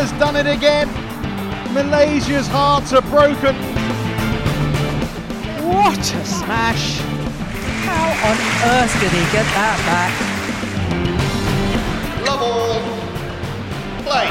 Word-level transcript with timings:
has 0.00 0.12
done 0.12 0.34
it 0.34 0.46
again. 0.46 0.88
Malaysia's 1.74 2.48
hearts 2.48 2.94
are 2.94 3.02
broken. 3.02 3.54
What 5.68 5.98
a 5.98 6.24
smash! 6.24 7.00
How 7.84 8.08
on 8.28 8.36
earth 8.72 8.94
did 8.98 9.12
he 9.12 9.20
get 9.30 9.44
that 9.58 9.78
back? 9.90 10.12
Love 12.26 12.42
all. 12.42 12.80
Play. 14.06 14.28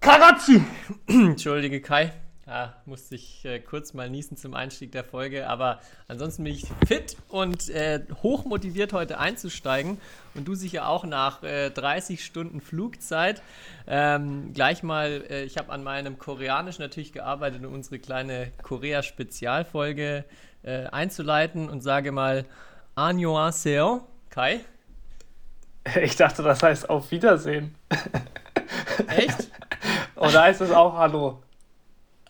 Karachi! 0.00 0.64
Entschuldige 1.08 1.80
Kai. 1.80 2.19
Ja, 2.50 2.74
musste 2.84 3.14
ich 3.14 3.44
äh, 3.44 3.60
kurz 3.60 3.94
mal 3.94 4.10
niesen 4.10 4.36
zum 4.36 4.54
Einstieg 4.54 4.90
der 4.90 5.04
Folge, 5.04 5.48
aber 5.48 5.78
ansonsten 6.08 6.42
bin 6.42 6.52
ich 6.52 6.66
fit 6.84 7.16
und 7.28 7.68
äh, 7.68 8.00
hochmotiviert 8.24 8.92
heute 8.92 9.20
einzusteigen 9.20 9.98
und 10.34 10.48
du 10.48 10.56
sicher 10.56 10.88
auch 10.88 11.04
nach 11.04 11.44
äh, 11.44 11.70
30 11.70 12.24
Stunden 12.24 12.60
Flugzeit. 12.60 13.40
Ähm, 13.86 14.52
gleich 14.52 14.82
mal, 14.82 15.24
äh, 15.30 15.44
ich 15.44 15.58
habe 15.58 15.70
an 15.70 15.84
meinem 15.84 16.18
Koreanisch 16.18 16.80
natürlich 16.80 17.12
gearbeitet, 17.12 17.64
um 17.64 17.72
unsere 17.72 18.00
kleine 18.00 18.50
Korea-Spezialfolge 18.64 20.24
äh, 20.64 20.86
einzuleiten 20.86 21.70
und 21.70 21.82
sage 21.82 22.10
mal 22.10 22.46
Annyeonghaseyo, 22.96 24.04
Kai. 24.28 24.58
Ich 26.02 26.16
dachte, 26.16 26.42
das 26.42 26.64
heißt 26.64 26.90
auf 26.90 27.12
Wiedersehen. 27.12 27.76
Echt? 29.06 29.52
Oder 30.16 30.42
heißt 30.42 30.62
es 30.62 30.72
auch 30.72 30.94
Hallo? 30.94 31.44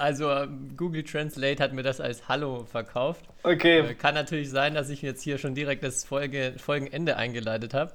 Also 0.00 0.30
ähm, 0.30 0.76
Google 0.76 1.02
Translate 1.04 1.62
hat 1.62 1.72
mir 1.74 1.82
das 1.82 2.00
als 2.00 2.26
Hallo 2.28 2.64
verkauft. 2.64 3.26
Okay. 3.42 3.80
Äh, 3.80 3.94
kann 3.94 4.14
natürlich 4.14 4.48
sein, 4.50 4.74
dass 4.74 4.88
ich 4.88 5.02
jetzt 5.02 5.22
hier 5.22 5.36
schon 5.36 5.54
direkt 5.54 5.84
das 5.84 6.04
Folge, 6.04 6.54
Folgenende 6.56 7.16
eingeleitet 7.16 7.74
habe. 7.74 7.92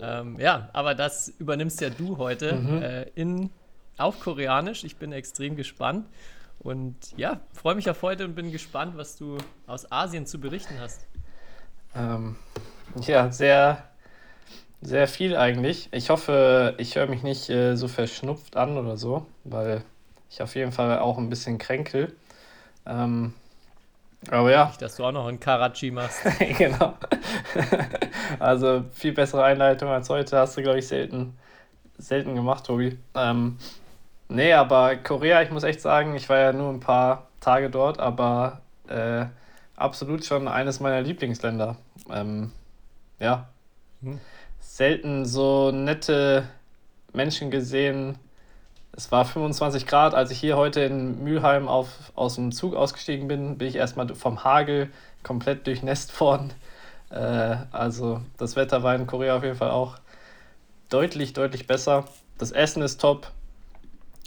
Ähm, 0.00 0.38
ja, 0.38 0.68
aber 0.74 0.94
das 0.94 1.28
übernimmst 1.38 1.80
ja 1.80 1.88
du 1.88 2.18
heute 2.18 2.54
Mhm. 2.54 2.82
äh, 2.82 3.02
in, 3.14 3.50
auf 3.96 4.20
Koreanisch. 4.20 4.84
Ich 4.84 4.96
bin 4.96 5.12
extrem 5.12 5.56
gespannt. 5.56 6.06
Und 6.58 6.96
ja, 7.16 7.40
freue 7.54 7.76
mich 7.76 7.88
auf 7.88 8.02
heute 8.02 8.24
und 8.24 8.34
bin 8.34 8.52
gespannt, 8.52 8.96
was 8.96 9.16
du 9.16 9.38
aus 9.66 9.90
Asien 9.90 10.26
zu 10.26 10.38
berichten 10.38 10.74
hast. 10.80 11.06
Ähm, 11.94 12.36
ja, 13.00 13.30
sehr, 13.32 13.84
sehr 14.82 15.08
viel 15.08 15.34
eigentlich. 15.36 15.88
Ich 15.92 16.10
hoffe, 16.10 16.74
ich 16.76 16.96
höre 16.96 17.06
mich 17.06 17.22
nicht 17.22 17.48
äh, 17.48 17.74
so 17.76 17.88
verschnupft 17.88 18.56
an 18.56 18.76
oder 18.76 18.96
so, 18.98 19.26
weil 19.44 19.82
ich 20.30 20.42
auf 20.42 20.54
jeden 20.54 20.72
Fall 20.72 20.98
auch 20.98 21.18
ein 21.18 21.30
bisschen 21.30 21.58
kränkel. 21.58 22.14
Ähm, 22.86 23.34
aber 24.30 24.50
ja, 24.50 24.66
Nicht, 24.66 24.82
dass 24.82 24.96
du 24.96 25.04
auch 25.04 25.12
noch 25.12 25.28
in 25.28 25.38
Karachi 25.38 25.90
machst. 25.90 26.22
genau. 26.58 26.94
Also 28.40 28.84
viel 28.92 29.12
bessere 29.12 29.44
Einleitung 29.44 29.88
als 29.88 30.10
heute 30.10 30.36
hast 30.38 30.56
du, 30.56 30.62
glaube 30.62 30.80
ich, 30.80 30.88
selten, 30.88 31.38
selten 31.96 32.34
gemacht, 32.34 32.66
Tobi. 32.66 32.98
Ähm, 33.14 33.56
nee, 34.28 34.52
aber 34.52 34.96
Korea, 34.96 35.42
ich 35.42 35.50
muss 35.50 35.62
echt 35.62 35.80
sagen, 35.80 36.16
ich 36.16 36.28
war 36.28 36.38
ja 36.38 36.52
nur 36.52 36.70
ein 36.70 36.80
paar 36.80 37.28
Tage 37.40 37.70
dort, 37.70 38.00
aber 38.00 38.60
äh, 38.88 39.26
absolut 39.76 40.24
schon 40.24 40.48
eines 40.48 40.80
meiner 40.80 41.00
Lieblingsländer. 41.00 41.76
Ähm, 42.10 42.50
ja. 43.20 43.48
Hm. 44.02 44.20
Selten 44.60 45.24
so 45.24 45.70
nette 45.70 46.48
Menschen 47.12 47.50
gesehen. 47.50 48.18
Es 48.96 49.12
war 49.12 49.26
25 49.26 49.86
Grad, 49.86 50.14
als 50.14 50.30
ich 50.30 50.40
hier 50.40 50.56
heute 50.56 50.80
in 50.80 51.22
Mülheim 51.22 51.68
auf, 51.68 52.12
aus 52.14 52.36
dem 52.36 52.50
Zug 52.50 52.74
ausgestiegen 52.74 53.28
bin, 53.28 53.58
bin 53.58 53.68
ich 53.68 53.76
erstmal 53.76 54.14
vom 54.14 54.42
Hagel 54.42 54.90
komplett 55.22 55.66
durchnässt 55.66 56.18
worden. 56.18 56.54
Äh, 57.10 57.56
also 57.72 58.22
das 58.38 58.56
Wetter 58.56 58.82
war 58.82 58.94
in 58.94 59.06
Korea 59.06 59.36
auf 59.36 59.42
jeden 59.42 59.56
Fall 59.56 59.70
auch 59.70 59.98
deutlich, 60.88 61.34
deutlich 61.34 61.66
besser. 61.66 62.06
Das 62.38 62.52
Essen 62.52 62.82
ist 62.82 62.98
top. 62.98 63.30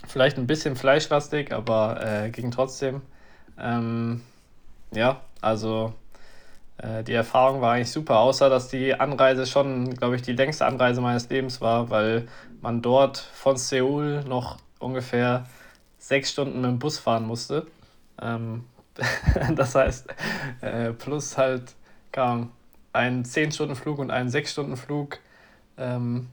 Vielleicht 0.06 0.38
ein 0.38 0.46
bisschen 0.46 0.76
fleischlastig, 0.76 1.52
aber 1.52 2.00
äh, 2.02 2.30
ging 2.30 2.52
trotzdem. 2.52 3.02
Ähm, 3.58 4.22
ja, 4.92 5.20
also 5.40 5.94
äh, 6.78 7.02
die 7.04 7.12
Erfahrung 7.12 7.60
war 7.60 7.72
eigentlich 7.74 7.90
super, 7.90 8.20
außer 8.20 8.48
dass 8.48 8.68
die 8.68 8.94
Anreise 8.94 9.46
schon, 9.46 9.94
glaube 9.94 10.16
ich, 10.16 10.22
die 10.22 10.32
längste 10.32 10.64
Anreise 10.64 11.00
meines 11.00 11.28
Lebens 11.28 11.60
war, 11.60 11.90
weil 11.90 12.28
man 12.60 12.82
dort 12.82 13.18
von 13.18 13.56
Seoul 13.56 14.22
noch 14.24 14.58
ungefähr 14.80 15.46
sechs 15.98 16.32
Stunden 16.32 16.60
mit 16.60 16.70
dem 16.70 16.78
Bus 16.80 16.98
fahren 16.98 17.26
musste. 17.26 17.66
Ähm, 18.20 18.64
das 19.54 19.74
heißt, 19.74 20.08
äh, 20.62 20.92
plus 20.92 21.38
halt 21.38 21.74
kam 22.10 22.50
ein 22.92 23.24
10-Stunden-Flug 23.24 23.98
und 23.98 24.10
ein 24.10 24.28
6-Stunden-Flug. 24.28 25.18
Ähm, 25.78 26.28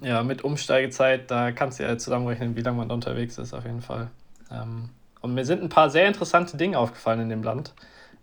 ja, 0.00 0.22
mit 0.22 0.42
Umsteigezeit, 0.42 1.30
da 1.30 1.52
kannst 1.52 1.78
du 1.78 1.82
ja 1.82 1.98
zusammenrechnen, 1.98 2.56
wie 2.56 2.62
lange 2.62 2.78
man 2.78 2.90
unterwegs 2.90 3.36
ist, 3.36 3.52
auf 3.52 3.64
jeden 3.64 3.82
Fall. 3.82 4.10
Ähm, 4.50 4.90
und 5.20 5.34
mir 5.34 5.44
sind 5.44 5.62
ein 5.62 5.68
paar 5.68 5.90
sehr 5.90 6.06
interessante 6.06 6.56
Dinge 6.56 6.78
aufgefallen 6.78 7.20
in 7.20 7.28
dem 7.28 7.42
Land. 7.42 7.74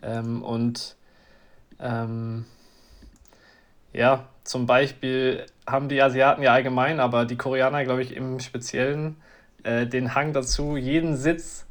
Ähm, 0.02 0.42
und 0.42 0.96
ähm, 1.80 2.46
ja, 3.96 4.28
zum 4.44 4.66
Beispiel 4.66 5.46
haben 5.66 5.90
die 5.90 6.02
Asiaten 6.02 6.44
ja 6.44 6.54
allgemein, 6.54 7.00
aber 7.00 7.26
die 7.26 7.38
Koreaner, 7.38 7.84
glaube 7.84 8.02
ich, 8.02 8.16
im 8.16 8.40
Speziellen 8.40 9.18
äh, 9.64 9.88
den 9.88 10.14
Hang 10.14 10.34
dazu, 10.34 10.78
jeden 10.78 11.16
Sitz, 11.16 11.66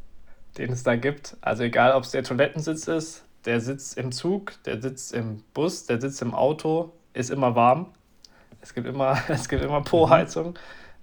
den 0.59 0.73
es 0.73 0.83
da 0.83 0.97
gibt, 0.97 1.37
also 1.41 1.63
egal 1.63 1.93
ob 1.93 2.05
es 2.05 2.11
der 2.11 2.25
Toilettensitz 2.25 2.89
ist, 2.89 3.25
der 3.45 3.61
Sitz 3.61 3.93
im 3.93 4.11
Zug, 4.11 4.55
der 4.65 4.81
Sitz 4.81 5.11
im 5.11 5.43
Bus, 5.53 5.87
der 5.87 6.01
Sitz 6.01 6.23
im 6.23 6.35
Auto, 6.35 6.93
ist 7.13 7.31
immer 7.31 7.55
warm. 7.55 7.93
Es 8.61 8.73
gibt 8.73 8.87
immer, 8.87 9.19
es 9.29 9.49
gibt 9.49 9.63
immer 9.63 9.83
Po-Heizung. 9.83 10.59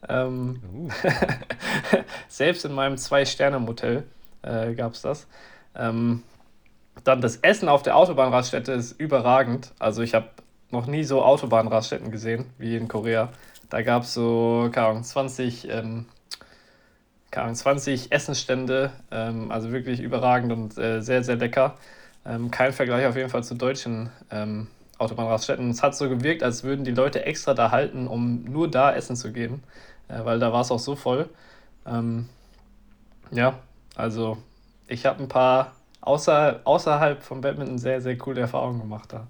Ähm, 0.10 0.62
Uh, 0.64 0.90
selbst 2.28 2.66
in 2.66 2.72
meinem 2.74 2.98
Zwei-Sterne-Motel 2.98 4.04
äh, 4.42 4.74
gab 4.74 4.94
es 4.94 5.04
das. 5.04 5.28
Ähm, 5.76 6.24
dann 7.04 7.22
das 7.22 7.38
Essen 7.38 7.70
auf 7.70 7.84
der 7.84 7.96
Autobahnraststätte 7.96 8.72
ist 8.72 9.00
überragend. 9.00 9.74
Also 9.78 10.02
ich 10.02 10.16
habe 10.16 10.30
noch 10.72 10.88
nie 10.88 11.04
so 11.04 11.24
Autobahnraststätten 11.24 12.12
gesehen 12.12 12.46
wie 12.58 12.76
in 12.76 12.88
Korea. 12.88 13.30
Da 13.70 13.82
gab 13.82 14.04
es 14.04 14.14
so, 14.14 14.70
keine 14.72 14.88
Ahnung, 14.88 15.04
20, 15.04 15.70
ähm, 15.70 16.06
keine 17.32 17.46
Ahnung, 17.46 17.56
20 17.56 18.12
Essensstände. 18.12 18.92
Ähm, 19.12 19.52
also 19.52 19.72
wirklich 19.72 20.02
überragend 20.02 20.52
und 20.52 20.78
äh, 20.78 21.02
sehr, 21.02 21.24
sehr 21.24 21.38
lecker. 21.38 21.78
Ähm, 22.26 22.52
kein 22.52 22.74
Vergleich 22.74 23.06
auf 23.06 23.16
jeden 23.16 23.30
Fall 23.30 23.44
zu 23.44 23.56
deutschen 23.56 24.10
ähm, 24.30 24.68
Autobahnraststätten. 24.98 25.70
Es 25.72 25.81
hat 25.81 25.96
so 25.96 26.10
gewirkt, 26.10 26.44
als 26.44 26.64
würden 26.64 26.84
die 26.86 26.92
Leute 26.92 27.26
extra 27.26 27.54
da 27.54 27.72
halten, 27.72 28.08
um 28.08 28.44
nur 28.44 28.70
da 28.70 28.94
essen 28.94 29.16
zu 29.16 29.31
gehen. 29.31 29.64
Äh, 30.08 30.26
weil 30.26 30.40
da 30.40 30.54
war 30.54 30.62
es 30.62 30.72
auch 30.72 30.80
so 30.80 30.96
voll. 30.96 31.30
Ähm, 31.86 32.30
ja, 33.31 33.60
also 33.96 34.38
ich 34.88 35.06
habe 35.06 35.24
ein 35.24 35.30
paar 35.30 35.74
außer, 36.02 36.60
außerhalb 36.64 37.24
vom 37.24 37.42
Badminton 37.42 37.78
sehr, 37.78 38.02
sehr 38.02 38.18
coole 38.18 38.42
Erfahrungen 38.42 38.81
gemacht 38.81 39.14
da. 39.14 39.28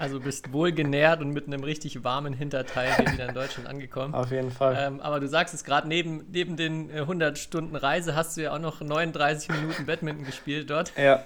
Also 0.00 0.18
bist 0.18 0.52
wohl 0.52 0.72
genährt 0.72 1.20
und 1.20 1.30
mit 1.30 1.46
einem 1.46 1.62
richtig 1.62 2.02
warmen 2.02 2.32
Hinterteil 2.32 2.96
hier 2.96 3.12
wieder 3.12 3.28
in 3.28 3.34
Deutschland 3.34 3.68
angekommen. 3.68 4.14
Auf 4.20 4.30
jeden 4.30 4.50
Fall. 4.50 4.74
Ähm, 4.78 5.00
aber 5.00 5.20
du 5.20 5.28
sagst 5.28 5.52
es 5.52 5.62
gerade, 5.62 5.86
neben, 5.86 6.24
neben 6.32 6.56
den 6.56 6.88
äh, 6.90 7.00
100 7.00 7.38
Stunden 7.38 7.76
Reise 7.76 8.16
hast 8.16 8.36
du 8.36 8.42
ja 8.42 8.54
auch 8.54 8.58
noch 8.58 8.80
39 8.80 9.50
Minuten 9.50 9.86
Badminton 9.86 10.24
gespielt 10.24 10.70
dort. 10.70 10.92
Ja, 11.00 11.24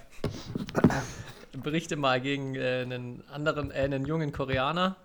Berichte 1.52 1.96
mal 1.96 2.20
gegen 2.20 2.54
äh, 2.54 2.82
einen 2.82 3.22
anderen, 3.30 3.70
äh, 3.70 3.74
einen 3.74 4.06
jungen 4.06 4.32
Koreaner. 4.32 4.96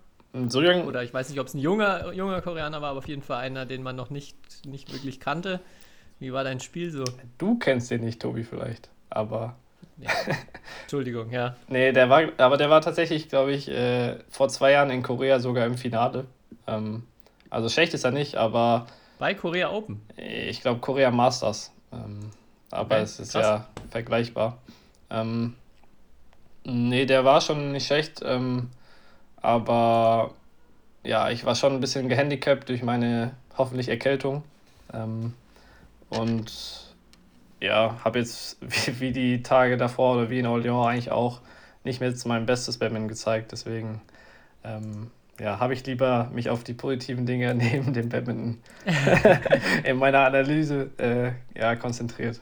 so 0.48 0.62
jung, 0.62 0.86
Oder 0.86 1.04
ich 1.04 1.14
weiß 1.14 1.30
nicht, 1.30 1.40
ob 1.40 1.48
es 1.48 1.54
ein 1.54 1.60
junger, 1.60 2.12
junger 2.14 2.42
Koreaner 2.42 2.82
war, 2.82 2.92
aber 2.92 3.00
auf 3.00 3.08
jeden 3.08 3.22
Fall 3.22 3.38
einer, 3.38 3.66
den 3.66 3.84
man 3.84 3.96
noch 3.96 4.10
nicht, 4.10 4.38
nicht 4.66 4.92
wirklich 4.92 5.20
kannte. 5.20 5.60
Wie 6.20 6.34
war 6.34 6.44
dein 6.44 6.60
Spiel 6.60 6.92
so? 6.92 7.04
du 7.38 7.58
kennst 7.60 7.92
den 7.92 8.02
nicht, 8.02 8.22
Tobi, 8.22 8.44
vielleicht. 8.44 8.90
Aber 9.10 9.58
Entschuldigung, 10.84 11.32
ja. 11.32 11.56
nee, 11.68 11.92
der 11.92 12.10
war, 12.10 12.24
aber 12.38 12.58
der 12.58 12.70
war 12.70 12.82
tatsächlich, 12.82 13.30
glaube 13.30 13.52
ich, 13.54 13.68
äh, 13.70 14.18
vor 14.30 14.50
zwei 14.50 14.72
Jahren 14.72 14.90
in 14.90 15.04
Korea 15.04 15.40
sogar 15.40 15.66
im 15.66 15.78
Finale. 15.78 16.26
Ähm, 16.68 17.04
also 17.50 17.70
schlecht 17.70 17.94
ist 17.94 18.04
er 18.06 18.12
nicht, 18.12 18.36
aber 18.36 18.88
Bei 19.18 19.34
Korea 19.34 19.70
Open. 19.72 20.02
ich 20.18 20.62
glaube 20.62 20.80
Korea 20.80 21.12
Masters. 21.12 21.72
Ähm, 21.92 22.32
aber 22.72 22.96
Okay, 22.96 23.04
es 23.04 23.20
ist 23.20 23.34
krass. 23.34 23.46
ja 23.46 23.68
vergleichbar. 23.90 24.58
Ähm, 25.10 25.56
nee, 26.64 27.06
der 27.06 27.26
war 27.26 27.42
schon 27.42 27.72
nicht 27.72 27.88
schlecht, 27.88 28.22
ähm, 28.24 28.70
aber 29.42 30.32
ja, 31.04 31.30
ich 31.30 31.46
war 31.46 31.56
schon 31.56 31.74
ein 31.74 31.80
bisschen 31.82 32.10
gehandicapt 32.10 32.70
durch 32.70 32.84
meine 32.84 33.32
hoffentlich 33.58 33.90
Erkältung. 33.90 34.44
Ähm, 34.94 35.34
und 36.10 36.52
ja, 37.60 37.98
habe 38.04 38.20
jetzt 38.20 38.58
wie, 38.62 39.00
wie 39.00 39.12
die 39.12 39.44
Tage 39.44 39.78
davor 39.78 40.18
oder 40.18 40.30
wie 40.30 40.40
in 40.40 40.48
Orléans 40.48 40.88
eigentlich 40.88 41.12
auch 41.12 41.42
nicht 41.84 42.00
mehr 42.02 42.14
zu 42.16 42.28
meinem 42.28 42.46
Bestes 42.46 42.78
Badminton 42.78 43.08
gezeigt. 43.08 43.52
Deswegen 43.52 44.02
ähm, 44.64 45.12
ja, 45.40 45.60
habe 45.60 45.74
ich 45.74 45.86
lieber 45.86 46.30
mich 46.34 46.50
auf 46.50 46.64
die 46.64 46.74
positiven 46.74 47.26
Dinge 47.26 47.54
neben 47.56 47.94
dem 47.94 48.10
Badminton 48.10 48.62
in 49.84 49.98
meiner 49.98 50.20
Analyse 50.26 50.90
äh, 50.98 51.32
ja, 51.58 51.76
konzentriert. 51.76 52.42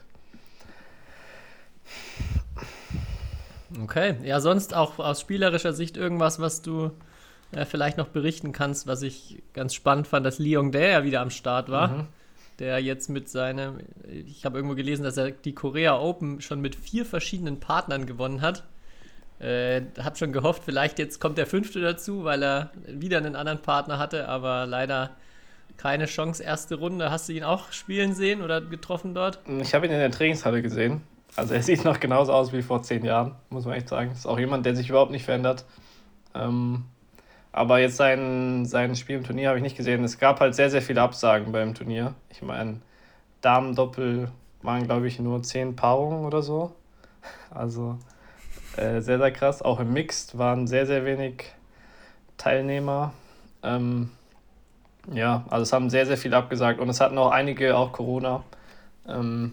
Okay. 3.82 4.16
Ja, 4.24 4.40
sonst 4.40 4.74
auch 4.74 4.98
aus 4.98 5.20
spielerischer 5.20 5.72
Sicht 5.72 5.96
irgendwas, 5.96 6.40
was 6.40 6.62
du 6.62 6.90
äh, 7.52 7.64
vielleicht 7.64 7.98
noch 7.98 8.08
berichten 8.08 8.52
kannst, 8.52 8.86
was 8.86 9.02
ich 9.02 9.42
ganz 9.52 9.74
spannend 9.74 10.06
fand, 10.08 10.26
dass 10.26 10.38
Leon 10.38 10.72
Dare 10.72 11.04
wieder 11.04 11.20
am 11.20 11.30
Start 11.30 11.70
war. 11.70 11.88
Mhm. 11.88 12.06
Der 12.58 12.80
jetzt 12.80 13.08
mit 13.08 13.28
seinem, 13.28 13.78
ich 14.08 14.44
habe 14.44 14.58
irgendwo 14.58 14.74
gelesen, 14.74 15.04
dass 15.04 15.16
er 15.16 15.30
die 15.30 15.54
Korea 15.54 15.96
Open 15.98 16.40
schon 16.40 16.60
mit 16.60 16.74
vier 16.74 17.04
verschiedenen 17.04 17.60
Partnern 17.60 18.06
gewonnen 18.06 18.40
hat. 18.40 18.64
Äh, 19.38 19.82
hab 20.02 20.18
schon 20.18 20.32
gehofft, 20.32 20.64
vielleicht 20.64 20.98
jetzt 20.98 21.20
kommt 21.20 21.38
der 21.38 21.46
fünfte 21.46 21.80
dazu, 21.80 22.24
weil 22.24 22.42
er 22.42 22.72
wieder 22.88 23.18
einen 23.18 23.36
anderen 23.36 23.62
Partner 23.62 23.98
hatte, 23.98 24.28
aber 24.28 24.66
leider 24.66 25.10
keine 25.76 26.06
Chance, 26.06 26.42
erste 26.42 26.74
Runde. 26.74 27.10
Hast 27.10 27.28
du 27.28 27.32
ihn 27.32 27.44
auch 27.44 27.72
spielen 27.72 28.14
sehen 28.14 28.42
oder 28.42 28.60
getroffen 28.60 29.14
dort? 29.14 29.38
Ich 29.60 29.74
habe 29.74 29.86
ihn 29.86 29.92
in 29.92 29.98
der 29.98 30.10
Trainingshalle 30.10 30.60
gesehen. 30.60 31.02
Also 31.36 31.54
er 31.54 31.62
sieht 31.62 31.84
noch 31.84 32.00
genauso 32.00 32.32
aus 32.32 32.52
wie 32.52 32.62
vor 32.62 32.82
zehn 32.82 33.04
Jahren, 33.04 33.36
muss 33.48 33.64
man 33.64 33.74
echt 33.74 33.88
sagen. 33.88 34.10
Ist 34.10 34.26
auch 34.26 34.38
jemand, 34.38 34.66
der 34.66 34.74
sich 34.74 34.90
überhaupt 34.90 35.12
nicht 35.12 35.24
verändert. 35.24 35.64
Ähm, 36.34 36.84
aber 37.58 37.80
jetzt 37.80 37.96
sein, 37.96 38.64
sein 38.66 38.94
Spiel 38.94 39.16
im 39.16 39.24
Turnier 39.24 39.48
habe 39.48 39.58
ich 39.58 39.62
nicht 39.64 39.76
gesehen. 39.76 40.04
Es 40.04 40.18
gab 40.18 40.40
halt 40.40 40.54
sehr, 40.54 40.70
sehr 40.70 40.80
viele 40.80 41.02
Absagen 41.02 41.50
beim 41.50 41.74
Turnier. 41.74 42.14
Ich 42.30 42.40
meine, 42.40 42.80
Damen-Doppel 43.40 44.30
waren, 44.62 44.84
glaube 44.84 45.08
ich, 45.08 45.18
nur 45.18 45.42
zehn 45.42 45.74
Paarungen 45.74 46.24
oder 46.24 46.42
so. 46.42 46.72
Also 47.50 47.98
äh, 48.76 49.00
sehr, 49.00 49.18
sehr 49.18 49.32
krass. 49.32 49.60
Auch 49.60 49.80
im 49.80 49.92
Mixed 49.92 50.38
waren 50.38 50.68
sehr, 50.68 50.86
sehr 50.86 51.04
wenig 51.04 51.52
Teilnehmer. 52.36 53.12
Ähm, 53.64 54.10
ja, 55.12 55.44
also 55.50 55.62
es 55.62 55.72
haben 55.72 55.90
sehr, 55.90 56.06
sehr 56.06 56.16
viele 56.16 56.36
abgesagt 56.36 56.78
und 56.78 56.88
es 56.88 57.00
hatten 57.00 57.18
auch 57.18 57.30
einige 57.30 57.76
auch 57.76 57.92
Corona. 57.92 58.44
Ähm, 59.08 59.52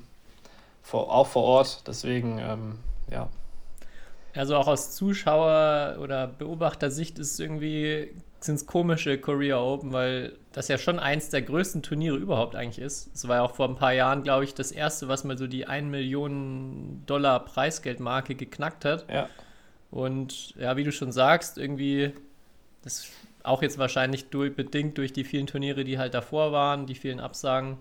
vor, 0.83 1.11
auch 1.11 1.27
vor 1.27 1.43
Ort. 1.43 1.87
Deswegen, 1.87 2.37
ähm, 2.37 2.77
ja. 3.09 3.29
Also 4.35 4.55
auch 4.57 4.67
aus 4.67 4.95
Zuschauer- 4.95 5.97
oder 5.99 6.27
Beobachtersicht 6.27 7.19
ist 7.19 7.39
irgendwie 7.39 8.11
sind 8.45 8.55
es 8.55 8.65
komische 8.67 9.17
Korea 9.17 9.57
Open, 9.57 9.91
weil 9.91 10.37
das 10.51 10.67
ja 10.67 10.77
schon 10.77 10.99
eins 10.99 11.29
der 11.29 11.41
größten 11.41 11.81
Turniere 11.81 12.15
überhaupt 12.15 12.55
eigentlich 12.55 12.83
ist. 12.83 13.09
Es 13.13 13.27
war 13.27 13.37
ja 13.37 13.41
auch 13.41 13.55
vor 13.55 13.67
ein 13.67 13.75
paar 13.75 13.93
Jahren, 13.93 14.23
glaube 14.23 14.43
ich, 14.43 14.53
das 14.53 14.71
erste, 14.71 15.07
was 15.07 15.23
mal 15.23 15.37
so 15.37 15.47
die 15.47 15.65
1 15.65 15.89
Million 15.89 17.01
Dollar 17.05 17.43
Preisgeldmarke 17.43 18.35
geknackt 18.35 18.85
hat. 18.85 19.05
Ja. 19.11 19.29
Und 19.89 20.55
ja, 20.57 20.77
wie 20.77 20.83
du 20.83 20.91
schon 20.91 21.11
sagst, 21.11 21.57
irgendwie, 21.57 22.13
das 22.83 23.07
auch 23.43 23.61
jetzt 23.61 23.77
wahrscheinlich 23.77 24.29
durch, 24.29 24.55
bedingt 24.55 24.97
durch 24.97 25.13
die 25.13 25.23
vielen 25.23 25.47
Turniere, 25.47 25.83
die 25.83 25.97
halt 25.97 26.13
davor 26.13 26.51
waren, 26.51 26.85
die 26.85 26.95
vielen 26.95 27.19
Absagen, 27.19 27.77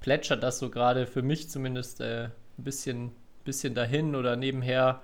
plätschert 0.00 0.42
das 0.42 0.58
so 0.58 0.70
gerade 0.70 1.06
für 1.06 1.22
mich 1.22 1.50
zumindest 1.50 2.00
äh, 2.00 2.24
ein 2.24 2.64
bisschen, 2.64 3.10
bisschen 3.44 3.74
dahin 3.74 4.14
oder 4.14 4.36
nebenher. 4.36 5.00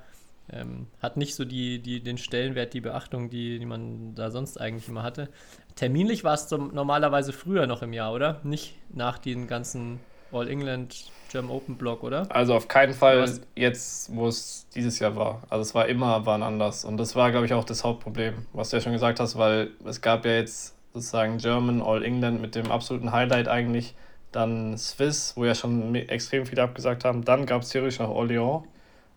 Ähm, 0.52 0.88
hat 1.00 1.16
nicht 1.16 1.34
so 1.34 1.44
die, 1.44 1.80
die, 1.80 2.02
den 2.02 2.18
Stellenwert, 2.18 2.74
die 2.74 2.80
Beachtung, 2.80 3.30
die, 3.30 3.58
die 3.58 3.66
man 3.66 4.14
da 4.14 4.30
sonst 4.30 4.60
eigentlich 4.60 4.88
immer 4.88 5.02
hatte. 5.02 5.28
Terminlich 5.74 6.22
war 6.22 6.34
es 6.34 6.50
normalerweise 6.50 7.32
früher 7.32 7.66
noch 7.66 7.82
im 7.82 7.92
Jahr, 7.92 8.12
oder? 8.12 8.40
Nicht 8.44 8.76
nach 8.90 9.18
den 9.18 9.46
ganzen 9.46 10.00
All 10.32 10.48
England 10.48 11.10
German 11.30 11.50
Open 11.50 11.76
Block, 11.76 12.02
oder? 12.02 12.26
Also 12.30 12.54
auf 12.54 12.68
keinen 12.68 12.92
Fall 12.92 13.40
jetzt, 13.56 14.14
wo 14.14 14.28
es 14.28 14.68
dieses 14.74 14.98
Jahr 14.98 15.16
war. 15.16 15.42
Also 15.48 15.62
es 15.62 15.74
war 15.74 15.86
immer 15.86 16.26
wann 16.26 16.42
anders. 16.42 16.84
Und 16.84 16.96
das 16.96 17.16
war, 17.16 17.30
glaube 17.30 17.46
ich, 17.46 17.54
auch 17.54 17.64
das 17.64 17.82
Hauptproblem, 17.82 18.46
was 18.52 18.70
du 18.70 18.76
ja 18.76 18.82
schon 18.82 18.92
gesagt 18.92 19.20
hast, 19.20 19.36
weil 19.36 19.70
es 19.84 20.00
gab 20.00 20.24
ja 20.24 20.32
jetzt 20.32 20.76
sozusagen 20.92 21.38
German 21.38 21.82
All 21.82 22.04
England 22.04 22.40
mit 22.40 22.54
dem 22.54 22.70
absoluten 22.70 23.12
Highlight 23.12 23.48
eigentlich. 23.48 23.94
Dann 24.30 24.76
Swiss, 24.76 25.32
wo 25.36 25.44
ja 25.44 25.54
schon 25.54 25.94
extrem 25.94 26.46
viele 26.46 26.62
abgesagt 26.62 27.04
haben. 27.04 27.24
Dann 27.24 27.46
gab 27.46 27.62
es 27.62 27.70
theoretisch 27.70 27.98
noch 27.98 28.10
Orléans 28.10 28.64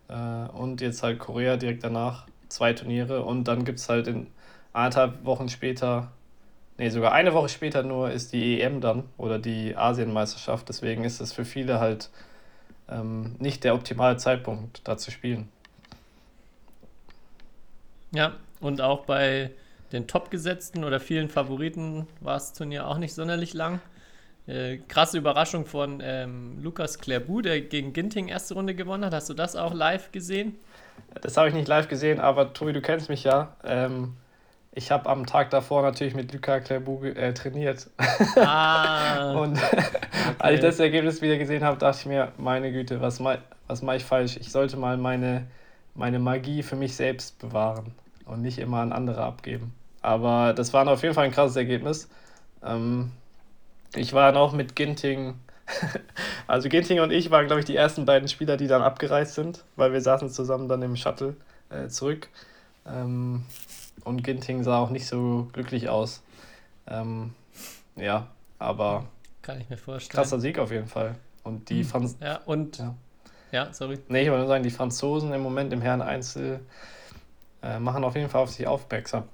und 0.08 0.80
jetzt 0.80 1.02
halt 1.02 1.18
Korea 1.18 1.56
direkt 1.56 1.84
danach. 1.84 2.26
Zwei 2.48 2.72
Turniere 2.72 3.24
und 3.24 3.44
dann 3.44 3.64
gibt 3.64 3.78
es 3.78 3.88
halt 3.88 4.08
in 4.08 4.26
anderthalb 4.72 5.24
Wochen 5.24 5.48
später, 5.48 6.12
nee, 6.78 6.88
sogar 6.88 7.12
eine 7.12 7.34
Woche 7.34 7.50
später 7.50 7.82
nur 7.82 8.10
ist 8.10 8.32
die 8.32 8.60
EM 8.60 8.80
dann 8.80 9.04
oder 9.18 9.38
die 9.38 9.76
Asienmeisterschaft. 9.76 10.68
Deswegen 10.68 11.04
ist 11.04 11.20
es 11.20 11.32
für 11.32 11.44
viele 11.44 11.78
halt 11.78 12.10
ähm, 12.88 13.36
nicht 13.38 13.64
der 13.64 13.74
optimale 13.74 14.16
Zeitpunkt, 14.16 14.80
da 14.84 14.96
zu 14.96 15.10
spielen. 15.10 15.48
Ja, 18.12 18.32
und 18.60 18.80
auch 18.80 19.04
bei 19.04 19.50
den 19.92 20.06
Topgesetzten 20.06 20.84
oder 20.84 21.00
vielen 21.00 21.28
Favoriten 21.28 22.06
war 22.20 22.34
das 22.34 22.52
Turnier 22.52 22.86
auch 22.86 22.98
nicht 22.98 23.14
sonderlich 23.14 23.54
lang. 23.54 23.80
Äh, 24.48 24.78
krasse 24.88 25.18
Überraschung 25.18 25.66
von 25.66 26.00
ähm, 26.02 26.58
Lukas 26.62 26.98
Clairbout, 26.98 27.42
der 27.42 27.60
gegen 27.60 27.92
Ginting 27.92 28.28
erste 28.28 28.54
Runde 28.54 28.74
gewonnen 28.74 29.04
hat. 29.04 29.12
Hast 29.12 29.28
du 29.28 29.34
das 29.34 29.56
auch 29.56 29.74
live 29.74 30.10
gesehen? 30.10 30.56
Das 31.20 31.36
habe 31.36 31.48
ich 31.48 31.54
nicht 31.54 31.68
live 31.68 31.88
gesehen, 31.88 32.18
aber 32.18 32.54
Tobi, 32.54 32.72
du 32.72 32.80
kennst 32.80 33.10
mich 33.10 33.24
ja. 33.24 33.54
Ähm, 33.62 34.14
ich 34.72 34.90
habe 34.90 35.08
am 35.10 35.26
Tag 35.26 35.50
davor 35.50 35.82
natürlich 35.82 36.14
mit 36.14 36.32
Lukas 36.32 36.64
Clairbout 36.64 37.04
äh, 37.04 37.34
trainiert. 37.34 37.90
Ah. 38.36 39.32
Und 39.38 39.58
okay. 39.58 39.82
als 40.38 40.54
ich 40.54 40.60
das 40.60 40.80
Ergebnis 40.80 41.20
wieder 41.20 41.36
gesehen 41.36 41.62
habe, 41.62 41.76
dachte 41.76 41.98
ich 42.00 42.06
mir, 42.06 42.32
meine 42.38 42.72
Güte, 42.72 43.02
was, 43.02 43.20
ma 43.20 43.36
was 43.66 43.82
mache 43.82 43.96
ich 43.96 44.04
falsch? 44.04 44.38
Ich 44.38 44.50
sollte 44.50 44.78
mal 44.78 44.96
meine, 44.96 45.46
meine 45.94 46.18
Magie 46.18 46.62
für 46.62 46.76
mich 46.76 46.96
selbst 46.96 47.38
bewahren 47.38 47.92
und 48.24 48.40
nicht 48.40 48.58
immer 48.58 48.78
an 48.78 48.92
andere 48.94 49.22
abgeben. 49.22 49.74
Aber 50.00 50.54
das 50.54 50.72
war 50.72 50.88
auf 50.88 51.02
jeden 51.02 51.14
Fall 51.14 51.26
ein 51.26 51.32
krasses 51.32 51.56
Ergebnis. 51.56 52.08
Ähm, 52.64 53.10
ich 53.94 54.12
war 54.12 54.30
dann 54.30 54.40
auch 54.40 54.52
mit 54.52 54.76
Ginting. 54.76 55.34
also 56.46 56.68
Ginting 56.68 57.00
und 57.00 57.10
ich 57.10 57.30
waren, 57.30 57.46
glaube 57.46 57.60
ich, 57.60 57.66
die 57.66 57.76
ersten 57.76 58.04
beiden 58.04 58.28
Spieler, 58.28 58.56
die 58.56 58.66
dann 58.66 58.82
abgereist 58.82 59.34
sind, 59.34 59.64
weil 59.76 59.92
wir 59.92 60.00
saßen 60.00 60.30
zusammen 60.30 60.68
dann 60.68 60.82
im 60.82 60.96
Shuttle 60.96 61.36
äh, 61.70 61.88
zurück. 61.88 62.28
Ähm, 62.86 63.44
und 64.04 64.22
Ginting 64.22 64.62
sah 64.62 64.78
auch 64.78 64.90
nicht 64.90 65.06
so 65.06 65.48
glücklich 65.52 65.88
aus. 65.88 66.22
Ähm, 66.86 67.34
ja, 67.96 68.28
aber 68.58 69.04
kann 69.42 69.60
ich 69.60 69.68
mir 69.68 69.76
vorstellen. 69.76 70.14
Krasser 70.14 70.40
Sieg 70.40 70.58
auf 70.58 70.70
jeden 70.70 70.88
Fall. 70.88 71.14
Und 71.42 71.70
die 71.70 71.84
Franz 71.84 72.16
Ja, 72.20 72.40
und 72.44 72.78
ja. 72.78 72.94
ja, 73.52 73.72
sorry. 73.72 73.98
Nee, 74.08 74.22
ich 74.22 74.28
wollte 74.28 74.40
nur 74.40 74.48
sagen, 74.48 74.62
die 74.62 74.70
Franzosen 74.70 75.32
im 75.32 75.40
Moment 75.42 75.72
im 75.72 75.80
Herren 75.80 76.02
Einzel 76.02 76.60
äh, 77.62 77.78
machen 77.78 78.04
auf 78.04 78.14
jeden 78.14 78.28
Fall 78.28 78.42
auf 78.42 78.50
sich 78.50 78.66
aufmerksam. 78.66 79.24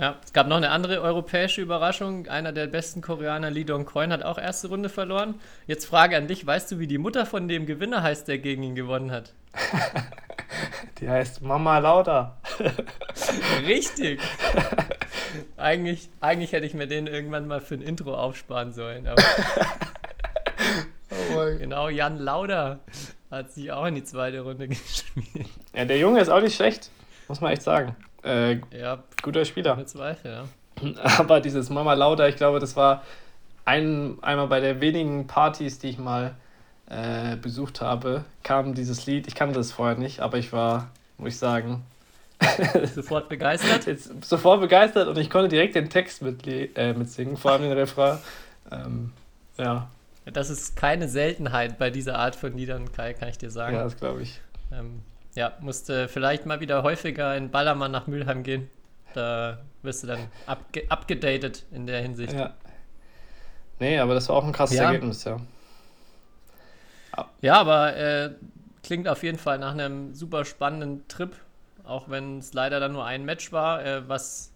Ja, 0.00 0.16
es 0.24 0.32
gab 0.32 0.46
noch 0.46 0.56
eine 0.56 0.70
andere 0.70 1.02
europäische 1.02 1.60
Überraschung. 1.60 2.26
Einer 2.26 2.52
der 2.52 2.68
besten 2.68 3.02
Koreaner, 3.02 3.50
Lee 3.50 3.64
Dong-Koin, 3.64 4.14
hat 4.14 4.22
auch 4.22 4.38
erste 4.38 4.68
Runde 4.68 4.88
verloren. 4.88 5.34
Jetzt 5.66 5.84
Frage 5.84 6.16
an 6.16 6.26
dich: 6.26 6.46
Weißt 6.46 6.72
du, 6.72 6.78
wie 6.78 6.86
die 6.86 6.96
Mutter 6.96 7.26
von 7.26 7.48
dem 7.48 7.66
Gewinner 7.66 8.02
heißt, 8.02 8.26
der 8.26 8.38
gegen 8.38 8.62
ihn 8.62 8.74
gewonnen 8.74 9.10
hat? 9.10 9.34
die 11.00 11.10
heißt 11.10 11.42
Mama 11.42 11.80
Lauda. 11.80 12.38
Richtig. 13.66 14.22
eigentlich, 15.58 16.08
eigentlich 16.20 16.52
hätte 16.52 16.64
ich 16.64 16.72
mir 16.72 16.86
den 16.86 17.06
irgendwann 17.06 17.46
mal 17.46 17.60
für 17.60 17.74
ein 17.74 17.82
Intro 17.82 18.14
aufsparen 18.14 18.72
sollen. 18.72 19.06
Aber 19.06 19.22
oh 21.34 21.58
genau, 21.58 21.90
Jan 21.90 22.16
Lauda 22.16 22.80
hat 23.30 23.52
sich 23.52 23.70
auch 23.70 23.84
in 23.84 23.96
die 23.96 24.04
zweite 24.04 24.40
Runde 24.40 24.66
gespielt. 24.66 25.46
Ja, 25.74 25.84
der 25.84 25.98
Junge 25.98 26.22
ist 26.22 26.30
auch 26.30 26.40
nicht 26.40 26.56
schlecht, 26.56 26.90
muss 27.28 27.42
man 27.42 27.52
echt 27.52 27.62
sagen. 27.62 27.96
Äh, 28.24 28.60
ja, 28.76 29.02
guter 29.22 29.44
Spieler. 29.44 29.74
Ohne 29.74 29.86
Zweifel, 29.86 30.30
ja. 30.30 30.44
Aber 31.18 31.40
dieses 31.40 31.70
Mama 31.70 31.94
Lauda, 31.94 32.28
ich 32.28 32.36
glaube, 32.36 32.58
das 32.58 32.76
war 32.76 33.02
ein, 33.64 34.18
einmal 34.22 34.48
bei 34.48 34.60
der 34.60 34.80
wenigen 34.80 35.26
Partys, 35.26 35.78
die 35.78 35.90
ich 35.90 35.98
mal 35.98 36.34
äh, 36.88 37.36
besucht 37.36 37.80
habe, 37.80 38.24
kam 38.42 38.74
dieses 38.74 39.06
Lied. 39.06 39.26
Ich 39.28 39.34
kannte 39.34 39.54
das 39.54 39.72
vorher 39.72 39.96
nicht, 39.96 40.20
aber 40.20 40.38
ich 40.38 40.52
war, 40.52 40.90
muss 41.18 41.34
ich 41.34 41.38
sagen, 41.38 41.84
sofort 42.94 43.28
begeistert. 43.28 43.86
Jetzt 43.86 44.24
sofort 44.24 44.60
begeistert 44.60 45.08
und 45.08 45.18
ich 45.18 45.30
konnte 45.30 45.48
direkt 45.48 45.74
den 45.74 45.90
Text 45.90 46.22
mit, 46.22 46.46
äh, 46.46 46.92
mitsingen, 46.94 47.36
vor 47.36 47.52
allem 47.52 47.62
den 47.62 47.72
Refrain. 47.72 48.18
Ähm, 48.70 49.12
ja. 49.56 49.88
Das 50.26 50.50
ist 50.50 50.76
keine 50.76 51.08
Seltenheit 51.08 51.78
bei 51.78 51.90
dieser 51.90 52.18
Art 52.18 52.36
von 52.36 52.56
Liedern, 52.56 52.92
Kai, 52.92 53.14
kann 53.14 53.28
ich 53.28 53.38
dir 53.38 53.50
sagen. 53.50 53.76
Ja, 53.76 53.84
das 53.84 53.96
glaube 53.96 54.22
ich. 54.22 54.40
Ähm, 54.72 55.02
ja, 55.34 55.52
musste 55.60 56.08
vielleicht 56.08 56.46
mal 56.46 56.60
wieder 56.60 56.82
häufiger 56.82 57.36
in 57.36 57.50
Ballermann 57.50 57.90
nach 57.90 58.06
Mülheim 58.06 58.42
gehen. 58.42 58.70
Da 59.14 59.58
wirst 59.82 60.02
du 60.02 60.06
dann 60.06 60.28
abge 60.46 60.84
abgedatet 60.88 61.66
in 61.72 61.86
der 61.86 62.00
Hinsicht. 62.00 62.32
Ja. 62.32 62.54
Nee, 63.78 63.98
aber 63.98 64.14
das 64.14 64.28
war 64.28 64.36
auch 64.36 64.44
ein 64.44 64.52
krasses 64.52 64.76
ja. 64.76 64.84
Ergebnis, 64.84 65.24
ja. 65.24 65.38
Ja, 67.40 67.54
aber 67.54 67.96
äh, 67.96 68.30
klingt 68.82 69.08
auf 69.08 69.22
jeden 69.22 69.38
Fall 69.38 69.58
nach 69.58 69.72
einem 69.72 70.14
super 70.14 70.44
spannenden 70.44 71.06
Trip, 71.08 71.34
auch 71.84 72.08
wenn 72.08 72.38
es 72.38 72.52
leider 72.52 72.78
dann 72.78 72.92
nur 72.92 73.04
ein 73.04 73.24
Match 73.24 73.52
war. 73.52 73.84
Äh, 73.84 74.08
was 74.08 74.52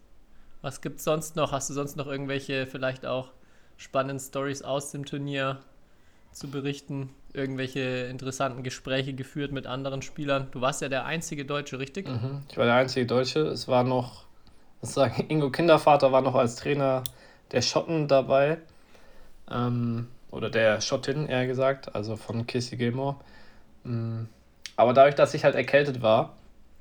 was 0.65 0.81
gibt 0.81 0.99
es 0.99 1.05
sonst 1.05 1.37
noch? 1.37 1.53
Hast 1.53 1.69
du 1.69 1.75
sonst 1.75 1.97
noch 1.97 2.07
irgendwelche 2.07 2.67
vielleicht 2.67 3.05
auch 3.05 3.33
spannenden 3.77 4.19
Stories 4.19 4.63
aus 4.63 4.93
dem 4.93 5.05
Turnier 5.05 5.59
zu 6.35 6.51
berichten? 6.51 7.11
Irgendwelche 7.33 8.07
interessanten 8.11 8.63
Gespräche 8.63 9.15
geführt 9.15 9.53
mit 9.53 9.67
anderen 9.67 10.03
Spielern? 10.03 10.49
Du 10.51 10.61
warst 10.61 10.83
ja 10.83 10.89
der 10.89 11.05
einzige 11.05 11.45
Deutsche, 11.45 11.79
richtig? 11.79 12.09
Mhm, 12.09 12.43
ich 12.51 12.57
war 12.57 12.65
der 12.67 12.75
einzige 12.75 13.07
Deutsche. 13.07 13.41
Es 13.41 13.67
war 13.69 13.85
noch, 13.85 14.25
was 14.81 14.95
sagen, 14.95 15.25
Ingo 15.29 15.51
Kindervater 15.51 16.13
war 16.13 16.21
noch 16.21 16.35
als 16.35 16.57
Trainer 16.57 17.03
der 17.53 17.63
Schotten 17.63 18.09
dabei. 18.09 18.59
Ähm, 19.51 20.09
oder 20.31 20.51
der 20.51 20.81
Schottin 20.81 21.27
eher 21.27 21.47
gesagt, 21.47 21.95
also 21.95 22.17
von 22.17 22.47
Kissy 22.47 22.77
Gilmore. 22.77 23.17
Mm, 23.85 24.25
aber 24.77 24.93
dadurch, 24.93 25.15
dass 25.15 25.35
ich 25.35 25.45
halt 25.45 25.55
erkältet 25.55 26.03
war 26.03 26.35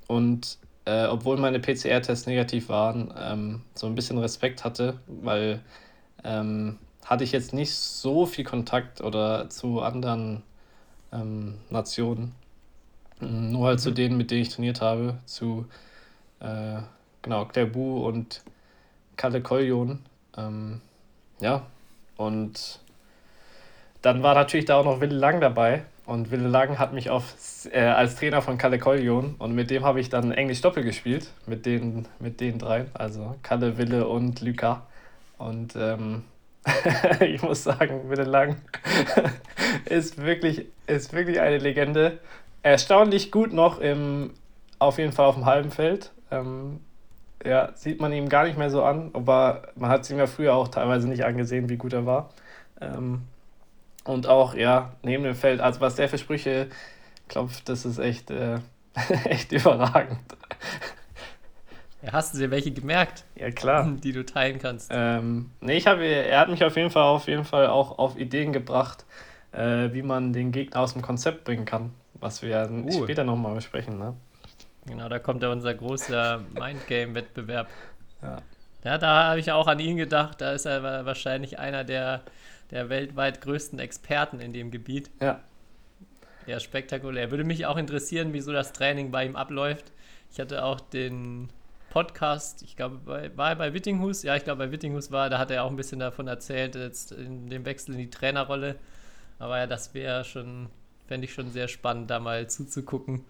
und 0.08 0.58
äh, 0.86 1.06
obwohl 1.06 1.36
meine 1.36 1.60
PCR-Tests 1.60 2.26
negativ 2.26 2.68
waren, 2.68 3.14
ähm, 3.16 3.62
so 3.74 3.86
ein 3.86 3.94
bisschen 3.94 4.18
Respekt 4.18 4.64
hatte, 4.64 4.98
weil 5.06 5.60
ähm, 6.24 6.78
hatte 7.04 7.24
ich 7.24 7.32
jetzt 7.32 7.52
nicht 7.52 7.74
so 7.74 8.26
viel 8.26 8.44
Kontakt 8.44 9.00
oder 9.00 9.50
zu 9.50 9.82
anderen 9.82 10.42
ähm, 11.12 11.58
Nationen. 11.70 12.34
Mm, 13.20 13.52
nur 13.52 13.66
halt 13.68 13.80
zu 13.80 13.90
Mhm. 13.90 13.94
denen, 13.94 14.16
mit 14.16 14.30
denen 14.30 14.42
ich 14.42 14.48
trainiert 14.50 14.80
habe, 14.80 15.18
zu 15.26 15.66
äh, 16.40 16.80
genau, 17.22 17.44
Klerbu 17.46 18.06
und 18.06 18.42
Kalle 19.16 19.42
Koljon. 19.42 20.00
Ähm, 20.36 20.80
ja, 21.40 21.66
und 22.16 22.80
dann 24.02 24.22
war 24.22 24.34
natürlich 24.34 24.66
da 24.66 24.76
auch 24.76 24.84
noch 24.84 25.00
Wille 25.00 25.16
Lang 25.16 25.40
dabei. 25.40 25.84
Und 26.06 26.30
Wille 26.30 26.48
Lang 26.48 26.78
hat 26.78 26.92
mich 26.92 27.08
auf, 27.08 27.34
äh, 27.72 27.80
als 27.80 28.16
Trainer 28.16 28.42
von 28.42 28.58
Kalle 28.58 28.78
Koljon 28.78 29.36
und 29.38 29.54
mit 29.54 29.70
dem 29.70 29.84
habe 29.84 30.00
ich 30.00 30.10
dann 30.10 30.32
Englisch 30.32 30.60
Doppel 30.60 30.84
gespielt, 30.84 31.30
mit 31.46 31.64
den, 31.64 32.06
mit 32.18 32.40
den 32.40 32.58
drei, 32.58 32.86
also 32.92 33.36
Kalle, 33.42 33.78
Wille 33.78 34.06
und 34.06 34.42
Luca. 34.42 34.82
Und 35.38 35.74
ähm, 35.76 36.24
ich 37.20 37.42
muss 37.42 37.64
sagen, 37.64 38.08
Wille 38.08 38.24
Lang 38.24 38.56
ist 39.84 40.22
wirklich, 40.22 40.66
ist 40.86 41.12
wirklich 41.12 41.40
eine 41.40 41.58
Legende. 41.58 42.18
Erstaunlich 42.62 43.30
gut 43.30 43.52
noch 43.52 43.78
im, 43.78 44.30
auf 44.78 44.98
jeden 44.98 45.12
Fall 45.12 45.26
auf 45.26 45.34
dem 45.34 45.46
halben 45.46 45.70
Feld. 45.70 46.12
Ähm, 46.30 46.80
ja, 47.44 47.72
sieht 47.74 48.00
man 48.00 48.12
ihm 48.12 48.28
gar 48.28 48.44
nicht 48.44 48.56
mehr 48.56 48.70
so 48.70 48.82
an, 48.82 49.10
aber 49.12 49.68
man 49.76 49.90
hat 49.90 50.02
es 50.02 50.10
ihm 50.10 50.18
ja 50.18 50.26
früher 50.26 50.54
auch 50.54 50.68
teilweise 50.68 51.08
nicht 51.08 51.24
angesehen, 51.24 51.68
wie 51.68 51.76
gut 51.76 51.92
er 51.92 52.06
war. 52.06 52.30
Ähm, 52.80 53.22
und 54.04 54.26
auch, 54.26 54.54
ja, 54.54 54.92
neben 55.02 55.24
dem 55.24 55.34
Feld, 55.34 55.60
also 55.60 55.80
was 55.80 55.96
der 55.96 56.08
für 56.08 56.18
Sprüche 56.18 56.68
klopft, 57.28 57.68
das 57.68 57.84
ist 57.84 57.98
echt, 57.98 58.30
äh, 58.30 58.58
echt 59.24 59.52
überragend. 59.52 60.18
Ja, 62.04 62.12
hast 62.12 62.34
du 62.34 62.38
dir 62.38 62.50
welche 62.50 62.70
gemerkt, 62.70 63.24
Ja, 63.36 63.50
klar. 63.50 63.90
die 64.02 64.12
du 64.12 64.24
teilen 64.24 64.58
kannst? 64.58 64.90
Ähm, 64.92 65.50
nee, 65.60 65.76
ich 65.76 65.86
habe, 65.86 66.04
er 66.04 66.40
hat 66.40 66.48
mich 66.48 66.62
auf 66.64 66.76
jeden 66.76 66.90
Fall, 66.90 67.04
auf 67.04 67.26
jeden 67.28 67.44
Fall 67.44 67.66
auch 67.68 67.98
auf 67.98 68.18
Ideen 68.18 68.52
gebracht, 68.52 69.04
äh, 69.52 69.92
wie 69.92 70.02
man 70.02 70.32
den 70.32 70.52
Gegner 70.52 70.80
aus 70.80 70.92
dem 70.92 71.02
Konzept 71.02 71.44
bringen 71.44 71.64
kann, 71.64 71.92
was 72.14 72.42
wir 72.42 72.68
Uh. 72.70 73.04
später 73.04 73.24
nochmal 73.24 73.54
besprechen, 73.54 73.98
ne? 73.98 74.14
Genau, 74.86 75.08
da 75.08 75.18
kommt 75.18 75.42
ja 75.42 75.50
unser 75.50 75.72
großer 75.72 76.40
Mindgame-Wettbewerb. 76.58 77.68
Ja. 78.22 78.42
Ja, 78.84 78.98
da 78.98 79.30
habe 79.30 79.40
ich 79.40 79.50
auch 79.50 79.66
an 79.66 79.78
ihn 79.80 79.96
gedacht. 79.96 80.42
Da 80.42 80.52
ist 80.52 80.66
er 80.66 80.82
wa- 80.82 81.06
wahrscheinlich 81.06 81.58
einer 81.58 81.84
der, 81.84 82.20
der 82.70 82.90
weltweit 82.90 83.40
größten 83.40 83.78
Experten 83.78 84.40
in 84.40 84.52
dem 84.52 84.70
Gebiet. 84.70 85.10
Ja. 85.22 85.40
Ja, 86.46 86.60
spektakulär. 86.60 87.30
Würde 87.30 87.44
mich 87.44 87.64
auch 87.64 87.78
interessieren, 87.78 88.34
wieso 88.34 88.52
das 88.52 88.74
Training 88.74 89.10
bei 89.10 89.24
ihm 89.24 89.36
abläuft. 89.36 89.92
Ich 90.30 90.38
hatte 90.38 90.62
auch 90.64 90.80
den 90.80 91.48
Podcast, 91.94 92.62
ich 92.62 92.76
glaube, 92.76 92.96
bei, 93.06 93.36
war 93.36 93.50
er 93.50 93.56
bei 93.56 93.72
Wittinghus? 93.72 94.24
Ja, 94.24 94.34
ich 94.34 94.42
glaube, 94.44 94.66
bei 94.66 94.72
Wittinghus 94.72 95.12
war, 95.12 95.30
da 95.30 95.38
hat 95.38 95.50
er 95.52 95.62
auch 95.64 95.70
ein 95.70 95.76
bisschen 95.76 96.00
davon 96.00 96.26
erzählt, 96.26 96.74
jetzt 96.74 97.12
in 97.12 97.48
dem 97.48 97.64
Wechsel 97.64 97.92
in 97.94 97.98
die 98.00 98.10
Trainerrolle. 98.10 98.76
Aber 99.38 99.58
ja, 99.58 99.66
das 99.68 99.94
wäre 99.94 100.24
schon, 100.24 100.68
fände 101.06 101.26
ich 101.26 101.34
schon 101.34 101.50
sehr 101.52 101.68
spannend, 101.68 102.10
da 102.10 102.18
mal 102.18 102.48
zuzugucken. 102.48 103.24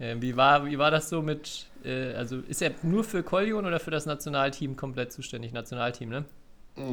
Ähm, 0.00 0.22
wie, 0.22 0.36
war, 0.36 0.64
wie 0.66 0.78
war 0.78 0.90
das 0.90 1.10
so 1.10 1.20
mit, 1.22 1.66
äh, 1.84 2.14
also 2.14 2.38
ist 2.40 2.62
er 2.62 2.72
nur 2.82 3.04
für 3.04 3.22
Koljon 3.22 3.66
oder 3.66 3.80
für 3.80 3.90
das 3.90 4.06
Nationalteam 4.06 4.76
komplett 4.76 5.12
zuständig? 5.12 5.52
Nationalteam, 5.52 6.08
ne? 6.08 6.24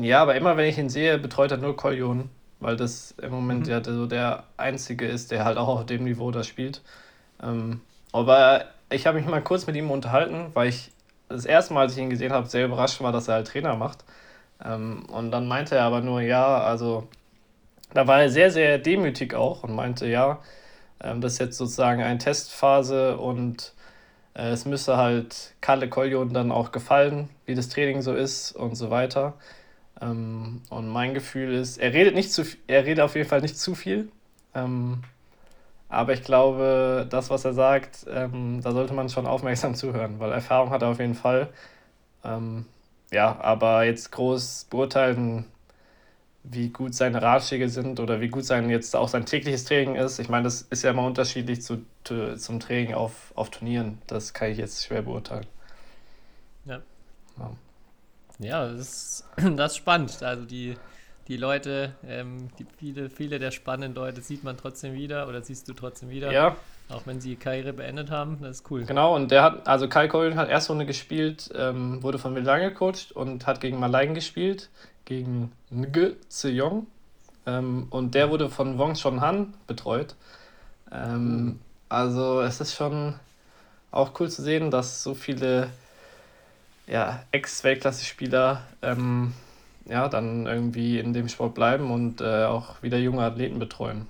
Ja, 0.01 0.21
aber 0.21 0.35
immer 0.35 0.55
wenn 0.57 0.67
ich 0.69 0.77
ihn 0.77 0.89
sehe, 0.89 1.17
betreut 1.17 1.51
er 1.51 1.57
nur 1.57 1.75
Koljon, 1.75 2.29
weil 2.59 2.77
das 2.77 3.11
im 3.21 3.31
Moment 3.31 3.67
Mhm. 3.67 3.71
ja 3.71 3.83
so 3.83 4.05
der 4.07 4.45
Einzige 4.57 5.05
ist, 5.07 5.31
der 5.31 5.43
halt 5.45 5.57
auch 5.57 5.67
auf 5.67 5.85
dem 5.85 6.03
Niveau 6.05 6.31
da 6.31 6.43
spielt. 6.43 6.81
Ähm, 7.41 7.81
aber 8.13 8.65
ich 8.89 9.07
habe 9.07 9.19
mich 9.19 9.27
mal 9.27 9.41
kurz 9.43 9.67
mit 9.67 9.75
ihm 9.75 9.91
unterhalten, 9.91 10.51
weil 10.53 10.69
ich 10.69 10.91
das 11.29 11.45
erste 11.45 11.73
Mal, 11.73 11.81
als 11.81 11.93
ich 11.93 11.99
ihn 11.99 12.09
gesehen 12.09 12.33
habe, 12.33 12.47
sehr 12.47 12.65
überrascht 12.65 13.01
war, 13.01 13.11
dass 13.11 13.27
er 13.27 13.35
halt 13.35 13.47
Trainer 13.47 13.75
macht. 13.75 14.03
Ähm, 14.63 15.05
und 15.07 15.31
dann 15.31 15.47
meinte 15.47 15.75
er 15.75 15.83
aber 15.83 16.01
nur, 16.01 16.21
ja, 16.21 16.59
also 16.59 17.07
da 17.93 18.07
war 18.07 18.21
er 18.21 18.29
sehr, 18.29 18.51
sehr 18.51 18.77
demütig 18.79 19.33
auch 19.33 19.63
und 19.63 19.75
meinte, 19.75 20.07
ja, 20.07 20.39
ähm, 21.01 21.21
das 21.21 21.33
ist 21.33 21.39
jetzt 21.39 21.57
sozusagen 21.57 22.01
eine 22.01 22.17
Testphase 22.19 23.17
und 23.17 23.73
äh, 24.35 24.49
es 24.49 24.65
müsse 24.65 24.97
halt 24.97 25.53
Kalle 25.61 25.89
Koljon 25.89 26.33
dann 26.33 26.51
auch 26.51 26.71
gefallen, 26.71 27.29
wie 27.45 27.55
das 27.55 27.69
Training 27.69 28.01
so 28.01 28.13
ist 28.13 28.53
und 28.53 28.75
so 28.75 28.89
weiter. 28.89 29.35
Ähm, 30.01 30.61
und 30.69 30.87
mein 30.89 31.13
Gefühl 31.13 31.53
ist, 31.53 31.77
er 31.77 31.93
redet 31.93 32.15
nicht 32.15 32.31
zu, 32.33 32.43
er 32.67 32.85
redet 32.85 33.03
auf 33.03 33.15
jeden 33.15 33.29
Fall 33.29 33.41
nicht 33.41 33.57
zu 33.57 33.75
viel. 33.75 34.09
Ähm, 34.55 35.03
aber 35.93 36.13
ich 36.13 36.23
glaube, 36.23 37.07
das, 37.09 37.29
was 37.29 37.45
er 37.45 37.53
sagt, 37.53 38.05
ähm, 38.09 38.61
da 38.61 38.71
sollte 38.71 38.93
man 38.93 39.09
schon 39.09 39.25
aufmerksam 39.27 39.75
zuhören, 39.75 40.19
weil 40.19 40.31
Erfahrung 40.31 40.69
hat 40.71 40.81
er 40.81 40.89
auf 40.89 40.99
jeden 40.99 41.15
Fall. 41.15 41.49
Ähm, 42.23 42.65
ja, 43.11 43.39
aber 43.39 43.83
jetzt 43.85 44.11
groß 44.11 44.67
beurteilen, 44.69 45.45
wie 46.43 46.69
gut 46.69 46.93
seine 46.93 47.21
Ratschläge 47.21 47.69
sind 47.69 47.99
oder 47.99 48.19
wie 48.19 48.27
gut 48.27 48.45
sein 48.45 48.69
jetzt 48.69 48.95
auch 48.95 49.07
sein 49.07 49.25
tägliches 49.25 49.65
Training 49.65 49.95
ist. 49.95 50.19
Ich 50.19 50.29
meine, 50.29 50.43
das 50.43 50.63
ist 50.63 50.83
ja 50.83 50.91
immer 50.91 51.05
unterschiedlich 51.05 51.61
zu, 51.61 51.85
zu, 52.03 52.35
zum 52.37 52.59
Training 52.59 52.93
auf, 52.93 53.31
auf 53.35 53.49
Turnieren. 53.49 54.01
Das 54.07 54.33
kann 54.33 54.49
ich 54.51 54.57
jetzt 54.57 54.85
schwer 54.85 55.03
beurteilen. 55.03 55.45
Ja, 58.39 58.67
das 58.67 58.79
ist, 58.79 59.25
das 59.57 59.71
ist 59.71 59.77
spannend. 59.77 60.21
Also 60.23 60.45
die, 60.45 60.75
die 61.27 61.37
Leute, 61.37 61.93
ähm, 62.07 62.49
die 62.59 62.65
viele, 62.77 63.09
viele 63.09 63.39
der 63.39 63.51
spannenden 63.51 63.95
Leute 63.95 64.21
sieht 64.21 64.43
man 64.43 64.57
trotzdem 64.57 64.93
wieder 64.93 65.27
oder 65.27 65.41
siehst 65.41 65.69
du 65.69 65.73
trotzdem 65.73 66.09
wieder, 66.09 66.31
Ja, 66.31 66.55
auch 66.89 67.03
wenn 67.05 67.21
sie 67.21 67.31
ihre 67.31 67.39
Karriere 67.39 67.73
beendet 67.73 68.11
haben. 68.11 68.39
Das 68.41 68.57
ist 68.57 68.71
cool. 68.71 68.83
Genau, 68.85 69.15
und 69.15 69.31
der 69.31 69.43
hat, 69.43 69.67
also 69.67 69.87
Kai 69.87 70.07
Colin 70.07 70.35
hat 70.35 70.49
erste 70.49 70.73
Runde 70.73 70.85
gespielt, 70.85 71.49
ähm, 71.55 72.03
wurde 72.03 72.19
von 72.19 72.33
Milan 72.33 72.59
gecoacht 72.61 73.11
und 73.13 73.47
hat 73.47 73.61
gegen 73.61 73.79
Malayen 73.79 74.13
gespielt, 74.13 74.69
gegen 75.05 75.51
Ng 75.71 76.15
Zeyong. 76.27 76.87
Ähm, 77.45 77.87
und 77.89 78.15
der 78.15 78.29
wurde 78.29 78.49
von 78.49 78.77
Wong 78.77 78.93
Chon 78.95 79.21
Han 79.21 79.53
betreut. 79.67 80.15
Ähm, 80.91 81.59
Also 81.89 82.41
es 82.41 82.59
ist 82.59 82.73
schon 82.75 83.15
auch 83.91 84.19
cool 84.19 84.29
zu 84.29 84.41
sehen, 84.41 84.71
dass 84.71 85.03
so 85.03 85.13
viele 85.13 85.69
ja, 86.87 87.23
Ex-Weltklasse-Spieler 87.31 88.61
ähm, 88.81 89.33
ja, 89.85 90.07
dann 90.07 90.45
irgendwie 90.45 90.99
in 90.99 91.13
dem 91.13 91.27
Sport 91.27 91.55
bleiben 91.55 91.91
und 91.91 92.21
äh, 92.21 92.45
auch 92.45 92.81
wieder 92.81 92.97
junge 92.97 93.23
Athleten 93.23 93.59
betreuen. 93.59 94.07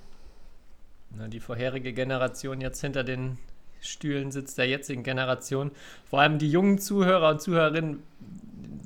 Na, 1.16 1.28
Die 1.28 1.40
vorherige 1.40 1.92
Generation 1.92 2.60
jetzt 2.60 2.80
hinter 2.80 3.04
den 3.04 3.38
Stühlen 3.80 4.32
sitzt 4.32 4.58
der 4.58 4.66
jetzigen 4.66 5.02
Generation. 5.02 5.70
Vor 6.08 6.20
allem 6.20 6.38
die 6.38 6.50
jungen 6.50 6.78
Zuhörer 6.78 7.30
und 7.30 7.40
Zuhörerinnen 7.40 8.02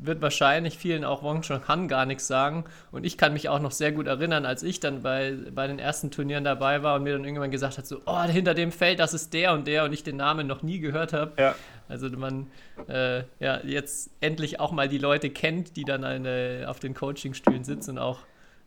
wird 0.01 0.23
wahrscheinlich 0.23 0.79
vielen 0.79 1.05
auch 1.05 1.23
Wong 1.23 1.43
Chong 1.43 1.67
Han 1.69 1.89
gar 1.89 2.07
nichts 2.07 2.27
sagen. 2.27 2.65
Und 2.91 3.05
ich 3.05 3.19
kann 3.19 3.33
mich 3.33 3.49
auch 3.49 3.61
noch 3.61 3.73
sehr 3.73 3.93
gut 3.93 4.07
erinnern, 4.07 4.47
als 4.47 4.63
ich 4.63 4.81
dann 4.81 5.03
bei, 5.03 5.35
bei 5.55 5.67
den 5.67 5.79
ersten 5.79 6.11
Turnieren 6.11 6.45
dabei 6.45 6.83
war 6.83 6.97
und 6.97 7.03
mir 7.03 7.13
dann 7.13 7.25
irgendwann 7.25 7.51
gesagt 7.51 7.79
hat, 7.79 7.87
so, 7.87 8.01
oh, 8.07 8.23
hinter 8.23 8.55
dem 8.55 8.73
Feld, 8.73 8.99
das 8.99 9.15
ist 9.15 9.33
der 9.35 9.53
und 9.53 9.67
der 9.67 9.85
und 9.85 9.93
ich 9.93 10.03
den 10.03 10.17
Namen 10.17 10.47
noch 10.47 10.63
nie 10.63 10.79
gehört 10.79 11.13
habe. 11.13 11.33
Ja. 11.41 11.55
Also 11.89 12.09
man 12.11 12.49
äh, 12.89 13.25
ja 13.41 13.61
jetzt 13.65 14.11
endlich 14.21 14.61
auch 14.61 14.73
mal 14.73 14.89
die 14.89 14.99
Leute 14.99 15.31
kennt, 15.31 15.77
die 15.77 15.85
dann 15.85 16.05
eine, 16.05 16.67
auf 16.69 16.81
den 16.81 16.95
Coachingstühlen 16.95 17.65
sitzen 17.65 17.93
und 17.93 17.99
auch 17.99 18.21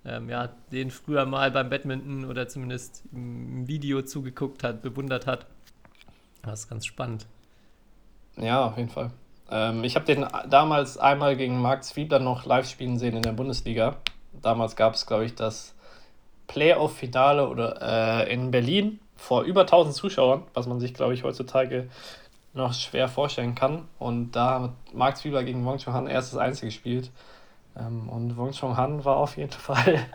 ähm, 0.05 0.29
ja, 0.29 0.49
den 0.71 0.89
früher 0.89 1.25
mal 1.25 1.51
beim 1.51 1.69
Badminton 1.69 2.25
oder 2.25 2.47
zumindest 2.47 3.03
im 3.11 3.67
Video 3.67 4.01
zugeguckt 4.01 4.63
hat, 4.63 4.81
bewundert 4.81 5.27
hat. 5.27 5.45
Das 6.41 6.61
ist 6.61 6.69
ganz 6.69 6.85
spannend. 6.85 7.27
Ja, 8.37 8.65
auf 8.65 8.77
jeden 8.77 8.89
Fall. 8.89 9.11
Ähm, 9.51 9.83
ich 9.83 9.95
habe 9.95 10.05
den 10.05 10.25
damals 10.49 10.97
einmal 10.97 11.35
gegen 11.35 11.61
Marc 11.61 11.83
Zwiebler 11.83 12.19
noch 12.19 12.45
live 12.45 12.67
spielen 12.67 12.97
sehen 12.97 13.15
in 13.15 13.21
der 13.21 13.33
Bundesliga. 13.33 13.97
Damals 14.41 14.75
gab 14.75 14.95
es, 14.95 15.05
glaube 15.05 15.25
ich, 15.25 15.35
das 15.35 15.75
Playoff-Finale 16.47 17.77
äh, 17.81 18.33
in 18.33 18.49
Berlin 18.49 18.99
vor 19.15 19.43
über 19.43 19.61
1000 19.61 19.95
Zuschauern, 19.95 20.43
was 20.53 20.67
man 20.67 20.79
sich, 20.79 20.93
glaube 20.93 21.13
ich, 21.13 21.23
heutzutage 21.23 21.89
noch 22.53 22.74
schwer 22.74 23.08
vorstellen 23.08 23.55
kann. 23.55 23.88
Und 24.00 24.31
da 24.31 24.62
hat 24.62 24.72
Marc 24.93 25.17
Zwiebler 25.17 25.43
gegen 25.43 25.65
Wong 25.65 25.77
Chong 25.77 25.93
Han 25.93 26.08
erst 26.08 26.34
das 26.34 26.39
Einzige 26.39 26.67
gespielt. 26.67 27.12
Ähm, 27.77 28.10
und 28.10 28.38
Wong 28.38 28.51
Chong 28.51 28.77
Han 28.77 29.05
war 29.05 29.17
auf 29.17 29.38
jeden 29.38 29.51
Fall 29.51 30.05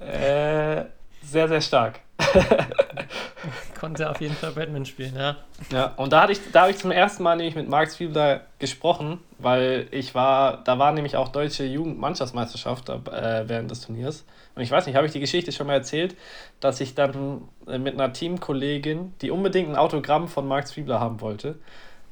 äh, 0.00 0.84
sehr, 1.22 1.48
sehr 1.48 1.60
stark. 1.60 2.00
Konnte 3.80 4.10
auf 4.10 4.20
jeden 4.20 4.34
Fall 4.34 4.52
Badminton 4.52 4.86
spielen, 4.86 5.14
ja. 5.16 5.36
Ja, 5.70 5.92
und 5.96 6.12
da 6.12 6.22
hatte 6.22 6.32
ich, 6.32 6.40
da 6.52 6.62
habe 6.62 6.70
ich 6.70 6.78
zum 6.78 6.90
ersten 6.90 7.22
Mal 7.22 7.36
nämlich 7.36 7.54
mit 7.54 7.68
Marc 7.68 7.90
Zwiebler 7.90 8.42
gesprochen, 8.58 9.20
weil 9.38 9.86
ich 9.90 10.14
war, 10.14 10.64
da 10.64 10.78
war 10.78 10.92
nämlich 10.92 11.16
auch 11.16 11.28
deutsche 11.28 11.64
Jugendmannschaftsmeisterschaft 11.64 12.88
äh, 12.88 13.48
während 13.48 13.70
des 13.70 13.82
Turniers. 13.82 14.24
Und 14.54 14.62
ich 14.62 14.70
weiß 14.70 14.86
nicht, 14.86 14.96
habe 14.96 15.06
ich 15.06 15.12
die 15.12 15.20
Geschichte 15.20 15.52
schon 15.52 15.66
mal 15.66 15.74
erzählt, 15.74 16.16
dass 16.60 16.80
ich 16.80 16.94
dann 16.94 17.42
äh, 17.66 17.78
mit 17.78 17.94
einer 17.94 18.12
Teamkollegin, 18.12 19.12
die 19.20 19.30
unbedingt 19.30 19.68
ein 19.68 19.76
Autogramm 19.76 20.28
von 20.28 20.48
Marc 20.48 20.66
Zwiebler 20.66 20.98
haben 20.98 21.20
wollte, 21.20 21.56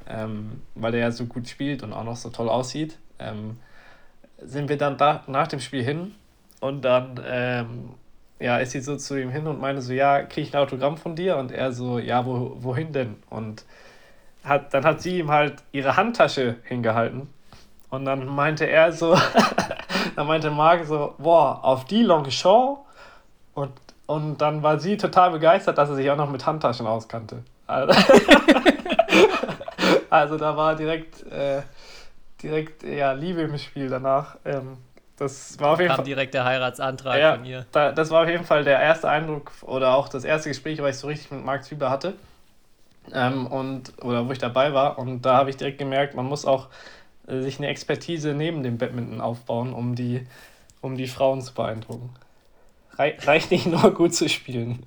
ähm, 0.06 0.60
weil 0.74 0.94
er 0.94 1.00
ja 1.00 1.10
so 1.10 1.24
gut 1.24 1.48
spielt 1.48 1.82
und 1.82 1.92
auch 1.92 2.04
noch 2.04 2.16
so 2.16 2.28
toll 2.28 2.50
aussieht, 2.50 2.98
ähm, 3.18 3.58
sind 4.38 4.68
wir 4.68 4.76
dann 4.76 4.98
da, 4.98 5.24
nach 5.26 5.48
dem 5.48 5.60
Spiel 5.60 5.82
hin 5.82 6.14
und 6.60 6.82
dann 6.82 7.18
ähm, 7.26 7.94
ja, 8.44 8.58
ist 8.58 8.72
sie 8.72 8.80
so 8.80 8.98
zu 8.98 9.18
ihm 9.18 9.30
hin 9.30 9.46
und 9.46 9.58
meinte 9.58 9.80
so, 9.80 9.94
ja, 9.94 10.22
kriege 10.22 10.46
ich 10.46 10.54
ein 10.54 10.60
Autogramm 10.60 10.98
von 10.98 11.16
dir? 11.16 11.38
Und 11.38 11.50
er 11.50 11.72
so, 11.72 11.98
ja, 11.98 12.26
wo, 12.26 12.52
wohin 12.58 12.92
denn? 12.92 13.16
Und 13.30 13.64
hat, 14.44 14.74
dann 14.74 14.84
hat 14.84 15.00
sie 15.00 15.20
ihm 15.20 15.30
halt 15.30 15.54
ihre 15.72 15.96
Handtasche 15.96 16.56
hingehalten. 16.64 17.30
Und 17.88 18.04
dann 18.04 18.26
meinte 18.26 18.66
er 18.66 18.92
so, 18.92 19.16
dann 20.16 20.26
meinte 20.26 20.50
Marc 20.50 20.84
so, 20.84 21.14
boah, 21.16 21.64
auf 21.64 21.86
die 21.86 22.02
Longchamp. 22.02 22.80
Und, 23.54 23.72
und 24.04 24.36
dann 24.36 24.62
war 24.62 24.78
sie 24.78 24.98
total 24.98 25.30
begeistert, 25.30 25.78
dass 25.78 25.88
er 25.88 25.94
sich 25.94 26.10
auch 26.10 26.16
noch 26.16 26.30
mit 26.30 26.44
Handtaschen 26.44 26.86
auskannte. 26.86 27.44
Also, 27.66 27.94
also 30.10 30.36
da 30.36 30.54
war 30.54 30.76
direkt, 30.76 31.26
äh, 31.32 31.62
direkt 32.42 32.82
ja, 32.82 33.12
Liebe 33.12 33.40
im 33.40 33.56
Spiel 33.56 33.88
danach. 33.88 34.36
Ähm, 34.44 34.76
das 35.16 35.58
war 35.60 35.72
auf 35.72 35.80
jeden 35.80 35.88
Kam 35.88 35.96
Fall. 35.96 36.04
direkt 36.04 36.34
der 36.34 36.44
Heiratsantrag 36.44 37.18
Ja, 37.18 37.36
von 37.36 37.44
ihr. 37.44 37.66
da, 37.72 37.92
das 37.92 38.10
war 38.10 38.22
auf 38.24 38.28
jeden 38.28 38.44
Fall 38.44 38.64
der 38.64 38.80
erste 38.80 39.08
Eindruck 39.08 39.52
oder 39.62 39.94
auch 39.94 40.08
das 40.08 40.24
erste 40.24 40.48
Gespräch, 40.50 40.80
was 40.82 40.96
ich 40.96 41.00
so 41.00 41.06
richtig 41.06 41.30
mit 41.30 41.44
Marc 41.44 41.64
Zübler 41.64 41.90
hatte. 41.90 42.14
Ähm, 43.12 43.46
und, 43.46 43.92
oder 44.02 44.26
wo 44.26 44.32
ich 44.32 44.38
dabei 44.38 44.72
war. 44.72 44.98
Und 44.98 45.22
da 45.22 45.36
habe 45.36 45.50
ich 45.50 45.56
direkt 45.56 45.78
gemerkt, 45.78 46.14
man 46.14 46.26
muss 46.26 46.46
auch 46.46 46.68
äh, 47.26 47.40
sich 47.42 47.58
eine 47.58 47.68
Expertise 47.68 48.34
neben 48.34 48.62
dem 48.62 48.78
Badminton 48.78 49.20
aufbauen, 49.20 49.72
um 49.74 49.94
die, 49.94 50.26
um 50.80 50.96
die 50.96 51.06
Frauen 51.08 51.42
zu 51.42 51.54
beeindrucken. 51.54 52.10
Rei 52.96 53.16
reicht 53.22 53.50
nicht 53.50 53.66
nur 53.66 53.92
gut 53.92 54.14
zu 54.14 54.28
spielen. 54.28 54.84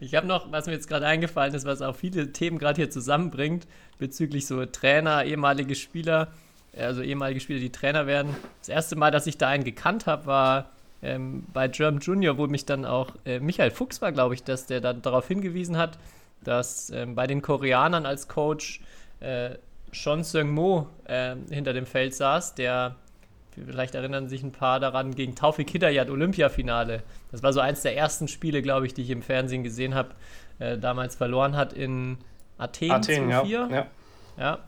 Ich 0.00 0.14
habe 0.14 0.26
noch, 0.26 0.50
was 0.50 0.66
mir 0.66 0.72
jetzt 0.72 0.88
gerade 0.88 1.06
eingefallen 1.06 1.52
ist, 1.54 1.66
was 1.66 1.82
auch 1.82 1.94
viele 1.94 2.32
Themen 2.32 2.58
gerade 2.58 2.76
hier 2.76 2.90
zusammenbringt, 2.90 3.66
bezüglich 3.98 4.46
so 4.46 4.64
Trainer, 4.64 5.24
ehemalige 5.24 5.74
Spieler, 5.74 6.28
also 6.76 7.02
ehemalige 7.02 7.40
Spieler, 7.40 7.60
die 7.60 7.70
Trainer 7.70 8.06
werden. 8.06 8.34
Das 8.60 8.68
erste 8.68 8.96
Mal, 8.96 9.10
dass 9.10 9.26
ich 9.26 9.38
da 9.38 9.48
einen 9.48 9.64
gekannt 9.64 10.06
habe, 10.06 10.26
war 10.26 10.70
ähm, 11.02 11.44
bei 11.52 11.68
German 11.68 12.00
Junior, 12.00 12.38
wo 12.38 12.46
mich 12.46 12.64
dann 12.66 12.84
auch 12.84 13.12
äh, 13.24 13.40
Michael 13.40 13.70
Fuchs 13.70 14.00
war, 14.02 14.12
glaube 14.12 14.34
ich, 14.34 14.42
dass 14.42 14.66
der 14.66 14.80
dann 14.80 15.02
darauf 15.02 15.28
hingewiesen 15.28 15.76
hat, 15.76 15.98
dass 16.42 16.90
ähm, 16.90 17.14
bei 17.14 17.26
den 17.26 17.42
Koreanern 17.42 18.06
als 18.06 18.28
Coach 18.28 18.80
äh, 19.20 19.50
Sean 19.92 20.24
Seung-mo 20.24 20.88
äh, 21.04 21.36
hinter 21.50 21.72
dem 21.72 21.86
Feld 21.86 22.14
saß, 22.14 22.54
der 22.54 22.96
Vielleicht 23.54 23.94
erinnern 23.94 24.28
sich 24.28 24.42
ein 24.42 24.52
paar 24.52 24.80
daran, 24.80 25.14
gegen 25.14 25.36
Taufik 25.36 25.70
Hidayat 25.70 26.10
Olympiafinale. 26.10 27.02
Das 27.30 27.42
war 27.42 27.52
so 27.52 27.60
eins 27.60 27.82
der 27.82 27.96
ersten 27.96 28.26
Spiele, 28.26 28.62
glaube 28.62 28.86
ich, 28.86 28.94
die 28.94 29.02
ich 29.02 29.10
im 29.10 29.22
Fernsehen 29.22 29.62
gesehen 29.62 29.94
habe. 29.94 30.10
Äh, 30.58 30.78
damals 30.78 31.14
verloren 31.16 31.56
hat 31.56 31.72
in 31.72 32.18
Athen, 32.58 32.90
Athen, 32.90 33.30
ja. 33.30 33.42
2-4. 33.42 33.72
ja. 33.72 33.86
Ja. 34.36 34.58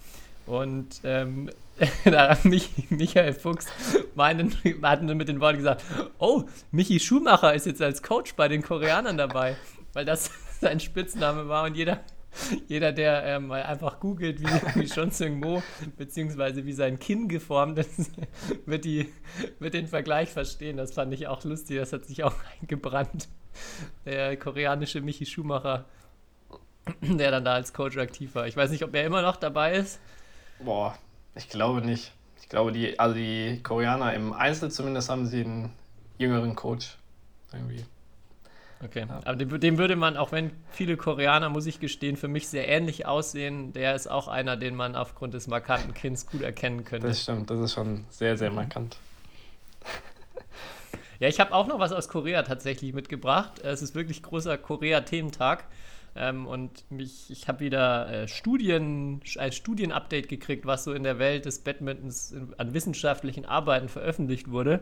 Und 0.46 1.00
ähm, 1.02 1.50
Michael 2.90 3.32
Fuchs 3.34 3.66
meinen, 4.14 4.54
hatten 4.82 5.06
mit 5.16 5.28
den 5.28 5.40
Worten 5.40 5.58
gesagt: 5.58 5.84
Oh, 6.18 6.44
Michi 6.70 7.00
Schumacher 7.00 7.54
ist 7.54 7.66
jetzt 7.66 7.82
als 7.82 8.02
Coach 8.02 8.34
bei 8.34 8.48
den 8.48 8.62
Koreanern 8.62 9.16
dabei, 9.16 9.56
weil 9.92 10.04
das 10.04 10.30
sein 10.60 10.80
Spitzname 10.80 11.48
war 11.48 11.64
und 11.64 11.76
jeder. 11.76 12.00
Jeder, 12.68 12.92
der 12.92 13.24
ähm, 13.24 13.46
mal 13.46 13.62
einfach 13.62 13.98
googelt, 13.98 14.42
wie, 14.42 14.80
wie 14.80 14.86
Sean 14.86 15.10
Seung-mo, 15.10 15.62
beziehungsweise 15.96 16.66
wie 16.66 16.74
sein 16.74 16.98
Kinn 16.98 17.28
geformt 17.28 17.78
ist, 17.78 18.10
wird, 18.66 18.84
die, 18.84 19.10
wird 19.58 19.72
den 19.72 19.86
Vergleich 19.86 20.28
verstehen. 20.28 20.76
Das 20.76 20.92
fand 20.92 21.14
ich 21.14 21.28
auch 21.28 21.44
lustig, 21.44 21.78
das 21.78 21.94
hat 21.94 22.04
sich 22.04 22.24
auch 22.24 22.34
eingebrannt. 22.60 23.28
Der 24.04 24.36
koreanische 24.36 25.00
Michi 25.00 25.24
Schumacher, 25.24 25.86
der 27.00 27.30
dann 27.30 27.46
da 27.46 27.54
als 27.54 27.72
Coach 27.72 27.96
aktiv 27.96 28.34
war. 28.34 28.46
Ich 28.46 28.56
weiß 28.56 28.70
nicht, 28.70 28.84
ob 28.84 28.94
er 28.94 29.04
immer 29.04 29.22
noch 29.22 29.36
dabei 29.36 29.72
ist. 29.72 29.98
Boah, 30.58 30.98
ich 31.36 31.48
glaube 31.48 31.80
nicht. 31.82 32.12
Ich 32.40 32.48
glaube, 32.48 32.72
die, 32.72 32.98
also 32.98 33.14
die 33.14 33.60
Koreaner 33.62 34.14
im 34.14 34.32
Einzel 34.32 34.70
zumindest 34.70 35.08
haben 35.08 35.26
sie 35.26 35.40
einen 35.44 35.72
jüngeren 36.18 36.54
Coach. 36.54 36.96
Irgendwie. 37.52 37.84
Okay, 38.84 39.06
Ja. 39.08 39.20
aber 39.24 39.36
dem, 39.36 39.58
dem 39.58 39.78
würde 39.78 39.96
man, 39.96 40.16
auch 40.16 40.32
wenn 40.32 40.50
viele 40.70 40.96
Koreaner, 40.96 41.48
muss 41.48 41.64
ich 41.66 41.80
gestehen, 41.80 42.16
für 42.16 42.28
mich 42.28 42.48
sehr 42.48 42.68
ähnlich 42.68 43.06
aussehen, 43.06 43.72
der 43.72 43.94
ist 43.94 44.06
auch 44.06 44.28
einer, 44.28 44.56
den 44.56 44.74
man 44.74 44.96
aufgrund 44.96 45.32
des 45.34 45.46
markanten 45.46 45.94
Kinns 45.94 46.26
gut 46.26 46.42
erkennen 46.42 46.84
könnte. 46.84 47.08
Das 47.08 47.22
stimmt, 47.22 47.50
das 47.50 47.58
ist 47.58 47.72
schon 47.72 48.04
sehr, 48.10 48.36
sehr 48.36 48.50
markant. 48.50 48.98
Ja, 51.18 51.28
ich 51.28 51.40
habe 51.40 51.54
auch 51.54 51.66
noch 51.66 51.78
was 51.78 51.92
aus 51.92 52.08
Korea 52.08 52.42
tatsächlich 52.42 52.92
mitgebracht. 52.92 53.60
Es 53.60 53.80
ist 53.80 53.94
wirklich 53.94 54.22
großer 54.22 54.58
Korea-Thementag. 54.58 55.64
Ähm, 56.16 56.46
und 56.46 56.90
mich, 56.90 57.30
ich 57.30 57.48
habe 57.48 57.60
wieder 57.60 58.08
äh, 58.10 58.28
Studien, 58.28 59.20
ein 59.38 59.52
Studienupdate 59.52 60.28
gekriegt, 60.28 60.66
was 60.66 60.84
so 60.84 60.92
in 60.92 61.02
der 61.02 61.18
Welt 61.18 61.44
des 61.44 61.60
Badmintons 61.60 62.32
in, 62.32 62.54
an 62.56 62.74
wissenschaftlichen 62.74 63.44
Arbeiten 63.44 63.88
veröffentlicht 63.88 64.50
wurde. 64.50 64.80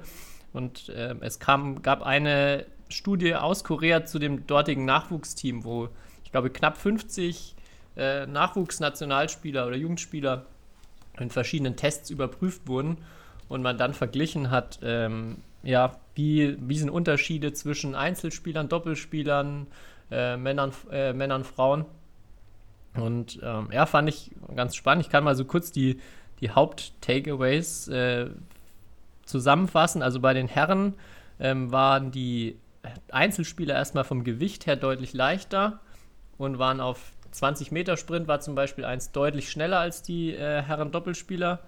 Und 0.53 0.93
ähm, 0.95 1.19
es 1.21 1.41
kam, 1.41 1.83
gab 1.83 2.03
eine 2.03 2.67
Studie 2.89 3.35
aus 3.35 3.65
Korea 3.65 4.05
zu 4.05 4.19
dem 4.19 4.47
dortigen 4.47 4.85
Nachwuchsteam, 4.85 5.65
wo 5.65 5.89
ich 6.25 6.31
glaube 6.31 6.51
knapp 6.51 6.77
50 6.77 7.55
äh, 7.97 8.27
Nachwuchsnationalspieler 8.27 9.67
oder 9.67 9.77
Jugendspieler 9.77 10.47
in 11.19 11.31
verschiedenen 11.31 11.77
Tests 11.77 12.11
überprüft 12.11 12.69
wurden 12.69 12.99
und 13.49 13.63
man 13.63 13.79
dann 13.79 13.95
verglichen 13.95 14.51
hat, 14.51 14.79
ähm, 14.83 15.39
ja, 15.63 15.99
wie, 16.15 16.57
wie 16.61 16.79
sind 16.79 16.91
Unterschiede 16.91 17.53
zwischen 17.53 17.95
Einzelspielern, 17.95 18.69
Doppelspielern, 18.69 19.67
äh, 20.11 20.37
Männern, 20.37 20.73
äh, 20.91 21.13
Männern, 21.13 21.45
Frauen. 21.45 21.85
Und 22.95 23.41
ähm, 23.43 23.69
ja, 23.73 23.87
fand 23.87 24.09
ich 24.09 24.31
ganz 24.55 24.77
spannend. 24.77 25.05
Ich 25.05 25.11
kann 25.11 25.25
mal 25.25 25.35
so 25.35 25.45
kurz 25.45 25.73
die, 25.73 26.01
die 26.41 26.51
Haupt-Takeaways 26.51 27.89
äh, 27.89 28.31
zusammenfassen. 29.25 30.03
Also 30.03 30.21
bei 30.21 30.35
den 30.35 30.47
Herren 30.47 30.95
ähm, 31.41 31.73
waren 31.73 32.11
die 32.11 32.57
Einzelspieler 33.11 33.75
erstmal 33.75 34.05
vom 34.05 34.25
Gewicht 34.25 34.67
her 34.67 34.77
deutlich 34.77 35.13
leichter 35.13 35.81
und 36.39 36.59
waren 36.59 36.81
auf 36.81 37.13
20 37.33 37.73
Meter 37.73 37.97
Sprint, 37.97 38.29
war 38.29 38.41
zum 38.41 38.55
Beispiel 38.55 38.85
eins 38.85 39.11
deutlich 39.11 39.51
schneller 39.51 39.81
als 39.81 40.03
die 40.03 40.35
äh, 40.35 40.63
Herren 40.63 40.93
Doppelspieler 40.93 41.61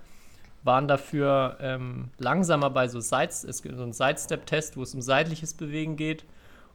waren 0.66 0.88
dafür 0.88 1.56
ähm, 1.60 2.10
langsamer 2.18 2.70
bei 2.70 2.88
so 2.88 3.00
Sides, 3.00 3.42
so 3.42 3.68
einen 3.68 3.92
Sidestep-Test, 3.92 4.76
wo 4.76 4.82
es 4.82 4.94
um 4.94 5.00
seitliches 5.00 5.54
Bewegen 5.54 5.96
geht. 5.96 6.24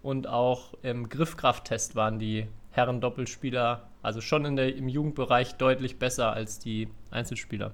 Und 0.03 0.27
auch 0.27 0.73
im 0.81 1.09
Griffkrafttest 1.09 1.95
waren 1.95 2.19
die 2.19 2.47
Herren 2.71 3.01
Doppelspieler, 3.01 3.87
also 4.01 4.21
schon 4.21 4.45
in 4.45 4.55
der, 4.55 4.75
im 4.75 4.87
Jugendbereich 4.87 5.55
deutlich 5.55 5.99
besser 5.99 6.33
als 6.33 6.59
die 6.59 6.89
Einzelspieler. 7.11 7.71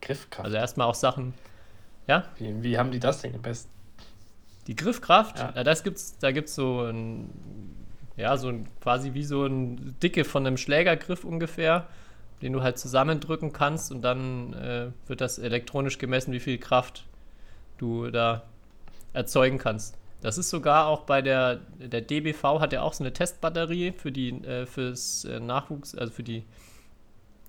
Griffkraft. 0.00 0.44
Also 0.44 0.56
erstmal 0.56 0.86
auch 0.86 0.94
Sachen, 0.94 1.34
ja, 2.06 2.24
wie, 2.38 2.62
wie 2.62 2.78
haben 2.78 2.90
die 2.90 3.00
das 3.00 3.20
denn 3.20 3.32
gemessen? 3.32 3.68
die 4.68 4.76
Griffkraft, 4.76 5.38
Ja. 5.38 5.52
ja. 5.56 5.64
das 5.64 5.82
gibt's, 5.82 6.18
da 6.18 6.30
gibt 6.30 6.48
es 6.48 6.54
so 6.54 6.82
ein, 6.82 7.30
ja, 8.16 8.36
so 8.36 8.48
ein, 8.48 8.68
quasi 8.80 9.14
wie 9.14 9.24
so 9.24 9.46
ein 9.46 9.96
Dicke 10.02 10.24
von 10.24 10.46
einem 10.46 10.56
Schlägergriff 10.56 11.24
ungefähr, 11.24 11.86
den 12.42 12.52
du 12.52 12.62
halt 12.62 12.78
zusammendrücken 12.78 13.52
kannst 13.52 13.90
und 13.90 14.02
dann 14.02 14.52
äh, 14.52 14.90
wird 15.08 15.20
das 15.20 15.38
elektronisch 15.38 15.98
gemessen, 15.98 16.32
wie 16.32 16.40
viel 16.40 16.58
Kraft 16.58 17.06
du 17.78 18.10
da 18.10 18.42
erzeugen 19.12 19.58
kannst. 19.58 19.96
Das 20.20 20.36
ist 20.36 20.50
sogar 20.50 20.86
auch 20.86 21.02
bei 21.02 21.22
der, 21.22 21.56
der 21.78 22.00
DBV 22.00 22.60
hat 22.60 22.72
ja 22.72 22.82
auch 22.82 22.92
so 22.92 23.04
eine 23.04 23.12
Testbatterie 23.12 23.92
für 23.92 24.10
die, 24.10 24.30
äh, 24.44 24.66
fürs 24.66 25.24
äh, 25.24 25.38
Nachwuchs, 25.38 25.94
also 25.94 26.12
für 26.12 26.24
die, 26.24 26.44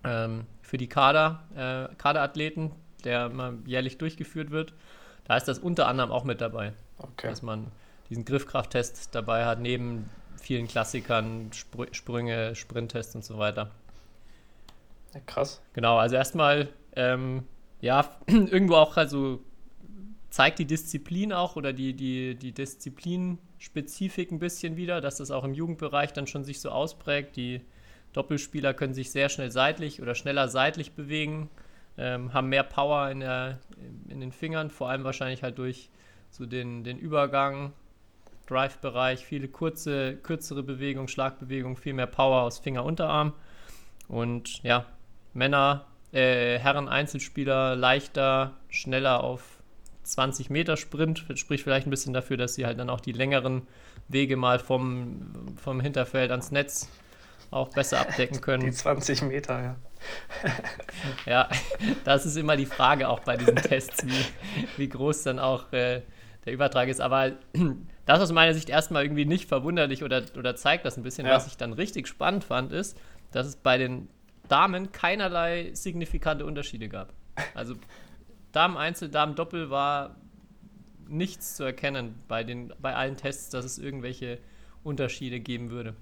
ähm, 0.04 0.46
für 0.62 0.78
die 0.78 0.88
Kader, 0.88 1.44
äh, 1.56 1.96
Kaderathleten, 1.96 2.72
der 3.04 3.32
jährlich 3.66 3.98
durchgeführt 3.98 4.52
wird. 4.52 4.74
Da 5.26 5.38
ist 5.38 5.48
das 5.48 5.58
unter 5.60 5.88
anderem 5.88 6.12
auch 6.12 6.24
mit 6.24 6.42
dabei 6.42 6.74
Okay. 7.00 7.30
dass 7.30 7.42
man 7.42 7.72
diesen 8.10 8.26
Griffkrafttest 8.26 9.14
dabei 9.16 9.46
hat, 9.46 9.60
neben 9.60 10.10
vielen 10.42 10.68
Klassikern, 10.68 11.52
Spr 11.54 11.88
Sprünge, 11.92 12.56
Sprinttests 12.56 13.16
und 13.16 13.24
so 13.24 13.38
weiter. 13.38 13.72
Ja, 15.14 15.22
krass. 15.26 15.62
Genau, 15.74 15.98
also 15.98 16.16
erstmal, 16.16 16.70
ähm, 16.96 17.46
ja, 17.82 18.10
irgendwo 18.28 18.76
auch, 18.76 18.98
also 18.98 19.42
zeigt 20.30 20.60
die 20.60 20.66
Disziplin 20.66 21.34
auch 21.34 21.56
oder 21.56 21.74
die, 21.74 21.94
die, 21.94 22.36
die 22.36 22.52
Disziplinspezifik 22.52 24.32
ein 24.32 24.40
bisschen 24.40 24.78
wieder, 24.78 25.02
dass 25.02 25.18
das 25.18 25.32
auch 25.32 25.44
im 25.44 25.54
Jugendbereich 25.54 26.14
dann 26.14 26.28
schon 26.28 26.44
sich 26.44 26.62
so 26.62 26.70
ausprägt. 26.70 27.36
Die 27.36 27.62
Doppelspieler 28.14 28.74
können 28.74 28.94
sich 28.94 29.12
sehr 29.12 29.30
schnell 29.30 29.52
seitlich 29.52 30.02
oder 30.02 30.16
schneller 30.16 30.48
seitlich 30.48 30.94
bewegen, 30.94 31.50
ähm, 31.98 32.34
haben 32.34 32.50
mehr 32.50 32.64
Power 32.64 33.10
in, 33.10 33.22
der, 33.22 33.60
in 34.08 34.20
den 34.20 34.32
Fingern, 34.32 34.70
vor 34.70 34.90
allem 34.90 35.04
wahrscheinlich 35.04 35.44
halt 35.44 35.58
durch 35.58 35.90
so 36.32 36.46
den, 36.46 36.84
den 36.84 37.00
Übergang, 37.00 37.74
Drive-Bereich, 38.48 39.26
viele 39.26 39.48
kurze, 39.48 40.16
kürzere 40.18 40.64
Bewegungen, 40.64 41.08
Schlagbewegungen, 41.08 41.78
viel 41.78 41.94
mehr 41.94 42.08
Power 42.08 42.44
aus 42.44 42.60
Finger-Unterarm. 42.60 43.34
Und 44.08 44.64
ja, 44.64 44.86
Männer, 45.34 45.86
äh, 46.12 46.58
Herren 46.58 46.88
Einzelspieler 46.88 47.76
leichter, 47.76 48.54
schneller 48.70 49.24
auf 49.24 49.59
20 50.12 50.50
Meter 50.50 50.78
Sprint, 50.78 51.26
spricht 51.36 51.64
vielleicht 51.64 51.88
ein 51.88 51.90
bisschen 51.90 52.14
dafür, 52.14 52.38
dass 52.38 52.56
sie 52.56 52.66
halt 52.66 52.80
dann 52.80 52.90
auch 52.90 53.00
die 53.00 53.12
längeren 53.12 53.68
Wege 54.08 54.38
mal 54.38 54.60
vom, 54.60 55.56
vom 55.58 55.80
Hinterfeld 55.80 56.32
ans 56.32 56.52
Netz 56.52 56.90
auch 57.52 57.70
besser 57.70 58.00
abdecken 58.00 58.36
Die 58.36 58.42
können. 58.42 58.72
20 58.72 59.24
Meter, 59.24 59.62
ja. 59.62 59.76
Ja, 61.26 61.50
das 62.06 62.26
ist 62.26 62.38
immer 62.38 62.56
die 62.56 62.66
Frage 62.66 63.10
auch 63.10 63.20
bei 63.22 63.38
diesen 63.38 63.56
Tests, 63.56 64.06
wie, 64.06 64.26
wie 64.78 64.88
groß 64.88 65.24
dann 65.24 65.40
auch 65.40 65.72
äh, 65.74 66.02
der 66.46 66.54
Übertrag 66.54 66.88
ist. 66.88 67.02
Aber 67.02 67.34
das 68.06 68.20
aus 68.20 68.32
meiner 68.32 68.54
Sicht 68.54 68.70
erstmal 68.70 69.04
irgendwie 69.04 69.26
nicht 69.26 69.48
verwunderlich 69.48 70.04
oder, 70.04 70.24
oder 70.38 70.56
zeigt 70.56 70.86
das 70.86 70.98
ein 70.98 71.04
bisschen. 71.04 71.26
Ja. 71.26 71.34
Was 71.34 71.48
ich 71.48 71.58
dann 71.58 71.74
richtig 71.74 72.08
spannend 72.08 72.44
fand, 72.44 72.72
ist, 72.72 72.98
dass 73.32 73.48
es 73.48 73.56
bei 73.56 73.78
den 73.78 74.08
Damen 74.48 74.92
keinerlei 74.92 75.72
signifikante 75.74 76.46
Unterschiede 76.46 76.88
gab. 76.90 77.14
Also 77.54 77.76
Damen-Einzel, 78.52 79.10
Damen-Doppel 79.10 79.70
war 79.70 80.16
nichts 81.08 81.56
zu 81.56 81.64
erkennen 81.64 82.22
bei, 82.28 82.44
den, 82.44 82.74
bei 82.80 82.96
allen 82.96 83.18
Tests, 83.18 83.50
dass 83.50 83.66
es 83.66 83.78
irgendwelche 83.78 84.40
Unterschiede 84.84 85.40
geben 85.40 85.70
würde. 85.70 85.96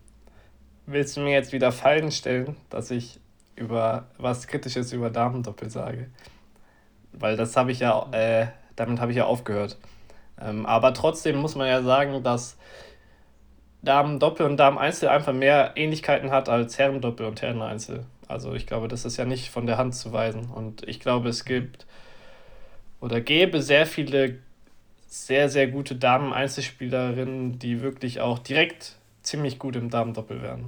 Willst 0.86 1.18
du 1.18 1.22
mir 1.22 1.34
jetzt 1.34 1.52
wieder 1.52 1.72
Fallen 1.72 2.12
stellen, 2.12 2.56
dass 2.70 2.92
ich 2.92 3.20
über 3.56 4.08
was 4.18 4.48
Kritisches 4.48 4.94
über 4.94 5.10
Damendoppel 5.10 5.70
sage? 5.70 6.10
Weil 7.12 7.36
das 7.36 7.58
habe 7.58 7.72
ich 7.72 7.80
ja, 7.80 8.08
äh, 8.12 8.48
damit 8.76 9.00
habe 9.00 9.12
ich 9.12 9.18
ja 9.18 9.26
aufgehört. 9.26 9.78
Ähm, 10.40 10.66
aber 10.66 10.94
trotzdem 10.94 11.38
muss 11.38 11.56
man 11.56 11.68
ja 11.68 11.82
sagen, 11.82 12.24
dass 12.24 12.58
Damen-Doppel 13.82 14.46
und 14.46 14.58
Damen-Einzel 14.58 15.10
einfach 15.10 15.34
mehr 15.34 15.74
Ähnlichkeiten 15.76 16.32
hat 16.32 16.50
als 16.50 16.78
Herren-Doppel 16.78 17.26
und 17.26 17.42
Herren-Einzel. 17.42 18.06
Also 18.28 18.54
ich 18.54 18.68
glaube, 18.68 18.88
das 18.88 19.06
ist 19.06 19.18
ja 19.18 19.26
nicht 19.26 19.50
von 19.50 19.66
der 19.66 19.78
Hand 19.78 19.96
zu 19.96 20.12
weisen. 20.14 20.46
Und 20.46 20.88
ich 20.88 21.00
glaube, 21.00 21.30
es 21.30 21.46
gibt 21.46 21.88
oder 23.08 23.22
gäbe 23.22 23.62
sehr 23.62 23.86
viele 23.86 24.39
sehr, 25.08 25.50
sehr 25.50 25.67
gute 25.67 25.96
Damen-Einzelspielerinnen, 25.96 27.58
die 27.58 27.82
wirklich 27.82 28.20
auch 28.20 28.38
direkt 28.38 28.98
ziemlich 29.24 29.58
gut 29.58 29.78
im 29.78 29.89
Damen-Doppel 29.89 30.41
wären. 30.41 30.65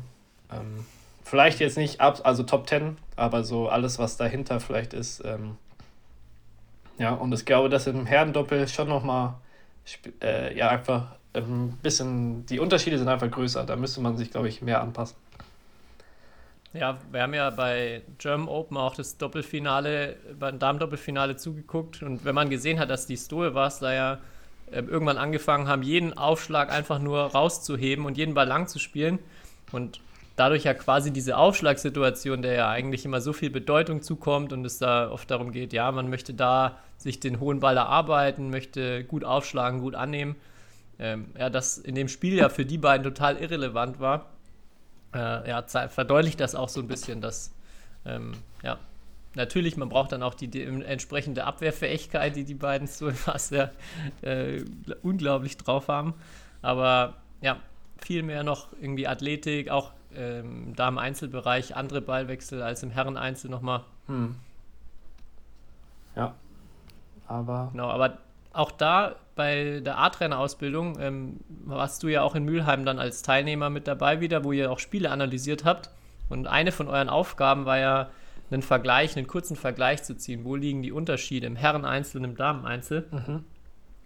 Ähm, 0.51 0.85
vielleicht 1.23 1.59
jetzt 1.59 1.77
nicht 1.77 1.99
ab, 1.99 2.21
also 2.23 2.43
Top 2.43 2.67
10, 2.67 2.97
aber 3.17 3.43
so 3.43 3.67
alles, 3.67 3.99
was 3.99 4.15
dahinter 4.15 4.61
vielleicht 4.61 4.93
ist. 4.93 5.21
Ähm, 5.25 5.57
ja, 6.97 7.13
und 7.13 7.33
ich 7.33 7.45
glaube, 7.45 7.67
dass 7.67 7.87
im 7.87 8.05
Herrendoppel 8.05 8.67
schon 8.69 8.87
nochmal, 8.87 9.35
äh, 10.23 10.57
ja, 10.57 10.69
einfach 10.69 11.17
ein 11.33 11.77
bisschen, 11.83 12.45
die 12.45 12.59
Unterschiede 12.59 12.97
sind 12.97 13.09
einfach 13.09 13.29
größer. 13.29 13.65
Da 13.65 13.75
müsste 13.75 13.99
man 13.99 14.15
sich, 14.17 14.31
glaube 14.31 14.47
ich, 14.47 14.61
mehr 14.61 14.81
anpassen. 14.81 15.17
Ja, 16.73 16.99
wir 17.11 17.23
haben 17.23 17.33
ja 17.33 17.49
bei 17.49 18.03
German 18.19 18.47
Open 18.47 18.77
auch 18.77 18.95
das 18.95 19.17
Doppelfinale, 19.17 20.17
beim 20.37 20.59
Damen-Doppelfinale 20.59 21.35
zugeguckt. 21.35 22.03
Und 22.03 22.25
wenn 22.25 22.35
man 22.35 22.49
gesehen 22.51 22.79
hat, 22.79 22.91
dass 22.91 23.07
die 23.07 23.17
Stohe 23.17 23.55
war, 23.55 23.73
da 23.79 23.91
ja 23.93 24.13
äh, 24.71 24.81
irgendwann 24.81 25.17
angefangen 25.17 25.67
haben, 25.67 25.81
jeden 25.81 26.15
Aufschlag 26.15 26.71
einfach 26.71 26.99
nur 26.99 27.21
rauszuheben 27.21 28.05
und 28.05 28.17
jeden 28.17 28.35
Ball 28.35 28.47
lang 28.47 28.67
zu 28.67 28.77
spielen. 28.77 29.17
Und 29.71 29.99
dadurch 30.35 30.63
ja 30.65 30.75
quasi 30.75 31.11
diese 31.11 31.37
Aufschlagssituation, 31.37 32.43
der 32.43 32.53
ja 32.53 32.69
eigentlich 32.69 33.03
immer 33.03 33.19
so 33.19 33.33
viel 33.33 33.49
Bedeutung 33.49 34.03
zukommt 34.03 34.53
und 34.53 34.63
es 34.63 34.77
da 34.77 35.09
oft 35.09 35.31
darum 35.31 35.51
geht, 35.51 35.73
ja, 35.73 35.91
man 35.91 36.11
möchte 36.11 36.35
da 36.35 36.77
sich 36.97 37.19
den 37.19 37.39
hohen 37.39 37.61
Ball 37.61 37.77
erarbeiten, 37.77 38.51
möchte 38.51 39.03
gut 39.05 39.23
aufschlagen, 39.23 39.79
gut 39.79 39.95
annehmen. 39.95 40.35
Ähm, 40.99 41.31
ja, 41.35 41.49
das 41.49 41.79
in 41.79 41.95
dem 41.95 42.09
Spiel 42.09 42.35
ja 42.35 42.49
für 42.49 42.65
die 42.65 42.77
beiden 42.77 43.03
total 43.03 43.37
irrelevant 43.37 43.99
war 43.99 44.27
äh, 45.13 45.49
ja, 45.49 45.63
verdeutlicht 45.63 46.39
das 46.39 46.55
auch 46.55 46.69
so 46.69 46.79
ein 46.81 46.87
bisschen, 46.87 47.21
dass, 47.21 47.53
ähm, 48.05 48.33
ja, 48.63 48.77
natürlich, 49.35 49.77
man 49.77 49.89
braucht 49.89 50.11
dann 50.11 50.23
auch 50.23 50.33
die, 50.33 50.47
die 50.47 50.63
entsprechende 50.63 51.45
Abwehrfähigkeit, 51.45 52.35
die 52.35 52.43
die 52.43 52.55
beiden 52.55 52.87
so 52.87 53.09
fast 53.11 53.51
ja, 53.51 53.71
äh, 54.21 54.63
unglaublich 55.01 55.57
drauf 55.57 55.87
haben. 55.87 56.13
Aber 56.61 57.15
ja, 57.41 57.57
viel 57.97 58.23
mehr 58.23 58.43
noch 58.43 58.67
irgendwie 58.79 59.07
Athletik, 59.07 59.69
auch 59.69 59.91
ähm, 60.15 60.73
da 60.75 60.87
im 60.87 60.97
Einzelbereich 60.97 61.75
andere 61.75 62.01
Ballwechsel 62.01 62.61
als 62.61 62.83
im 62.83 62.91
Herren-Einzel 62.91 63.49
nochmal. 63.49 63.83
Hm. 64.07 64.35
Ja, 66.15 66.35
aber. 67.27 67.69
Genau, 67.71 67.89
aber 67.89 68.17
auch 68.53 68.71
da 68.71 69.15
bei 69.39 69.79
der 69.79 69.97
A-Trainer-Ausbildung 69.97 70.97
ähm, 70.99 71.39
warst 71.63 72.03
du 72.03 72.09
ja 72.09 72.23
auch 72.23 72.35
in 72.35 72.43
Mülheim 72.43 72.83
dann 72.83 72.99
als 72.99 73.21
Teilnehmer 73.21 73.69
mit 73.69 73.87
dabei 73.87 74.19
wieder, 74.19 74.43
wo 74.43 74.51
ihr 74.51 74.69
auch 74.69 74.79
Spiele 74.79 75.11
analysiert 75.11 75.63
habt. 75.63 75.91
Und 76.27 76.45
eine 76.45 76.73
von 76.73 76.89
euren 76.89 77.07
Aufgaben 77.07 77.63
war 77.63 77.79
ja, 77.79 78.09
einen 78.51 78.61
Vergleich, 78.61 79.15
einen 79.15 79.27
kurzen 79.27 79.55
Vergleich 79.55 80.03
zu 80.03 80.17
ziehen. 80.17 80.43
Wo 80.43 80.57
liegen 80.57 80.81
die 80.81 80.91
Unterschiede 80.91 81.47
im 81.47 81.55
Herren-Einzel 81.55 82.17
und 82.17 82.25
im 82.25 82.35
Damen-Einzel? 82.35 83.07
Mhm. 83.11 83.45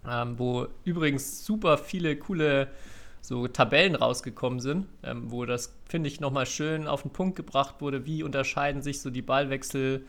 Ähm, 0.08 0.38
wo 0.38 0.68
übrigens 0.84 1.44
super 1.44 1.78
viele 1.78 2.14
coole 2.14 2.68
so 3.20 3.48
Tabellen 3.48 3.96
rausgekommen 3.96 4.60
sind, 4.60 4.86
ähm, 5.02 5.32
wo 5.32 5.46
das, 5.46 5.74
finde 5.88 6.06
ich, 6.06 6.20
nochmal 6.20 6.46
schön 6.46 6.86
auf 6.86 7.02
den 7.02 7.10
Punkt 7.10 7.34
gebracht 7.34 7.80
wurde, 7.80 8.06
wie 8.06 8.22
unterscheiden 8.22 8.82
sich 8.82 9.00
so 9.00 9.10
die 9.10 9.22
Ballwechsel 9.22 10.04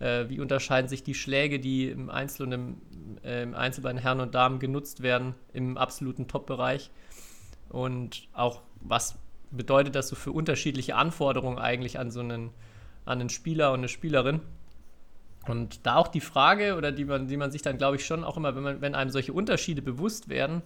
äh, 0.00 0.28
wie 0.28 0.40
unterscheiden 0.40 0.88
sich 0.88 1.02
die 1.02 1.14
Schläge, 1.14 1.60
die 1.60 1.88
im 1.88 2.10
Einzel 2.10 2.46
und 2.46 2.52
im, 2.52 2.76
äh, 3.22 3.42
im 3.42 3.54
Einzel 3.54 3.82
bei 3.82 3.92
den 3.92 3.98
Herren 3.98 4.20
und 4.20 4.34
Damen 4.34 4.58
genutzt 4.58 5.02
werden, 5.02 5.34
im 5.52 5.76
absoluten 5.76 6.26
Top-Bereich. 6.26 6.90
Und 7.68 8.28
auch, 8.32 8.62
was 8.80 9.16
bedeutet 9.50 9.94
das 9.94 10.08
so 10.08 10.16
für 10.16 10.32
unterschiedliche 10.32 10.96
Anforderungen 10.96 11.58
eigentlich 11.58 11.98
an 11.98 12.10
so 12.10 12.20
einen, 12.20 12.50
an 13.04 13.20
einen 13.20 13.28
Spieler 13.28 13.72
und 13.72 13.80
eine 13.80 13.88
Spielerin? 13.88 14.40
Und 15.46 15.86
da 15.86 15.96
auch 15.96 16.08
die 16.08 16.20
Frage, 16.20 16.76
oder 16.76 16.92
die 16.92 17.04
man, 17.04 17.28
die 17.28 17.36
man 17.36 17.50
sich 17.50 17.62
dann, 17.62 17.78
glaube 17.78 17.96
ich, 17.96 18.04
schon 18.04 18.24
auch 18.24 18.36
immer, 18.36 18.54
wenn, 18.56 18.62
man, 18.62 18.80
wenn 18.80 18.94
einem 18.94 19.10
solche 19.10 19.32
Unterschiede 19.32 19.82
bewusst 19.82 20.28
werden, 20.28 20.62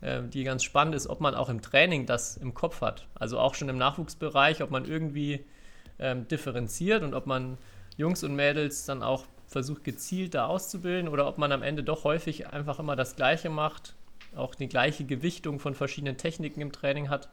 äh, 0.00 0.22
die 0.22 0.44
ganz 0.44 0.62
spannend 0.64 0.94
ist, 0.94 1.06
ob 1.06 1.20
man 1.20 1.34
auch 1.34 1.48
im 1.48 1.60
Training 1.60 2.06
das 2.06 2.36
im 2.36 2.54
Kopf 2.54 2.80
hat. 2.80 3.06
Also 3.14 3.38
auch 3.38 3.54
schon 3.54 3.68
im 3.68 3.78
Nachwuchsbereich, 3.78 4.62
ob 4.62 4.70
man 4.70 4.84
irgendwie 4.84 5.44
ähm, 5.98 6.28
differenziert 6.28 7.02
und 7.02 7.14
ob 7.14 7.26
man 7.26 7.58
Jungs 7.98 8.24
und 8.24 8.34
Mädels 8.34 8.86
dann 8.86 9.02
auch 9.02 9.26
versucht, 9.48 9.84
gezielt 9.84 10.34
da 10.34 10.46
auszubilden 10.46 11.08
oder 11.08 11.26
ob 11.26 11.36
man 11.36 11.52
am 11.52 11.62
Ende 11.62 11.82
doch 11.82 12.04
häufig 12.04 12.48
einfach 12.48 12.78
immer 12.78 12.96
das 12.96 13.16
Gleiche 13.16 13.50
macht, 13.50 13.94
auch 14.36 14.54
die 14.54 14.68
gleiche 14.68 15.04
Gewichtung 15.04 15.58
von 15.58 15.74
verschiedenen 15.74 16.16
Techniken 16.16 16.60
im 16.60 16.72
Training 16.72 17.10
hat, 17.10 17.28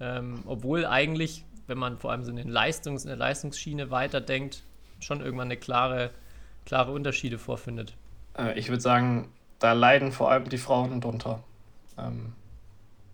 ähm, 0.00 0.42
obwohl 0.46 0.86
eigentlich, 0.86 1.44
wenn 1.66 1.78
man 1.78 1.98
vor 1.98 2.12
allem 2.12 2.24
so 2.24 2.30
in, 2.30 2.36
den 2.36 2.50
Leistungs-, 2.50 3.04
in 3.04 3.08
der 3.08 3.16
Leistungsschiene 3.16 3.90
weiterdenkt, 3.90 4.62
schon 5.00 5.20
irgendwann 5.20 5.48
eine 5.48 5.56
klare, 5.56 6.10
klare 6.66 6.92
Unterschiede 6.92 7.38
vorfindet. 7.38 7.94
Äh, 8.36 8.58
ich 8.58 8.68
würde 8.68 8.82
sagen, 8.82 9.28
da 9.58 9.72
leiden 9.72 10.12
vor 10.12 10.30
allem 10.30 10.48
die 10.48 10.58
Frauen 10.58 11.00
drunter. 11.00 11.42
Ähm, 11.98 12.34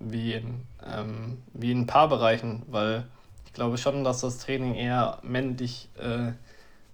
wie, 0.01 0.35
in, 0.35 0.63
ähm, 0.87 1.39
wie 1.53 1.73
in 1.73 1.87
Paarbereichen, 1.87 2.63
weil 2.67 3.05
ich 3.47 3.53
glaube 3.53 3.79
schon, 3.79 4.05
dass 4.05 4.21
das 4.21 4.39
Training 4.39 4.75
eher 4.75 5.19
männlich 5.23 5.89
äh, 5.99 6.33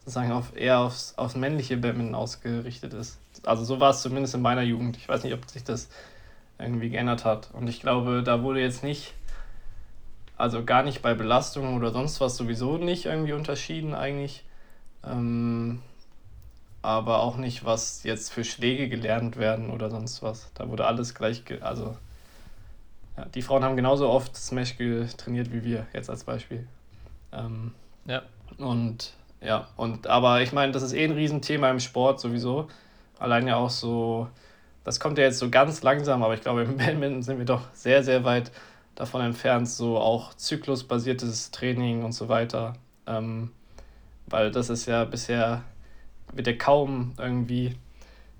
sozusagen 0.04 0.32
auf, 0.32 0.56
eher 0.56 0.80
aufs, 0.80 1.14
aufs 1.16 1.34
männliche 1.34 1.76
Badminton 1.76 2.14
ausgerichtet 2.14 2.92
ist. 2.92 3.18
Also 3.44 3.64
so 3.64 3.80
war 3.80 3.90
es 3.90 4.02
zumindest 4.02 4.34
in 4.34 4.42
meiner 4.42 4.62
Jugend. 4.62 4.96
Ich 4.96 5.08
weiß 5.08 5.24
nicht, 5.24 5.32
ob 5.32 5.48
sich 5.48 5.64
das 5.64 5.88
irgendwie 6.58 6.90
geändert 6.90 7.24
hat. 7.24 7.48
Und 7.52 7.68
ich 7.68 7.80
glaube, 7.80 8.22
da 8.22 8.42
wurde 8.42 8.60
jetzt 8.60 8.84
nicht, 8.84 9.14
also 10.36 10.64
gar 10.64 10.82
nicht 10.82 11.02
bei 11.02 11.14
Belastungen 11.14 11.74
oder 11.74 11.90
sonst 11.90 12.20
was 12.20 12.36
sowieso 12.36 12.76
nicht 12.76 13.06
irgendwie 13.06 13.32
unterschieden 13.32 13.94
eigentlich. 13.94 14.44
Ähm, 15.04 15.80
aber 16.82 17.20
auch 17.20 17.38
nicht, 17.38 17.64
was 17.64 18.02
jetzt 18.02 18.30
für 18.30 18.44
Schläge 18.44 18.90
gelernt 18.90 19.38
werden 19.38 19.70
oder 19.70 19.90
sonst 19.90 20.22
was. 20.22 20.50
Da 20.52 20.68
wurde 20.68 20.86
alles 20.86 21.14
gleich, 21.14 21.42
also 21.62 21.96
ja, 23.16 23.24
die 23.26 23.40
Frauen 23.40 23.64
haben 23.64 23.76
genauso 23.76 24.10
oft 24.10 24.36
Smash 24.36 24.76
trainiert 25.16 25.50
wie 25.50 25.64
wir, 25.64 25.86
jetzt 25.94 26.10
als 26.10 26.24
Beispiel. 26.24 26.66
Ähm, 27.32 27.72
ja. 28.04 28.22
Und 28.58 29.14
ja, 29.44 29.68
und 29.76 30.06
aber 30.06 30.42
ich 30.42 30.52
meine, 30.52 30.72
das 30.72 30.82
ist 30.82 30.92
eh 30.94 31.04
ein 31.04 31.12
Riesenthema 31.12 31.70
im 31.70 31.80
Sport 31.80 32.20
sowieso. 32.20 32.68
Allein 33.18 33.46
ja 33.46 33.56
auch 33.56 33.70
so, 33.70 34.28
das 34.84 35.00
kommt 35.00 35.18
ja 35.18 35.24
jetzt 35.24 35.38
so 35.38 35.50
ganz 35.50 35.82
langsam, 35.82 36.22
aber 36.22 36.34
ich 36.34 36.40
glaube, 36.40 36.62
im 36.62 36.76
Badminton 36.78 37.22
sind 37.22 37.38
wir 37.38 37.44
doch 37.44 37.62
sehr, 37.72 38.02
sehr 38.02 38.24
weit 38.24 38.50
davon 38.94 39.20
entfernt, 39.20 39.68
so 39.68 39.98
auch 39.98 40.34
zyklusbasiertes 40.34 41.50
Training 41.50 42.04
und 42.04 42.12
so 42.12 42.28
weiter. 42.28 42.74
Ähm, 43.06 43.50
weil 44.26 44.50
das 44.50 44.70
ist 44.70 44.86
ja 44.86 45.04
bisher, 45.04 45.62
wird 46.32 46.46
ja 46.46 46.54
kaum 46.54 47.12
irgendwie, 47.18 47.76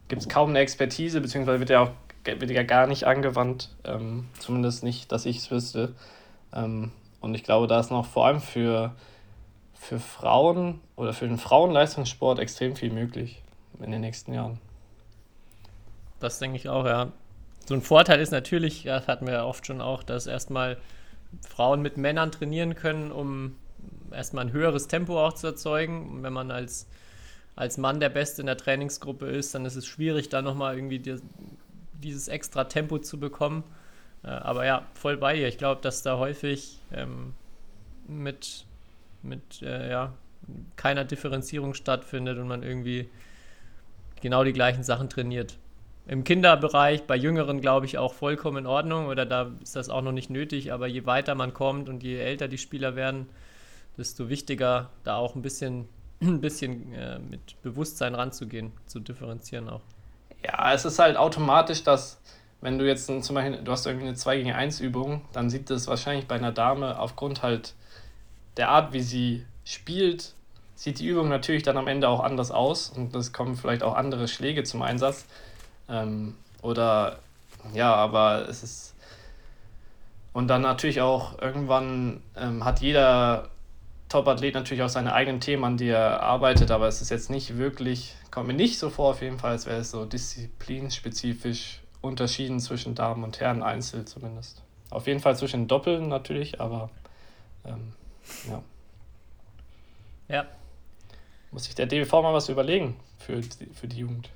gibt 0.08 0.22
es 0.22 0.28
kaum 0.28 0.50
eine 0.50 0.60
Expertise, 0.60 1.20
beziehungsweise 1.20 1.60
wird 1.60 1.70
ja 1.70 1.82
auch 1.82 1.90
wird 2.24 2.50
ja 2.50 2.62
gar 2.62 2.86
nicht 2.86 3.04
angewandt, 3.04 3.68
ähm, 3.84 4.28
zumindest 4.38 4.82
nicht, 4.82 5.12
dass 5.12 5.26
ich 5.26 5.38
es 5.38 5.50
wüsste. 5.50 5.94
Ähm, 6.54 6.90
und 7.20 7.34
ich 7.34 7.42
glaube, 7.42 7.66
da 7.66 7.80
ist 7.80 7.90
noch 7.90 8.06
vor 8.06 8.26
allem 8.26 8.40
für 8.40 8.94
für 9.74 9.98
Frauen 9.98 10.80
oder 10.96 11.12
für 11.12 11.26
den 11.26 11.38
Frauenleistungssport 11.38 12.38
extrem 12.38 12.76
viel 12.76 12.90
möglich 12.92 13.42
in 13.80 13.90
den 13.90 14.00
nächsten 14.00 14.32
Jahren. 14.32 14.60
Das 16.20 16.38
denke 16.38 16.56
ich 16.56 16.68
auch, 16.68 16.86
ja. 16.86 17.12
So 17.66 17.74
ein 17.74 17.82
Vorteil 17.82 18.20
ist 18.20 18.30
natürlich, 18.30 18.84
das 18.84 19.08
hatten 19.08 19.26
wir 19.26 19.34
ja 19.34 19.44
oft 19.44 19.66
schon 19.66 19.80
auch, 19.80 20.02
dass 20.02 20.26
erstmal 20.26 20.76
Frauen 21.48 21.82
mit 21.82 21.96
Männern 21.96 22.30
trainieren 22.30 22.74
können, 22.74 23.10
um 23.10 23.56
erstmal 24.10 24.46
ein 24.46 24.52
höheres 24.52 24.86
Tempo 24.86 25.22
auch 25.22 25.32
zu 25.32 25.48
erzeugen. 25.48 26.10
Und 26.10 26.22
wenn 26.22 26.32
man 26.32 26.50
als, 26.50 26.86
als 27.56 27.78
Mann 27.78 28.00
der 28.00 28.10
Beste 28.10 28.42
in 28.42 28.46
der 28.46 28.56
Trainingsgruppe 28.56 29.26
ist, 29.26 29.54
dann 29.54 29.64
ist 29.64 29.76
es 29.76 29.86
schwierig, 29.86 30.28
da 30.28 30.42
nochmal 30.42 30.76
irgendwie 30.76 30.98
die, 30.98 31.16
dieses 32.02 32.28
extra 32.28 32.64
Tempo 32.64 32.98
zu 32.98 33.18
bekommen. 33.18 33.64
Äh, 34.22 34.28
aber 34.28 34.66
ja, 34.66 34.86
voll 34.94 35.16
bei 35.16 35.34
dir. 35.34 35.48
Ich 35.48 35.58
glaube, 35.58 35.80
dass 35.80 36.02
da 36.02 36.18
häufig 36.18 36.80
ähm, 36.92 37.34
mit 38.06 38.66
mit 39.24 39.62
äh, 39.62 39.90
ja, 39.90 40.12
keiner 40.76 41.04
Differenzierung 41.04 41.74
stattfindet 41.74 42.38
und 42.38 42.48
man 42.48 42.62
irgendwie 42.62 43.08
genau 44.20 44.44
die 44.44 44.52
gleichen 44.52 44.82
Sachen 44.82 45.08
trainiert. 45.08 45.58
im 46.06 46.24
Kinderbereich, 46.24 47.04
bei 47.04 47.16
Jüngeren 47.16 47.60
glaube 47.60 47.86
ich 47.86 47.98
auch 47.98 48.14
vollkommen 48.14 48.58
in 48.58 48.66
Ordnung 48.66 49.06
oder 49.06 49.26
da 49.26 49.50
ist 49.62 49.76
das 49.76 49.88
auch 49.88 50.02
noch 50.02 50.12
nicht 50.12 50.30
nötig, 50.30 50.72
aber 50.72 50.86
je 50.86 51.06
weiter 51.06 51.34
man 51.34 51.54
kommt 51.54 51.88
und 51.88 52.02
je 52.02 52.18
älter 52.18 52.48
die 52.48 52.58
Spieler 52.58 52.96
werden, 52.96 53.28
desto 53.96 54.28
wichtiger 54.28 54.90
da 55.02 55.16
auch 55.16 55.34
ein 55.34 55.42
bisschen, 55.42 55.88
ein 56.20 56.40
bisschen 56.40 56.92
äh, 56.92 57.18
mit 57.18 57.60
Bewusstsein 57.62 58.14
ranzugehen, 58.14 58.72
zu 58.86 59.00
differenzieren 59.00 59.68
auch. 59.68 59.82
Ja, 60.44 60.72
es 60.74 60.84
ist 60.84 60.98
halt 60.98 61.16
automatisch, 61.16 61.84
dass 61.84 62.20
wenn 62.60 62.78
du 62.78 62.86
jetzt 62.86 63.06
zum 63.06 63.34
Beispiel, 63.34 63.62
du 63.62 63.72
hast 63.72 63.86
irgendwie 63.86 64.06
eine 64.06 64.16
2 64.16 64.38
gegen 64.38 64.52
1 64.52 64.80
Übung, 64.80 65.22
dann 65.32 65.50
sieht 65.50 65.70
es 65.70 65.86
wahrscheinlich 65.86 66.26
bei 66.26 66.34
einer 66.36 66.50
Dame 66.50 66.98
aufgrund 66.98 67.42
halt 67.42 67.74
der 68.56 68.68
Art, 68.68 68.92
wie 68.92 69.00
sie 69.00 69.44
spielt, 69.64 70.34
sieht 70.74 70.98
die 70.98 71.06
Übung 71.06 71.28
natürlich 71.28 71.62
dann 71.62 71.76
am 71.76 71.86
Ende 71.86 72.08
auch 72.08 72.20
anders 72.20 72.50
aus 72.50 72.90
und 72.90 73.14
es 73.14 73.32
kommen 73.32 73.56
vielleicht 73.56 73.82
auch 73.82 73.94
andere 73.94 74.28
Schläge 74.28 74.64
zum 74.64 74.82
Einsatz. 74.82 75.24
Ähm, 75.88 76.34
oder 76.62 77.18
ja, 77.72 77.94
aber 77.94 78.48
es 78.48 78.62
ist. 78.62 78.94
Und 80.32 80.48
dann 80.48 80.62
natürlich 80.62 81.00
auch 81.00 81.40
irgendwann 81.40 82.20
ähm, 82.36 82.64
hat 82.64 82.80
jeder 82.80 83.50
Top-Athlet 84.08 84.54
natürlich 84.54 84.82
auch 84.82 84.88
seine 84.88 85.12
eigenen 85.12 85.40
Themen, 85.40 85.64
an 85.64 85.76
die 85.76 85.88
er 85.88 86.22
arbeitet, 86.22 86.70
aber 86.70 86.88
es 86.88 87.00
ist 87.00 87.10
jetzt 87.10 87.30
nicht 87.30 87.56
wirklich, 87.56 88.16
kommt 88.30 88.48
mir 88.48 88.54
nicht 88.54 88.78
so 88.78 88.90
vor, 88.90 89.10
auf 89.10 89.22
jeden 89.22 89.38
Fall, 89.38 89.52
als 89.52 89.66
wäre 89.66 89.80
es 89.80 89.90
so 89.90 90.04
disziplinspezifisch 90.04 91.80
unterschieden 92.00 92.60
zwischen 92.60 92.94
Damen 92.94 93.24
und 93.24 93.40
Herren, 93.40 93.62
Einzel 93.62 94.04
zumindest. 94.04 94.62
Auf 94.90 95.06
jeden 95.06 95.20
Fall 95.20 95.36
zwischen 95.36 95.68
Doppeln 95.68 96.08
natürlich, 96.08 96.60
aber 96.60 96.90
ähm, 97.64 97.92
ja. 98.48 98.62
Ja. 100.28 100.46
Muss 101.50 101.64
sich 101.64 101.74
der 101.74 101.86
DBV 101.86 102.12
mal 102.12 102.34
was 102.34 102.48
überlegen 102.48 102.96
für 103.18 103.40
die, 103.40 103.66
für 103.74 103.86
die 103.86 103.98
Jugend. 103.98 104.30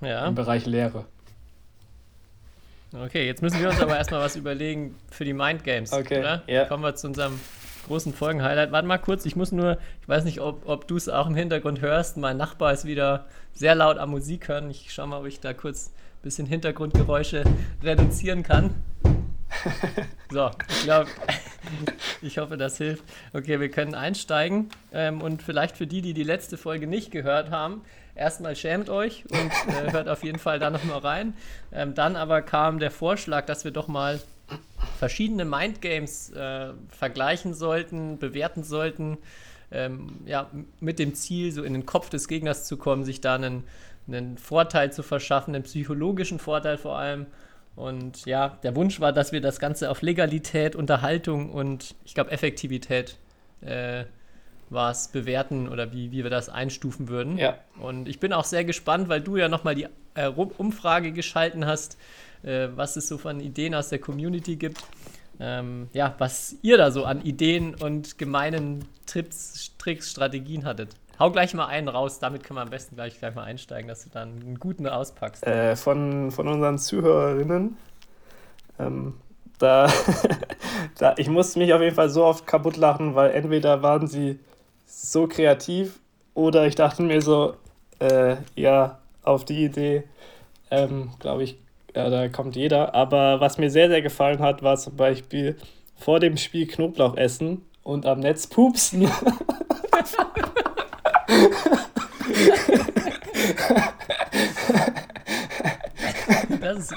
Ja. 0.00 0.26
Im 0.26 0.34
Bereich 0.34 0.66
Lehre. 0.66 1.06
Okay, 2.92 3.26
jetzt 3.26 3.42
müssen 3.42 3.60
wir 3.60 3.70
uns 3.70 3.80
aber 3.80 3.96
erstmal 3.96 4.20
was 4.20 4.36
überlegen 4.36 4.94
für 5.10 5.24
die 5.24 5.32
Mind 5.32 5.64
Games. 5.64 5.92
Okay, 5.92 6.20
Oder? 6.20 6.42
ja. 6.46 6.64
Kommen 6.66 6.84
wir 6.84 6.94
zu 6.94 7.08
unserem 7.08 7.40
großen 7.86 8.14
Folgenhighlight. 8.14 8.72
Warte 8.72 8.86
mal 8.86 8.98
kurz, 8.98 9.26
ich 9.26 9.36
muss 9.36 9.52
nur, 9.52 9.78
ich 10.00 10.08
weiß 10.08 10.24
nicht, 10.24 10.40
ob, 10.40 10.68
ob 10.68 10.86
du 10.86 10.96
es 10.96 11.08
auch 11.08 11.26
im 11.26 11.34
Hintergrund 11.34 11.80
hörst. 11.80 12.16
Mein 12.16 12.36
Nachbar 12.36 12.72
ist 12.72 12.84
wieder 12.84 13.26
sehr 13.52 13.74
laut 13.74 13.98
am 13.98 14.10
Musik 14.10 14.48
hören. 14.48 14.70
Ich 14.70 14.92
schau 14.92 15.06
mal, 15.06 15.20
ob 15.20 15.26
ich 15.26 15.40
da 15.40 15.52
kurz 15.52 15.88
ein 15.88 16.22
bisschen 16.22 16.46
Hintergrundgeräusche 16.46 17.44
reduzieren 17.82 18.42
kann. 18.42 18.74
So, 20.30 20.50
ich 20.68 20.82
glaube, 20.82 21.08
ich 22.22 22.38
hoffe, 22.38 22.56
das 22.56 22.78
hilft. 22.78 23.04
Okay, 23.32 23.60
wir 23.60 23.70
können 23.70 23.94
einsteigen. 23.94 24.70
Ähm, 24.92 25.22
und 25.22 25.42
vielleicht 25.42 25.76
für 25.76 25.86
die, 25.86 26.02
die 26.02 26.12
die 26.12 26.24
letzte 26.24 26.56
Folge 26.56 26.86
nicht 26.86 27.10
gehört 27.10 27.50
haben, 27.50 27.82
erstmal 28.14 28.56
schämt 28.56 28.90
euch 28.90 29.24
und 29.30 29.50
äh, 29.72 29.92
hört 29.92 30.08
auf 30.08 30.24
jeden 30.24 30.38
Fall 30.38 30.58
da 30.58 30.70
nochmal 30.70 30.98
rein. 30.98 31.34
Ähm, 31.72 31.94
dann 31.94 32.16
aber 32.16 32.42
kam 32.42 32.78
der 32.78 32.90
Vorschlag, 32.90 33.46
dass 33.46 33.64
wir 33.64 33.70
doch 33.70 33.86
mal 33.86 34.20
verschiedene 34.98 35.44
Mindgames 35.44 36.30
äh, 36.30 36.72
vergleichen 36.88 37.54
sollten, 37.54 38.18
bewerten 38.18 38.64
sollten, 38.64 39.18
ähm, 39.70 40.20
ja, 40.26 40.50
mit 40.80 40.98
dem 40.98 41.14
Ziel, 41.14 41.52
so 41.52 41.62
in 41.62 41.72
den 41.72 41.86
Kopf 41.86 42.10
des 42.10 42.28
Gegners 42.28 42.66
zu 42.66 42.76
kommen, 42.76 43.04
sich 43.04 43.20
da 43.20 43.34
einen, 43.34 43.64
einen 44.06 44.36
Vorteil 44.38 44.92
zu 44.92 45.02
verschaffen, 45.02 45.54
einen 45.54 45.64
psychologischen 45.64 46.38
Vorteil 46.38 46.76
vor 46.76 46.98
allem. 46.98 47.26
Und 47.76 48.24
ja, 48.24 48.58
der 48.62 48.76
Wunsch 48.76 49.00
war, 49.00 49.12
dass 49.12 49.32
wir 49.32 49.40
das 49.40 49.58
Ganze 49.58 49.90
auf 49.90 50.02
Legalität, 50.02 50.76
Unterhaltung 50.76 51.50
und 51.50 51.94
ich 52.04 52.14
glaube 52.14 52.30
Effektivität 52.30 53.18
äh, 53.62 54.04
war 54.70 54.90
es 54.90 55.08
bewerten 55.08 55.68
oder 55.68 55.92
wie, 55.92 56.12
wie 56.12 56.22
wir 56.22 56.30
das 56.30 56.48
einstufen 56.48 57.08
würden. 57.08 57.36
Ja. 57.38 57.58
Und 57.80 58.08
ich 58.08 58.20
bin 58.20 58.32
auch 58.32 58.44
sehr 58.44 58.64
gespannt, 58.64 59.08
weil 59.08 59.20
du 59.20 59.36
ja 59.36 59.48
nochmal 59.48 59.74
die 59.74 59.88
äh, 60.14 60.28
Umfrage 60.28 61.12
geschalten 61.12 61.66
hast, 61.66 61.98
äh, 62.42 62.68
was 62.74 62.96
es 62.96 63.08
so 63.08 63.18
von 63.18 63.40
Ideen 63.40 63.74
aus 63.74 63.88
der 63.88 63.98
Community 63.98 64.56
gibt. 64.56 64.82
Ähm, 65.40 65.88
ja, 65.92 66.14
was 66.18 66.56
ihr 66.62 66.76
da 66.76 66.92
so 66.92 67.04
an 67.04 67.22
Ideen 67.22 67.74
und 67.74 68.18
gemeinen 68.18 68.84
Trips, 69.06 69.72
Tricks, 69.78 70.12
Strategien 70.12 70.64
hattet. 70.64 70.90
Hau 71.18 71.30
gleich 71.30 71.54
mal 71.54 71.66
einen 71.66 71.88
raus, 71.88 72.18
damit 72.18 72.42
können 72.42 72.58
wir 72.58 72.62
am 72.62 72.70
besten 72.70 72.96
gleich, 72.96 73.18
gleich 73.18 73.34
mal 73.34 73.44
einsteigen, 73.44 73.88
dass 73.88 74.04
du 74.04 74.10
dann 74.10 74.40
einen 74.40 74.58
guten 74.58 74.86
auspackst. 74.86 75.46
Äh, 75.46 75.76
von, 75.76 76.30
von 76.30 76.48
unseren 76.48 76.78
Zuhörerinnen. 76.78 77.76
Ähm, 78.78 79.14
da, 79.58 79.88
da, 80.98 81.14
ich 81.16 81.28
musste 81.28 81.60
mich 81.60 81.72
auf 81.72 81.80
jeden 81.80 81.94
Fall 81.94 82.10
so 82.10 82.24
oft 82.24 82.46
kaputt 82.46 82.76
lachen, 82.76 83.14
weil 83.14 83.30
entweder 83.30 83.82
waren 83.82 84.06
sie 84.06 84.40
so 84.86 85.28
kreativ 85.28 86.00
oder 86.34 86.66
ich 86.66 86.74
dachte 86.74 87.02
mir 87.02 87.22
so, 87.22 87.54
äh, 88.00 88.36
ja, 88.56 88.98
auf 89.22 89.44
die 89.44 89.64
Idee, 89.64 90.04
ähm, 90.70 91.10
glaube 91.20 91.44
ich, 91.44 91.58
ja, 91.94 92.10
da 92.10 92.28
kommt 92.28 92.56
jeder. 92.56 92.94
Aber 92.94 93.40
was 93.40 93.58
mir 93.58 93.70
sehr, 93.70 93.88
sehr 93.88 94.02
gefallen 94.02 94.40
hat, 94.40 94.64
war 94.64 94.76
zum 94.76 94.96
Beispiel 94.96 95.56
vor 95.96 96.18
dem 96.18 96.36
Spiel 96.36 96.66
Knoblauch 96.66 97.16
essen 97.16 97.62
und 97.84 98.04
am 98.04 98.18
Netz 98.18 98.48
pupsen. 98.48 99.08
Das 106.60 106.78
ist, 106.78 106.94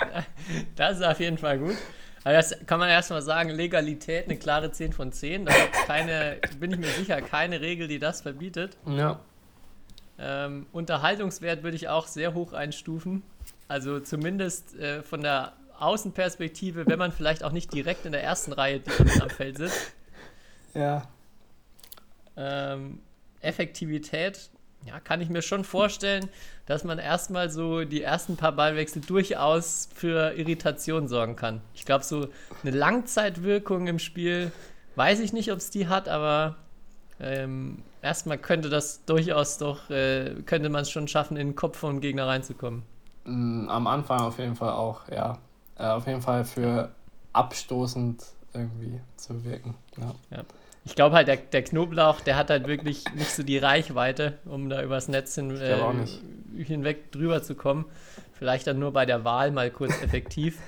das 0.75 0.97
ist 0.97 1.03
auf 1.03 1.19
jeden 1.19 1.37
Fall 1.37 1.59
gut. 1.59 1.75
Aber 2.23 2.33
das 2.33 2.55
kann 2.65 2.79
man 2.79 2.89
erstmal 2.89 3.21
sagen, 3.21 3.49
Legalität, 3.49 4.25
eine 4.25 4.37
klare 4.37 4.71
10 4.71 4.93
von 4.93 5.11
10. 5.11 5.45
Da 5.45 5.53
gibt 5.53 5.73
keine, 5.85 6.37
bin 6.59 6.71
ich 6.71 6.77
mir 6.77 6.87
sicher, 6.87 7.21
keine 7.21 7.61
Regel, 7.61 7.87
die 7.87 7.99
das 7.99 8.21
verbietet. 8.21 8.77
Ja. 8.85 9.19
Ähm, 10.19 10.65
Unterhaltungswert 10.71 11.63
würde 11.63 11.75
ich 11.75 11.89
auch 11.89 12.07
sehr 12.07 12.33
hoch 12.33 12.53
einstufen. 12.53 13.23
Also 13.67 13.99
zumindest 13.99 14.75
äh, 14.75 15.03
von 15.03 15.21
der 15.21 15.53
Außenperspektive, 15.79 16.87
wenn 16.87 16.97
man 16.97 17.11
vielleicht 17.11 17.43
auch 17.43 17.51
nicht 17.51 17.73
direkt 17.73 18.05
in 18.05 18.11
der 18.11 18.23
ersten 18.23 18.51
Reihe 18.51 18.81
am 19.21 19.29
Feld 19.29 19.57
sitzt. 19.57 19.93
Ja. 20.73 21.07
Ähm, 22.35 22.99
Effektivität, 23.41 24.49
ja, 24.85 24.99
kann 24.99 25.21
ich 25.21 25.29
mir 25.29 25.41
schon 25.41 25.63
vorstellen, 25.63 26.29
dass 26.65 26.83
man 26.83 26.99
erstmal 26.99 27.49
so 27.49 27.83
die 27.83 28.03
ersten 28.03 28.37
paar 28.37 28.53
Ballwechsel 28.53 29.01
durchaus 29.01 29.89
für 29.93 30.33
Irritation 30.37 31.07
sorgen 31.07 31.35
kann. 31.35 31.61
Ich 31.73 31.85
glaube, 31.85 32.03
so 32.03 32.29
eine 32.63 32.71
Langzeitwirkung 32.71 33.87
im 33.87 33.99
Spiel, 33.99 34.51
weiß 34.95 35.19
ich 35.19 35.33
nicht, 35.33 35.51
ob 35.51 35.57
es 35.57 35.69
die 35.69 35.87
hat, 35.87 36.07
aber 36.07 36.55
ähm, 37.19 37.83
erstmal 38.01 38.37
könnte 38.37 38.69
das 38.69 39.03
durchaus 39.05 39.57
doch, 39.57 39.89
äh, 39.89 40.35
könnte 40.45 40.69
man 40.69 40.83
es 40.83 40.91
schon 40.91 41.07
schaffen, 41.07 41.37
in 41.37 41.49
den 41.49 41.55
Kopf 41.55 41.77
vom 41.77 41.99
Gegner 41.99 42.27
reinzukommen. 42.27 42.83
Mm, 43.25 43.67
Am 43.69 43.87
Anfang 43.87 44.21
auf 44.21 44.39
jeden 44.39 44.55
Fall 44.55 44.71
auch, 44.71 45.07
ja. 45.09 45.37
Äh, 45.77 45.87
auf 45.87 46.07
jeden 46.07 46.21
Fall 46.21 46.45
für 46.45 46.91
abstoßend 47.33 48.23
irgendwie 48.53 48.99
zu 49.17 49.43
wirken. 49.43 49.75
Ja. 49.97 50.43
Ich 50.87 50.95
glaube 50.95 51.17
halt, 51.17 51.27
der, 51.27 51.35
der 51.35 51.63
Knoblauch, 51.63 52.21
der 52.21 52.37
hat 52.37 52.49
halt 52.49 52.65
wirklich 52.65 53.03
nicht 53.13 53.31
so 53.31 53.43
die 53.43 53.57
Reichweite, 53.57 54.37
um 54.45 54.69
da 54.69 54.81
übers 54.81 55.09
Netz 55.09 55.35
hin, 55.35 55.51
äh, 55.59 55.75
hinweg 56.63 57.11
drüber 57.11 57.43
zu 57.43 57.55
kommen. 57.55 57.83
Vielleicht 58.31 58.67
dann 58.67 58.79
nur 58.79 58.93
bei 58.93 59.05
der 59.05 59.25
Wahl 59.25 59.51
mal 59.51 59.69
kurz 59.69 60.01
effektiv. 60.01 60.59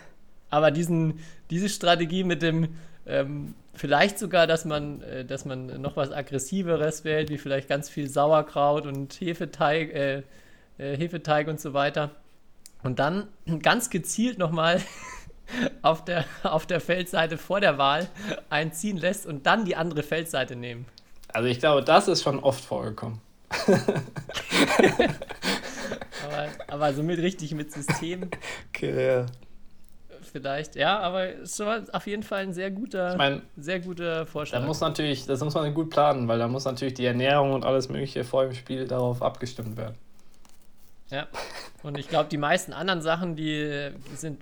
Aber 0.49 0.71
diesen, 0.71 1.19
diese 1.49 1.69
Strategie 1.69 2.25
mit 2.25 2.41
dem, 2.41 2.75
ähm, 3.07 3.55
vielleicht 3.73 4.19
sogar, 4.19 4.45
dass 4.45 4.65
man, 4.65 5.01
äh, 5.03 5.23
dass 5.23 5.45
man 5.45 5.81
noch 5.81 5.95
was 5.95 6.11
Aggressiveres 6.11 7.05
wählt, 7.05 7.29
wie 7.29 7.37
vielleicht 7.37 7.69
ganz 7.69 7.87
viel 7.87 8.09
Sauerkraut 8.09 8.87
und 8.87 9.13
Hefeteig, 9.21 9.93
äh, 9.93 10.17
äh, 10.79 10.97
Hefeteig 10.97 11.47
und 11.47 11.61
so 11.61 11.73
weiter. 11.73 12.11
Und 12.83 12.99
dann 12.99 13.29
ganz 13.61 13.89
gezielt 13.89 14.37
nochmal 14.37 14.81
auf 15.81 16.05
der, 16.05 16.25
auf 16.43 16.65
der 16.65 16.81
Feldseite 16.81 17.37
vor 17.37 17.59
der 17.59 17.77
Wahl 17.77 18.07
einziehen 18.49 18.97
lässt 18.97 19.25
und 19.25 19.45
dann 19.45 19.65
die 19.65 19.75
andere 19.75 20.03
Feldseite 20.03 20.55
nehmen. 20.55 20.85
Also 21.29 21.47
ich 21.47 21.59
glaube, 21.59 21.83
das 21.83 22.07
ist 22.07 22.23
schon 22.23 22.39
oft 22.39 22.63
vorgekommen. 22.63 23.21
Aber, 26.23 26.47
aber 26.67 26.93
somit 26.93 27.19
richtig 27.19 27.53
mit 27.53 27.71
System 27.71 28.29
Okay, 28.73 29.07
ja. 29.07 29.25
vielleicht. 30.31 30.75
Ja, 30.75 30.99
aber 30.99 31.29
es 31.39 31.59
war 31.59 31.81
auf 31.91 32.05
jeden 32.07 32.23
Fall 32.23 32.43
ein 32.43 32.53
sehr 32.53 32.71
guter, 32.71 33.11
Ich 33.11 33.17
meine, 33.17 33.41
sehr 33.57 33.79
guter 33.79 34.19
da 34.19 34.25
Vorschlag. 34.25 34.65
muss 34.65 34.79
natürlich, 34.81 35.25
das 35.25 35.41
muss 35.41 35.55
man 35.55 35.73
gut 35.73 35.89
planen, 35.89 36.27
weil 36.27 36.37
da 36.39 36.47
muss 36.47 36.65
natürlich 36.65 36.93
die 36.93 37.05
Ernährung 37.05 37.53
und 37.53 37.65
alles 37.65 37.89
Mögliche 37.89 38.23
vor 38.23 38.43
dem 38.43 38.53
Spiel 38.53 38.87
darauf 38.87 39.21
abgestimmt 39.21 39.77
werden. 39.77 39.95
Ja. 41.09 41.27
Und 41.81 41.97
ich 41.97 42.07
glaube, 42.07 42.29
die 42.29 42.37
meisten 42.37 42.73
anderen 42.73 43.01
Sachen, 43.01 43.35
die 43.35 43.89
sind, 44.15 44.41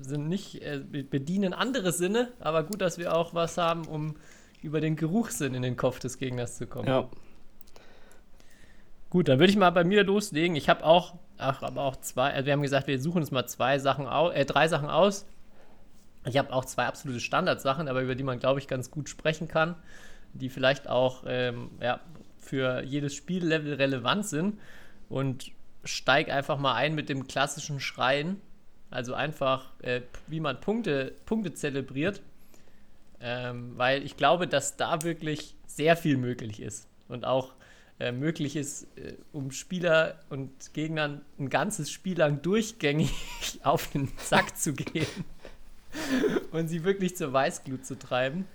sind 0.00 0.28
nicht, 0.28 0.62
äh, 0.62 0.80
bedienen 0.80 1.52
andere 1.52 1.92
Sinne, 1.92 2.32
aber 2.40 2.64
gut, 2.64 2.80
dass 2.80 2.98
wir 2.98 3.14
auch 3.14 3.34
was 3.34 3.58
haben, 3.58 3.86
um 3.86 4.16
über 4.62 4.80
den 4.80 4.96
Geruchssinn 4.96 5.54
in 5.54 5.62
den 5.62 5.76
Kopf 5.76 5.98
des 6.00 6.18
Gegners 6.18 6.56
zu 6.56 6.66
kommen. 6.66 6.88
Ja. 6.88 7.08
Gut, 9.10 9.28
dann 9.28 9.38
würde 9.38 9.50
ich 9.50 9.56
mal 9.56 9.70
bei 9.70 9.84
mir 9.84 10.04
loslegen. 10.04 10.56
Ich 10.56 10.68
habe 10.68 10.84
auch, 10.84 11.14
ach, 11.38 11.62
aber 11.62 11.82
auch 11.82 11.96
zwei, 11.96 12.32
also 12.32 12.46
wir 12.46 12.52
haben 12.52 12.62
gesagt, 12.62 12.86
wir 12.86 13.00
suchen 13.00 13.22
uns 13.22 13.30
mal 13.30 13.46
zwei 13.46 13.78
Sachen 13.78 14.06
aus, 14.06 14.34
äh, 14.34 14.44
drei 14.44 14.68
Sachen 14.68 14.90
aus. 14.90 15.26
Ich 16.26 16.36
habe 16.36 16.52
auch 16.52 16.64
zwei 16.64 16.86
absolute 16.86 17.20
Standardsachen, 17.20 17.88
aber 17.88 18.02
über 18.02 18.14
die 18.14 18.24
man, 18.24 18.38
glaube 18.38 18.60
ich, 18.60 18.68
ganz 18.68 18.90
gut 18.90 19.08
sprechen 19.08 19.48
kann, 19.48 19.76
die 20.34 20.50
vielleicht 20.50 20.88
auch 20.88 21.24
ähm, 21.26 21.70
ja, 21.80 22.00
für 22.38 22.82
jedes 22.82 23.14
Spiellevel 23.14 23.74
relevant 23.74 24.26
sind. 24.26 24.58
Und 25.08 25.52
steig 25.84 26.30
einfach 26.30 26.58
mal 26.58 26.74
ein 26.74 26.94
mit 26.94 27.08
dem 27.08 27.26
klassischen 27.26 27.80
Schreien. 27.80 28.40
Also 28.90 29.14
einfach, 29.14 29.72
äh, 29.82 30.02
wie 30.26 30.40
man 30.40 30.60
Punkte, 30.60 31.12
Punkte 31.26 31.54
zelebriert. 31.54 32.22
Ähm, 33.20 33.72
weil 33.76 34.04
ich 34.04 34.16
glaube, 34.16 34.46
dass 34.46 34.76
da 34.76 35.02
wirklich 35.02 35.54
sehr 35.66 35.96
viel 35.96 36.16
möglich 36.16 36.60
ist. 36.60 36.86
Und 37.08 37.24
auch 37.24 37.52
äh, 38.00 38.12
möglich 38.12 38.54
ist, 38.54 38.84
äh, 38.96 39.14
um 39.32 39.50
Spieler 39.50 40.20
und 40.30 40.50
Gegnern 40.72 41.22
ein 41.38 41.50
ganzes 41.50 41.90
Spiel 41.90 42.16
lang 42.18 42.42
durchgängig 42.42 43.10
auf 43.64 43.88
den 43.88 44.08
Sack 44.18 44.56
zu 44.56 44.72
gehen 44.72 45.06
und 46.52 46.68
sie 46.68 46.84
wirklich 46.84 47.16
zur 47.16 47.32
Weißglut 47.32 47.84
zu 47.84 47.98
treiben. 47.98 48.46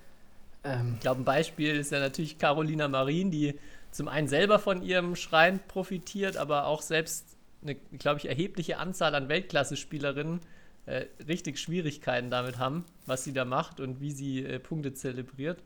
Ähm. 0.64 0.94
Ich 0.96 1.02
glaube, 1.02 1.22
ein 1.22 1.26
Beispiel 1.26 1.76
ist 1.76 1.92
ja 1.92 2.00
natürlich 2.00 2.38
Carolina 2.38 2.88
Marin, 2.88 3.32
die 3.32 3.60
zum 3.92 4.08
einen 4.08 4.30
selber 4.30 4.60
von 4.60 4.82
ihrem 4.82 5.16
Schrein 5.16 5.60
profitiert, 5.68 6.38
aber 6.38 6.66
auch 6.66 6.82
selbst 6.82 7.33
eine, 7.64 7.76
glaube 7.98 8.20
ich, 8.20 8.28
erhebliche 8.28 8.78
Anzahl 8.78 9.16
an 9.16 9.30
Weltklasse-Spielerinnen 9.30 10.42
äh, 10.86 11.06
richtig 11.28 11.60
Schwierigkeiten 11.60 12.30
damit 12.30 12.58
haben, 12.58 12.86
was 13.06 13.24
sie 13.24 13.34
da 13.34 13.46
macht 13.46 13.80
und 13.80 14.02
wie 14.02 14.12
sie 14.12 14.44
äh, 14.44 14.60
Punkte 14.60 14.94
zelebriert. 14.94 15.60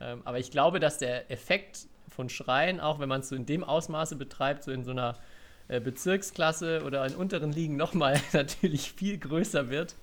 Ähm, 0.00 0.22
aber 0.24 0.38
ich 0.38 0.50
glaube, 0.50 0.80
dass 0.80 0.98
der 0.98 1.30
Effekt 1.30 1.86
von 2.08 2.28
Schreien, 2.28 2.80
auch 2.80 3.00
wenn 3.00 3.08
man 3.08 3.20
es 3.20 3.28
so 3.28 3.36
in 3.36 3.46
dem 3.46 3.64
Ausmaße 3.64 4.16
betreibt, 4.16 4.64
so 4.64 4.70
in 4.70 4.84
so 4.84 4.92
einer 4.92 5.16
äh, 5.68 5.80
Bezirksklasse 5.80 6.82
oder 6.84 7.04
in 7.06 7.14
unteren 7.14 7.52
Ligen 7.52 7.76
nochmal 7.76 8.20
natürlich 8.32 8.92
viel 8.92 9.18
größer 9.18 9.70
wird. 9.70 9.94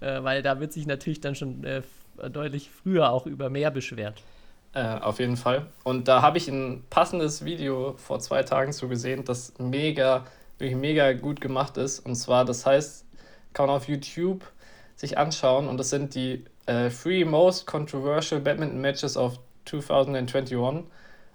Äh, 0.00 0.22
weil 0.22 0.42
da 0.42 0.60
wird 0.60 0.72
sich 0.72 0.86
natürlich 0.86 1.20
dann 1.20 1.34
schon 1.34 1.64
äh, 1.64 1.82
deutlich 2.30 2.70
früher 2.70 3.10
auch 3.10 3.26
über 3.26 3.50
mehr 3.50 3.70
beschwert. 3.70 4.22
Äh, 4.76 4.98
auf 5.00 5.20
jeden 5.20 5.38
Fall. 5.38 5.64
Und 5.84 6.06
da 6.06 6.20
habe 6.20 6.36
ich 6.36 6.48
ein 6.48 6.84
passendes 6.90 7.46
Video 7.46 7.94
vor 7.96 8.18
zwei 8.20 8.42
Tagen 8.42 8.72
zu 8.72 8.88
gesehen, 8.88 9.24
das 9.24 9.54
mega, 9.58 10.26
wirklich 10.58 10.76
mega 10.76 11.14
gut 11.14 11.40
gemacht 11.40 11.78
ist. 11.78 12.00
Und 12.00 12.14
zwar, 12.14 12.44
das 12.44 12.66
heißt, 12.66 13.06
kann 13.54 13.68
man 13.68 13.76
auf 13.76 13.88
YouTube 13.88 14.44
sich 14.94 15.16
anschauen 15.16 15.66
und 15.66 15.78
das 15.78 15.88
sind 15.88 16.14
die 16.14 16.44
äh, 16.66 16.90
Three 16.90 17.24
Most 17.24 17.66
Controversial 17.66 18.38
Badminton 18.38 18.78
Matches 18.78 19.16
of 19.16 19.38
2021. 19.64 20.84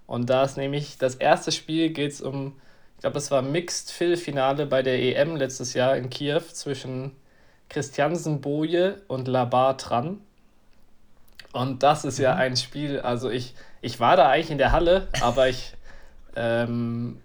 Und 0.05 0.29
da 0.29 0.43
ist 0.43 0.57
nämlich 0.57 0.99
das 0.99 1.15
erste 1.15 1.51
Spiel 1.51 1.89
geht 1.89 2.11
es 2.11 2.21
um, 2.21 2.53
ich 2.97 3.01
glaube, 3.01 3.15
das 3.15 3.31
war 3.31 3.41
Mixed 3.41 3.89
Fill 3.89 4.17
Finale 4.17 4.67
bei 4.67 4.83
der 4.83 5.01
EM 5.01 5.35
letztes 5.35 5.73
Jahr 5.73 5.97
in 5.97 6.11
Kiew 6.11 6.41
zwischen 6.53 7.15
Christiansen 7.69 8.39
Boje 8.39 9.01
und 9.07 9.27
Labar 9.27 9.79
Tran. 9.79 10.21
Und 11.53 11.83
das 11.83 12.05
ist 12.05 12.17
ja 12.17 12.35
mhm. 12.35 12.41
ein 12.41 12.57
Spiel, 12.57 12.99
also 12.99 13.29
ich, 13.29 13.55
ich 13.81 13.99
war 13.99 14.15
da 14.15 14.29
eigentlich 14.29 14.51
in 14.51 14.57
der 14.57 14.71
Halle, 14.71 15.07
aber 15.21 15.49
ich, 15.49 15.73
ähm, 16.35 17.17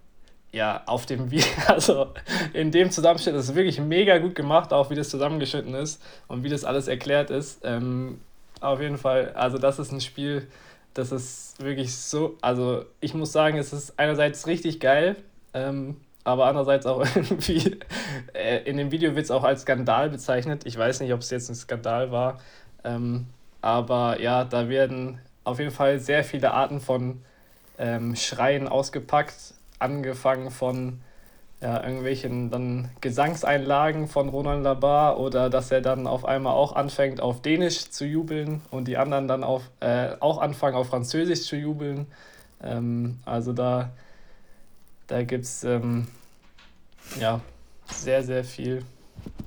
ja, 0.51 0.81
auf 0.85 1.05
dem 1.05 1.31
Video, 1.31 1.45
also 1.67 2.07
in 2.53 2.71
dem 2.71 2.91
Zusammenschnitt 2.91 3.35
ist 3.35 3.49
es 3.49 3.55
wirklich 3.55 3.79
mega 3.79 4.17
gut 4.17 4.35
gemacht, 4.35 4.73
auch 4.73 4.89
wie 4.89 4.95
das 4.95 5.09
zusammengeschnitten 5.09 5.73
ist 5.75 6.01
und 6.27 6.43
wie 6.43 6.49
das 6.49 6.65
alles 6.65 6.87
erklärt 6.87 7.29
ist. 7.29 7.61
Ähm, 7.63 8.19
auf 8.59 8.81
jeden 8.81 8.97
Fall, 8.97 9.33
also 9.33 9.57
das 9.57 9.79
ist 9.79 9.91
ein 9.91 10.01
Spiel, 10.01 10.47
das 10.93 11.11
ist 11.11 11.63
wirklich 11.63 11.95
so, 11.95 12.37
also 12.41 12.85
ich 12.99 13.13
muss 13.13 13.31
sagen, 13.31 13.57
es 13.57 13.71
ist 13.71 13.97
einerseits 13.97 14.47
richtig 14.47 14.79
geil, 14.79 15.15
ähm, 15.53 15.97
aber 16.23 16.47
andererseits 16.47 16.85
auch 16.85 17.05
irgendwie, 17.15 17.77
äh, 18.33 18.63
in 18.63 18.77
dem 18.77 18.91
Video 18.91 19.15
wird 19.15 19.25
es 19.25 19.31
auch 19.31 19.43
als 19.43 19.61
Skandal 19.61 20.09
bezeichnet. 20.09 20.65
Ich 20.65 20.77
weiß 20.77 20.99
nicht, 20.99 21.13
ob 21.13 21.21
es 21.21 21.29
jetzt 21.29 21.49
ein 21.49 21.55
Skandal 21.55 22.11
war, 22.11 22.39
ähm, 22.83 23.27
aber 23.61 24.21
ja, 24.21 24.43
da 24.43 24.69
werden 24.69 25.19
auf 25.43 25.59
jeden 25.59 25.71
Fall 25.71 25.99
sehr 25.99 26.23
viele 26.23 26.51
Arten 26.51 26.79
von 26.79 27.21
ähm, 27.77 28.15
Schreien 28.15 28.67
ausgepackt, 28.67 29.53
angefangen 29.79 30.51
von 30.51 31.01
ja, 31.61 31.81
irgendwelchen 31.83 32.51
dann 32.51 32.89
Gesangseinlagen 33.01 34.07
von 34.07 34.29
Roland 34.29 34.63
Labar 34.63 35.19
oder 35.19 35.49
dass 35.49 35.71
er 35.71 35.81
dann 35.81 36.05
auf 36.05 36.25
einmal 36.25 36.53
auch 36.53 36.75
anfängt 36.75 37.19
auf 37.19 37.41
Dänisch 37.41 37.89
zu 37.89 38.05
jubeln 38.05 38.61
und 38.69 38.87
die 38.87 38.97
anderen 38.97 39.27
dann 39.27 39.43
auf, 39.43 39.63
äh, 39.79 40.09
auch 40.19 40.39
anfangen 40.39 40.75
auf 40.75 40.89
Französisch 40.89 41.43
zu 41.43 41.55
jubeln. 41.55 42.05
Ähm, 42.61 43.19
also 43.25 43.53
da, 43.53 43.91
da 45.07 45.23
gibt 45.23 45.45
es 45.45 45.63
ähm, 45.63 46.07
ja, 47.19 47.41
sehr, 47.87 48.21
sehr 48.21 48.43
viel 48.43 48.83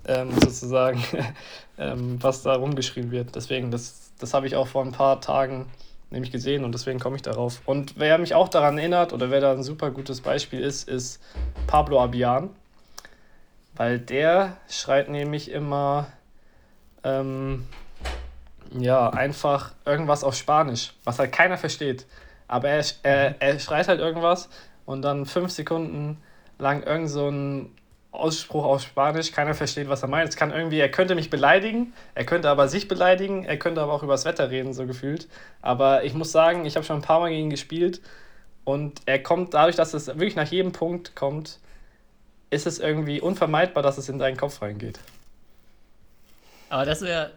ähm, 0.07 0.33
sozusagen, 0.33 1.03
ähm, 1.79 2.23
was 2.23 2.43
da 2.43 2.55
rumgeschrieben 2.55 3.11
wird. 3.11 3.35
Deswegen, 3.35 3.71
das, 3.71 4.13
das 4.19 4.35
habe 4.35 4.47
ich 4.47 4.57
auch 4.57 4.67
vor 4.67 4.85
ein 4.85 4.93
paar 4.93 5.21
Tagen 5.21 5.67
nämlich 6.11 6.33
gesehen 6.33 6.65
und 6.65 6.73
deswegen 6.73 6.99
komme 6.99 7.17
ich 7.17 7.23
darauf. 7.23 7.63
Und 7.67 7.99
wer 7.99 8.19
mich 8.19 8.35
auch 8.35 8.49
daran 8.49 8.79
erinnert 8.79 9.13
oder 9.13 9.31
wer 9.31 9.41
da 9.41 9.53
ein 9.53 9.63
super 9.63 9.91
gutes 9.91 10.21
Beispiel 10.21 10.61
ist, 10.61 10.89
ist 10.89 11.23
Pablo 11.67 12.03
Abian. 12.03 12.51
Weil 13.77 13.99
der 13.99 14.57
schreit 14.69 15.09
nämlich 15.09 15.51
immer, 15.51 16.09
ähm, 17.05 17.67
ja, 18.79 19.09
einfach 19.11 19.73
irgendwas 19.87 20.25
auf 20.25 20.35
Spanisch, 20.35 20.93
was 21.05 21.19
halt 21.19 21.33
keiner 21.33 21.57
versteht. 21.57 22.07
Aber 22.49 22.69
er, 22.69 22.85
er, 23.05 23.41
er 23.41 23.59
schreit 23.61 23.89
halt 23.89 24.01
irgendwas 24.01 24.49
und 24.85 25.03
dann 25.03 25.25
fünf 25.25 25.53
Sekunden 25.53 26.21
lang 26.59 26.83
irgend 26.83 27.09
so 27.09 27.29
ein 27.29 27.73
Ausspruch 28.13 28.65
auf 28.65 28.83
Spanisch, 28.83 29.31
keiner 29.31 29.55
versteht, 29.55 29.89
was 29.89 30.03
er 30.03 30.09
meint. 30.09 30.29
Es 30.29 30.37
kann 30.37 30.51
irgendwie, 30.51 30.81
er 30.81 30.91
könnte 30.91 31.15
mich 31.15 31.31
beleidigen, 31.31 31.93
er 32.15 32.25
könnte 32.25 32.49
aber 32.49 32.69
sich 32.69 32.89
beleidigen, 32.89 33.45
er 33.45 33.57
könnte 33.57 33.81
aber 33.81 33.93
auch 33.93 34.03
über 34.03 34.15
das 34.15 34.25
Wetter 34.25 34.51
reden, 34.51 34.73
so 34.75 34.87
gefühlt. 34.87 35.29
Aber 35.63 36.03
ich 36.05 36.15
muss 36.15 36.33
sagen, 36.33 36.67
ich 36.67 36.77
habe 36.77 36.85
schon 36.85 36.97
ein 36.97 37.03
paar 37.03 37.21
Mal 37.21 37.31
gegen 37.31 37.45
ihn 37.45 37.51
gespielt 37.51 38.01
und 38.65 39.01
er 39.07 39.23
kommt 39.23 39.55
dadurch, 39.55 39.77
dass 39.77 39.95
es 39.95 40.09
wirklich 40.09 40.37
nach 40.37 40.49
jedem 40.49 40.73
Punkt 40.73 41.15
kommt, 41.15 41.61
ist 42.51 42.67
es 42.67 42.81
irgendwie 42.81 43.21
unvermeidbar, 43.21 43.83
dass 43.83 43.97
es 43.97 44.09
in 44.09 44.19
deinen 44.19 44.37
Kopf 44.37 44.61
reingeht. 44.61 44.99
Aber 46.69 46.85
das 46.85 47.03
wäre 47.03 47.33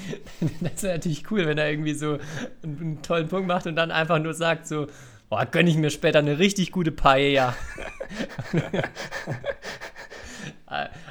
das 0.60 0.82
wär 0.82 0.92
natürlich 0.92 1.30
cool, 1.30 1.46
wenn 1.46 1.58
er 1.58 1.70
irgendwie 1.70 1.94
so 1.94 2.18
einen, 2.62 3.00
tollen 3.02 3.28
Punkt 3.28 3.48
macht 3.48 3.66
und 3.66 3.76
dann 3.76 3.90
einfach 3.90 4.18
nur 4.18 4.34
sagt 4.34 4.66
so, 4.66 4.88
boah, 5.30 5.46
gönne 5.46 5.70
ich 5.70 5.76
mir 5.76 5.90
später 5.90 6.18
eine 6.18 6.38
richtig 6.38 6.70
gute 6.70 6.92
Paella. 6.92 7.54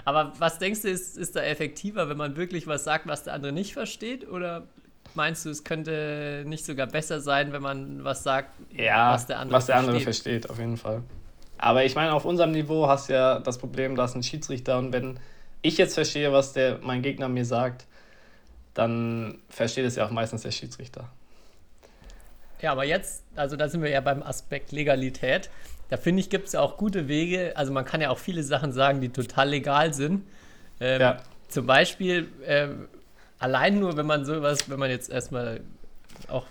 Aber 0.08 0.32
was 0.40 0.58
denkst 0.58 0.84
du, 0.84 0.88
ist, 0.88 1.18
ist 1.18 1.36
da 1.36 1.42
effektiver, 1.42 2.08
wenn 2.08 2.16
man 2.16 2.38
wirklich 2.38 2.66
was 2.66 2.86
sagt, 2.86 3.08
was 3.08 3.24
der 3.24 3.34
andere 3.34 3.52
nicht 3.52 3.74
versteht? 3.74 4.26
Oder 4.26 4.64
meinst 5.16 5.44
du, 5.44 5.50
es 5.50 5.66
könnte 5.66 6.46
nicht 6.48 6.64
sogar 6.64 6.88
besser 6.88 7.20
sein, 7.20 7.52
wenn 7.52 7.62
man 7.62 8.06
was 8.06 8.24
sagt, 8.24 8.52
ja, 8.72 9.12
was 9.12 9.28
der 9.28 9.40
andere, 9.40 9.58
was 9.58 9.66
der 9.66 9.76
andere 9.76 10.00
versteht? 10.00 10.46
versteht? 10.46 10.50
Auf 10.50 10.60
jeden 10.60 10.78
Fall. 10.78 11.04
Aber 11.58 11.84
ich 11.84 11.94
meine, 11.96 12.14
auf 12.14 12.24
unserem 12.24 12.52
Niveau 12.52 12.88
hast 12.88 13.10
du 13.10 13.16
ja 13.16 13.40
das 13.40 13.58
Problem, 13.58 13.98
dass 13.98 14.16
ein 14.16 14.24
Schiedsrichter 14.24 14.78
und 14.78 14.94
wenn 14.94 15.20
ich 15.62 15.78
jetzt 15.78 15.96
verstehe, 15.96 16.32
was 16.32 16.54
der, 16.54 16.80
mein 16.82 17.02
Gegner 17.02 17.28
mir 17.28 17.44
sagt, 17.44 17.86
dann 18.74 19.40
versteht 19.50 19.84
es 19.84 19.98
ja 19.98 20.06
auch 20.06 20.12
meistens 20.12 20.44
der 20.44 20.52
Schiedsrichter. 20.52 21.10
Ja, 22.62 22.72
aber 22.72 22.86
jetzt, 22.86 23.26
also 23.36 23.58
da 23.58 23.68
sind 23.68 23.82
wir 23.82 23.90
ja 23.90 24.00
beim 24.00 24.24
Aspekt 24.24 24.72
Legalität 24.72 25.50
da 25.90 25.98
finde 25.98 26.22
ich, 26.22 26.30
gibt 26.30 26.48
es 26.48 26.54
ja 26.54 26.62
auch 26.62 26.78
gute 26.78 27.08
Wege. 27.08 27.54
Also 27.56 27.72
man 27.72 27.86
kann 27.86 28.02
ja 28.02 28.10
auch 28.10 28.18
viele 28.18 28.44
Sachen 28.44 28.72
sagen, 28.72 29.02
die 29.02 29.10
total 29.10 29.50
legal 29.50 29.94
sind. 29.94 30.24
Ähm, 30.80 31.02
ja. 31.02 31.18
Zum 31.48 31.66
Beispiel, 31.66 32.30
ähm, 32.46 32.88
allein 33.40 33.80
nur, 33.80 33.96
wenn 33.98 34.06
man 34.06 34.26
sowas, 34.26 34.70
wenn 34.70 34.80
man 34.80 34.90
jetzt 34.90 35.10
erstmal 35.10 35.62
auch 36.28 36.46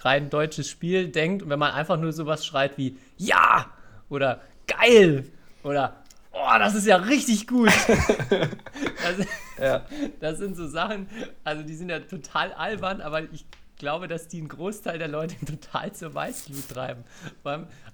rein 0.00 0.30
deutsches 0.30 0.68
Spiel 0.68 1.08
denkt 1.08 1.42
und 1.42 1.50
wenn 1.50 1.58
man 1.58 1.72
einfach 1.72 1.98
nur 1.98 2.12
sowas 2.12 2.44
schreit 2.44 2.76
wie 2.76 2.96
Ja 3.16 3.66
oder 4.08 4.40
Geil 4.66 5.24
oder 5.62 6.02
Oh, 6.34 6.58
das 6.58 6.74
ist 6.74 6.86
ja 6.86 6.96
richtig 6.96 7.46
gut. 7.46 7.68
das, 8.30 9.26
ja. 9.60 9.82
das 10.20 10.38
sind 10.38 10.56
so 10.56 10.66
Sachen, 10.66 11.06
also 11.44 11.62
die 11.62 11.74
sind 11.74 11.90
ja 11.90 12.00
total 12.00 12.52
albern, 12.54 13.00
aber 13.02 13.22
ich 13.32 13.44
glaube, 13.82 14.06
dass 14.06 14.28
die 14.28 14.38
einen 14.38 14.48
Großteil 14.48 14.98
der 14.98 15.08
Leute 15.08 15.34
total 15.44 15.92
zur 15.92 16.14
Weißglut 16.14 16.68
treiben. 16.68 17.04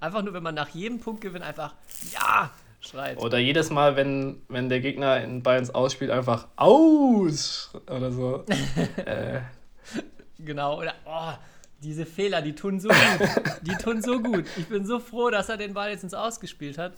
einfach 0.01 0.23
nur, 0.23 0.35
wenn 0.35 0.43
man 0.43 0.55
nach 0.55 0.69
jedem 0.69 1.01
Punktgewinn 1.01 1.43
einfach 1.43 1.75
Ja 2.13 2.51
schreit. 2.81 3.19
Oder 3.19 3.39
jedes 3.39 3.71
Mal, 3.71 3.97
wenn, 3.97 4.43
wenn 4.49 4.69
der 4.69 4.81
Gegner 4.81 5.25
in 5.25 5.43
Bayerns 5.43 5.71
ausspielt, 5.71 6.11
einfach 6.11 6.47
Aus 6.57 7.71
oder 7.91 8.13
so. 8.13 8.45
äh. 8.97 9.41
Genau, 10.39 10.79
oder 10.79 10.95
oh, 11.07 11.33
diese 11.83 12.05
Fehler, 12.05 12.43
die 12.43 12.55
tun 12.55 12.79
so 12.81 12.89
gut. 12.89 13.29
Die 13.63 13.75
tun 13.83 14.03
so 14.03 14.21
gut. 14.21 14.45
Ich 14.59 14.69
bin 14.69 14.87
so 14.87 15.01
froh, 15.01 15.31
dass 15.31 15.49
er 15.49 15.57
den 15.57 15.73
Ball 15.73 15.91
jetzt 15.91 16.05
ins 16.05 16.15
Ausgespielt 16.15 16.77
hat. 16.77 16.93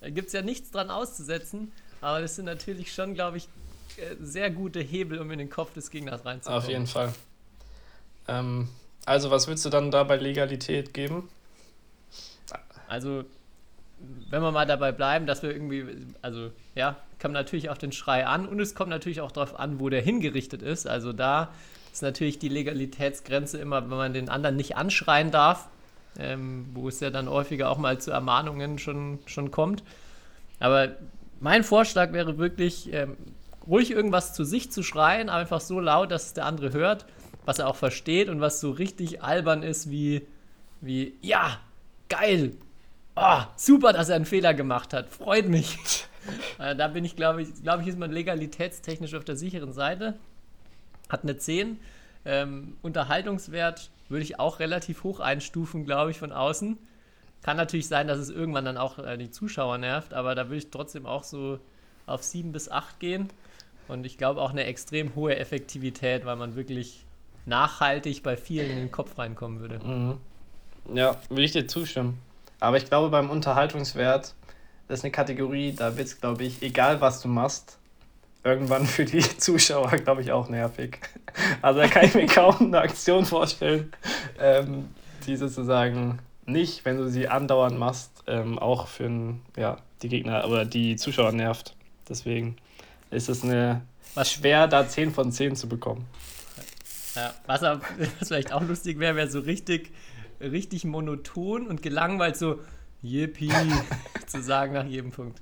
Da 0.00 0.10
gibt 0.10 0.26
es 0.26 0.32
ja 0.32 0.42
nichts 0.42 0.72
dran 0.72 0.90
auszusetzen, 0.90 1.70
aber 2.00 2.20
das 2.20 2.34
sind 2.34 2.46
natürlich 2.46 2.92
schon, 2.92 3.14
glaube 3.14 3.36
ich, 3.36 3.44
äh, 3.98 4.16
sehr 4.20 4.50
gute 4.50 4.80
Hebel, 4.80 5.20
um 5.20 5.30
in 5.30 5.38
den 5.38 5.48
Kopf 5.48 5.72
des 5.72 5.90
Gegners 5.90 6.24
reinzukommen. 6.24 6.60
Auf 6.60 6.68
jeden 6.68 6.88
Fall. 6.88 7.14
Ähm, 8.28 8.68
also, 9.04 9.30
was 9.30 9.48
willst 9.48 9.64
du 9.64 9.70
dann 9.70 9.90
da 9.90 10.04
bei 10.04 10.16
Legalität 10.16 10.94
geben? 10.94 11.28
Also, 12.88 13.24
wenn 14.30 14.42
wir 14.42 14.52
mal 14.52 14.66
dabei 14.66 14.92
bleiben, 14.92 15.26
dass 15.26 15.42
wir 15.42 15.50
irgendwie, 15.50 15.84
also 16.22 16.50
ja, 16.74 16.96
kommt 17.20 17.34
natürlich 17.34 17.70
auf 17.70 17.78
den 17.78 17.92
Schrei 17.92 18.26
an 18.26 18.46
und 18.46 18.60
es 18.60 18.74
kommt 18.74 18.90
natürlich 18.90 19.20
auch 19.20 19.32
darauf 19.32 19.58
an, 19.58 19.80
wo 19.80 19.88
der 19.88 20.02
hingerichtet 20.02 20.62
ist. 20.62 20.86
Also 20.86 21.12
da 21.12 21.50
ist 21.92 22.02
natürlich 22.02 22.38
die 22.38 22.48
Legalitätsgrenze 22.48 23.58
immer, 23.58 23.82
wenn 23.82 23.96
man 23.96 24.12
den 24.12 24.28
anderen 24.28 24.56
nicht 24.56 24.76
anschreien 24.76 25.30
darf, 25.30 25.68
ähm, 26.18 26.66
wo 26.74 26.88
es 26.88 27.00
ja 27.00 27.10
dann 27.10 27.28
häufiger 27.28 27.70
auch 27.70 27.78
mal 27.78 27.98
zu 27.98 28.10
Ermahnungen 28.10 28.78
schon, 28.78 29.20
schon 29.26 29.50
kommt. 29.50 29.82
Aber 30.58 30.88
mein 31.40 31.64
Vorschlag 31.64 32.12
wäre 32.12 32.38
wirklich, 32.38 32.92
ähm, 32.92 33.16
ruhig 33.66 33.90
irgendwas 33.90 34.34
zu 34.34 34.44
sich 34.44 34.72
zu 34.72 34.82
schreien, 34.82 35.28
einfach 35.28 35.60
so 35.60 35.78
laut, 35.78 36.10
dass 36.10 36.26
es 36.26 36.34
der 36.34 36.46
andere 36.46 36.72
hört, 36.72 37.06
was 37.44 37.58
er 37.58 37.68
auch 37.68 37.76
versteht 37.76 38.28
und 38.28 38.40
was 38.40 38.60
so 38.60 38.70
richtig 38.70 39.22
albern 39.22 39.62
ist, 39.62 39.90
wie, 39.90 40.26
wie 40.80 41.14
ja, 41.20 41.60
geil, 42.08 42.52
oh, 43.16 43.40
super, 43.56 43.92
dass 43.92 44.08
er 44.08 44.16
einen 44.16 44.26
Fehler 44.26 44.54
gemacht 44.54 44.92
hat, 44.92 45.08
freut 45.08 45.48
mich. 45.48 45.78
äh, 46.58 46.76
da 46.76 46.88
bin 46.88 47.04
ich, 47.04 47.16
glaube 47.16 47.42
ich, 47.42 47.62
glaube 47.62 47.82
ich, 47.82 47.88
ist 47.88 47.98
man 47.98 48.12
legalitätstechnisch 48.12 49.14
auf 49.14 49.24
der 49.24 49.36
sicheren 49.36 49.72
Seite. 49.72 50.14
Hat 51.08 51.22
eine 51.22 51.36
10. 51.36 51.78
Ähm, 52.24 52.76
Unterhaltungswert 52.82 53.90
würde 54.08 54.22
ich 54.22 54.38
auch 54.38 54.60
relativ 54.60 55.02
hoch 55.02 55.20
einstufen, 55.20 55.84
glaube 55.84 56.10
ich, 56.10 56.18
von 56.18 56.32
außen. 56.32 56.78
Kann 57.42 57.56
natürlich 57.56 57.88
sein, 57.88 58.06
dass 58.06 58.18
es 58.18 58.30
irgendwann 58.30 58.64
dann 58.64 58.76
auch 58.76 58.98
äh, 58.98 59.16
die 59.16 59.30
Zuschauer 59.30 59.78
nervt, 59.78 60.14
aber 60.14 60.34
da 60.34 60.46
würde 60.46 60.58
ich 60.58 60.70
trotzdem 60.70 61.06
auch 61.06 61.24
so 61.24 61.58
auf 62.06 62.22
7 62.22 62.52
bis 62.52 62.70
8 62.70 63.00
gehen. 63.00 63.28
Und 63.88 64.06
ich 64.06 64.16
glaube 64.16 64.40
auch 64.40 64.50
eine 64.50 64.64
extrem 64.64 65.16
hohe 65.16 65.36
Effektivität, 65.36 66.24
weil 66.24 66.36
man 66.36 66.54
wirklich 66.54 67.04
nachhaltig 67.46 68.22
bei 68.22 68.36
vielen 68.36 68.70
in 68.70 68.76
den 68.76 68.90
Kopf 68.90 69.18
reinkommen 69.18 69.60
würde. 69.60 69.78
Mhm. 69.84 70.18
Ja, 70.94 71.16
würde 71.28 71.42
ich 71.42 71.52
dir 71.52 71.66
zustimmen. 71.66 72.18
Aber 72.60 72.76
ich 72.76 72.86
glaube, 72.86 73.08
beim 73.08 73.30
Unterhaltungswert, 73.30 74.34
das 74.88 74.98
ist 74.98 75.04
eine 75.04 75.12
Kategorie, 75.12 75.72
da 75.72 75.96
wird 75.96 76.08
es, 76.08 76.20
glaube 76.20 76.44
ich, 76.44 76.62
egal 76.62 77.00
was 77.00 77.20
du 77.20 77.28
machst, 77.28 77.78
irgendwann 78.44 78.86
für 78.86 79.04
die 79.04 79.20
Zuschauer, 79.38 79.90
glaube 79.90 80.22
ich, 80.22 80.32
auch 80.32 80.48
nervig. 80.48 80.98
Also 81.62 81.80
da 81.80 81.88
kann 81.88 82.04
ich 82.04 82.14
mir 82.14 82.26
kaum 82.26 82.56
eine 82.58 82.80
Aktion 82.80 83.24
vorstellen, 83.24 83.90
ähm, 84.38 84.90
die 85.26 85.36
sozusagen 85.36 86.18
nicht, 86.44 86.84
wenn 86.84 86.98
du 86.98 87.08
sie 87.08 87.26
andauernd 87.26 87.78
machst, 87.78 88.10
ähm, 88.26 88.58
auch 88.58 88.86
für 88.86 89.04
ein, 89.04 89.40
ja, 89.56 89.78
die 90.02 90.10
Gegner 90.10 90.46
oder 90.46 90.66
die 90.66 90.96
Zuschauer 90.96 91.32
nervt. 91.32 91.74
Deswegen 92.06 92.56
ist 93.10 93.30
es 93.30 93.42
eine 93.42 93.80
was 94.14 94.30
schwer, 94.30 94.68
da 94.68 94.86
10 94.86 95.12
von 95.12 95.32
10 95.32 95.56
zu 95.56 95.68
bekommen. 95.68 96.06
Ja, 97.14 97.34
was, 97.46 97.62
aber, 97.62 97.82
was 98.18 98.28
vielleicht 98.28 98.52
auch 98.52 98.62
lustig 98.62 98.98
wäre, 98.98 99.16
wäre 99.16 99.30
so 99.30 99.40
richtig, 99.40 99.92
richtig 100.40 100.84
monoton 100.84 101.66
und 101.66 101.82
gelangweilt 101.82 102.36
so 102.36 102.60
Yippie 103.02 103.52
zu 104.26 104.42
sagen 104.42 104.72
nach 104.72 104.86
jedem 104.86 105.10
Punkt. 105.10 105.40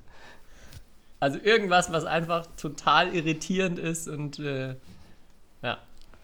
Also 1.19 1.39
irgendwas, 1.39 1.91
was 1.91 2.05
einfach 2.05 2.47
total 2.57 3.13
irritierend 3.15 3.77
ist 3.77 4.07
und 4.07 4.39
äh, 4.39 4.75
ja, 5.61 5.77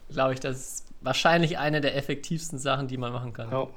glaube 0.10 0.34
ich, 0.34 0.40
das 0.40 0.58
ist 0.58 0.88
wahrscheinlich 1.02 1.60
eine 1.60 1.82
der 1.82 1.96
effektivsten 1.96 2.58
Sachen, 2.58 2.88
die 2.88 2.98
man 2.98 3.14
machen 3.14 3.34
kann. 3.34 3.52
Ja. 3.52 3.68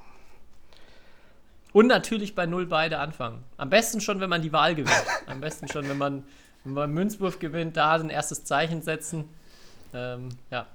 Und 1.72 1.86
natürlich 1.86 2.34
bei 2.34 2.46
null 2.46 2.66
beide 2.66 2.98
anfangen. 2.98 3.44
Am 3.56 3.70
besten 3.70 4.00
schon, 4.00 4.20
wenn 4.20 4.30
man 4.30 4.42
die 4.42 4.52
Wahl 4.52 4.74
gewinnt. 4.74 5.04
Am 5.26 5.40
besten 5.40 5.68
schon, 5.68 5.88
wenn 5.88 5.98
man, 5.98 6.24
wenn 6.64 6.72
man 6.72 6.90
Münzwurf 6.90 7.38
gewinnt, 7.38 7.76
da 7.76 7.92
ein 7.92 8.10
erstes 8.10 8.44
Zeichen 8.44 8.82
setzen. 8.82 9.28
Ähm, 9.92 10.30
ja, 10.50 10.66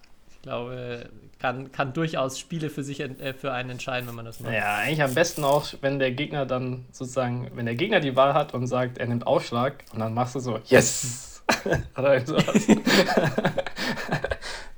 glaube, 0.46 1.10
kann, 1.40 1.72
kann 1.72 1.94
durchaus 1.94 2.40
Spiele 2.40 2.70
für 2.70 2.84
sich 2.84 3.02
äh, 3.02 3.34
für 3.34 3.52
einen 3.52 3.72
entscheiden, 3.72 4.08
wenn 4.08 4.16
man 4.16 4.26
das 4.26 4.40
macht. 4.40 4.54
Ja, 4.54 4.78
eigentlich 4.78 5.04
am 5.04 5.14
besten 5.14 5.44
auch, 5.44 5.68
wenn 5.82 6.00
der 6.00 6.12
Gegner 6.12 6.46
dann 6.46 6.86
sozusagen, 6.92 7.52
wenn 7.56 7.66
der 7.66 7.76
Gegner 7.76 8.00
die 8.00 8.16
Wahl 8.16 8.34
hat 8.34 8.54
und 8.54 8.68
sagt, 8.68 8.98
er 8.98 9.08
nimmt 9.08 9.28
Aufschlag 9.28 9.84
und 9.92 10.00
dann 10.00 10.14
machst 10.14 10.36
du 10.36 10.40
so, 10.40 10.60
yes! 10.66 11.44
Oder 11.98 12.26
sowas. 12.26 12.66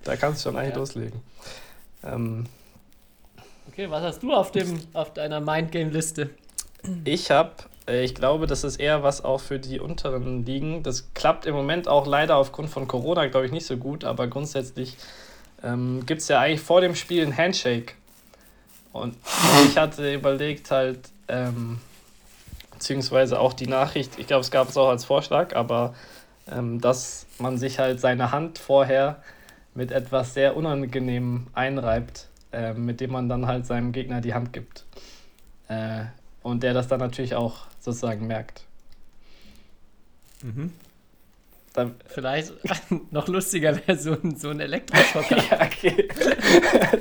da 0.04 0.16
kannst 0.16 0.44
du 0.44 0.50
schon 0.50 0.58
eigentlich 0.58 0.74
ja. 0.74 0.80
loslegen. 0.80 1.22
Ähm, 2.04 2.46
Okay, 3.78 3.92
was 3.92 4.02
hast 4.02 4.24
du 4.24 4.34
auf, 4.34 4.52
dem, 4.52 4.80
auf 4.94 5.14
deiner 5.14 5.40
Mindgame-Liste? 5.40 6.32
Ich 7.06 7.30
habe, 7.30 7.52
äh, 7.88 8.04
ich 8.04 8.16
glaube, 8.16 8.48
das 8.48 8.64
ist 8.64 8.78
eher 8.78 9.04
was 9.04 9.24
auch 9.24 9.40
für 9.40 9.60
die 9.60 9.80
unteren 9.80 10.44
Ligen. 10.48 10.82
Das 10.82 11.14
klappt 11.14 11.46
im 11.46 11.54
Moment 11.54 11.88
auch 11.88 12.08
leider 12.08 12.38
aufgrund 12.38 12.72
von 12.72 12.88
Corona, 12.88 13.28
glaube 13.28 13.46
ich, 13.46 13.52
nicht 13.52 13.68
so 13.68 13.78
gut, 13.78 14.04
aber 14.04 14.26
grundsätzlich 14.26 14.98
ähm, 15.64 16.06
gibt 16.06 16.22
es 16.22 16.28
ja 16.28 16.40
eigentlich 16.40 16.62
vor 16.62 16.82
dem 16.82 16.96
Spiel 16.96 17.26
ein 17.26 17.36
Handshake. 17.36 17.94
Und 18.94 19.16
ich 19.66 19.78
hatte 19.78 20.14
überlegt 20.14 20.72
halt, 20.72 21.00
ähm, 21.28 21.80
beziehungsweise 22.72 23.40
auch 23.40 23.54
die 23.54 23.68
Nachricht, 23.68 24.18
ich 24.18 24.28
glaube, 24.28 24.42
es 24.42 24.52
gab 24.52 24.70
es 24.70 24.78
auch 24.78 24.90
als 24.90 25.06
Vorschlag, 25.06 25.56
aber 25.56 25.94
ähm, 26.50 26.82
dass 26.82 27.26
man 27.38 27.58
sich 27.58 27.80
halt 27.80 28.00
seine 28.00 28.32
Hand 28.32 28.58
vorher 28.58 29.22
mit 29.76 29.92
etwas 29.92 30.34
sehr 30.34 30.56
Unangenehmem 30.56 31.48
einreibt 31.54 32.28
äh, 32.52 32.74
mit 32.74 33.02
dem 33.02 33.12
man 33.12 33.30
dann 33.30 33.46
halt 33.46 33.66
seinem 33.66 33.92
Gegner 33.92 34.22
die 34.22 34.34
Hand 34.34 34.54
gibt. 34.54 34.86
Äh, 35.68 36.06
und 36.44 36.64
der 36.64 36.74
das 36.74 36.88
dann 36.88 37.00
natürlich 37.00 37.36
auch 37.36 37.68
sozusagen 37.80 38.26
merkt. 38.26 38.64
Mhm. 40.42 40.74
Dann, 41.78 41.94
Vielleicht 42.08 42.54
noch 43.12 43.28
lustiger 43.28 43.76
wäre 43.76 44.00
so 44.00 44.14
ein, 44.14 44.36
so 44.36 44.50
ein 44.50 44.60
Elektroschocker. 44.60 45.38
ja, 45.52 45.62
okay. 45.62 46.08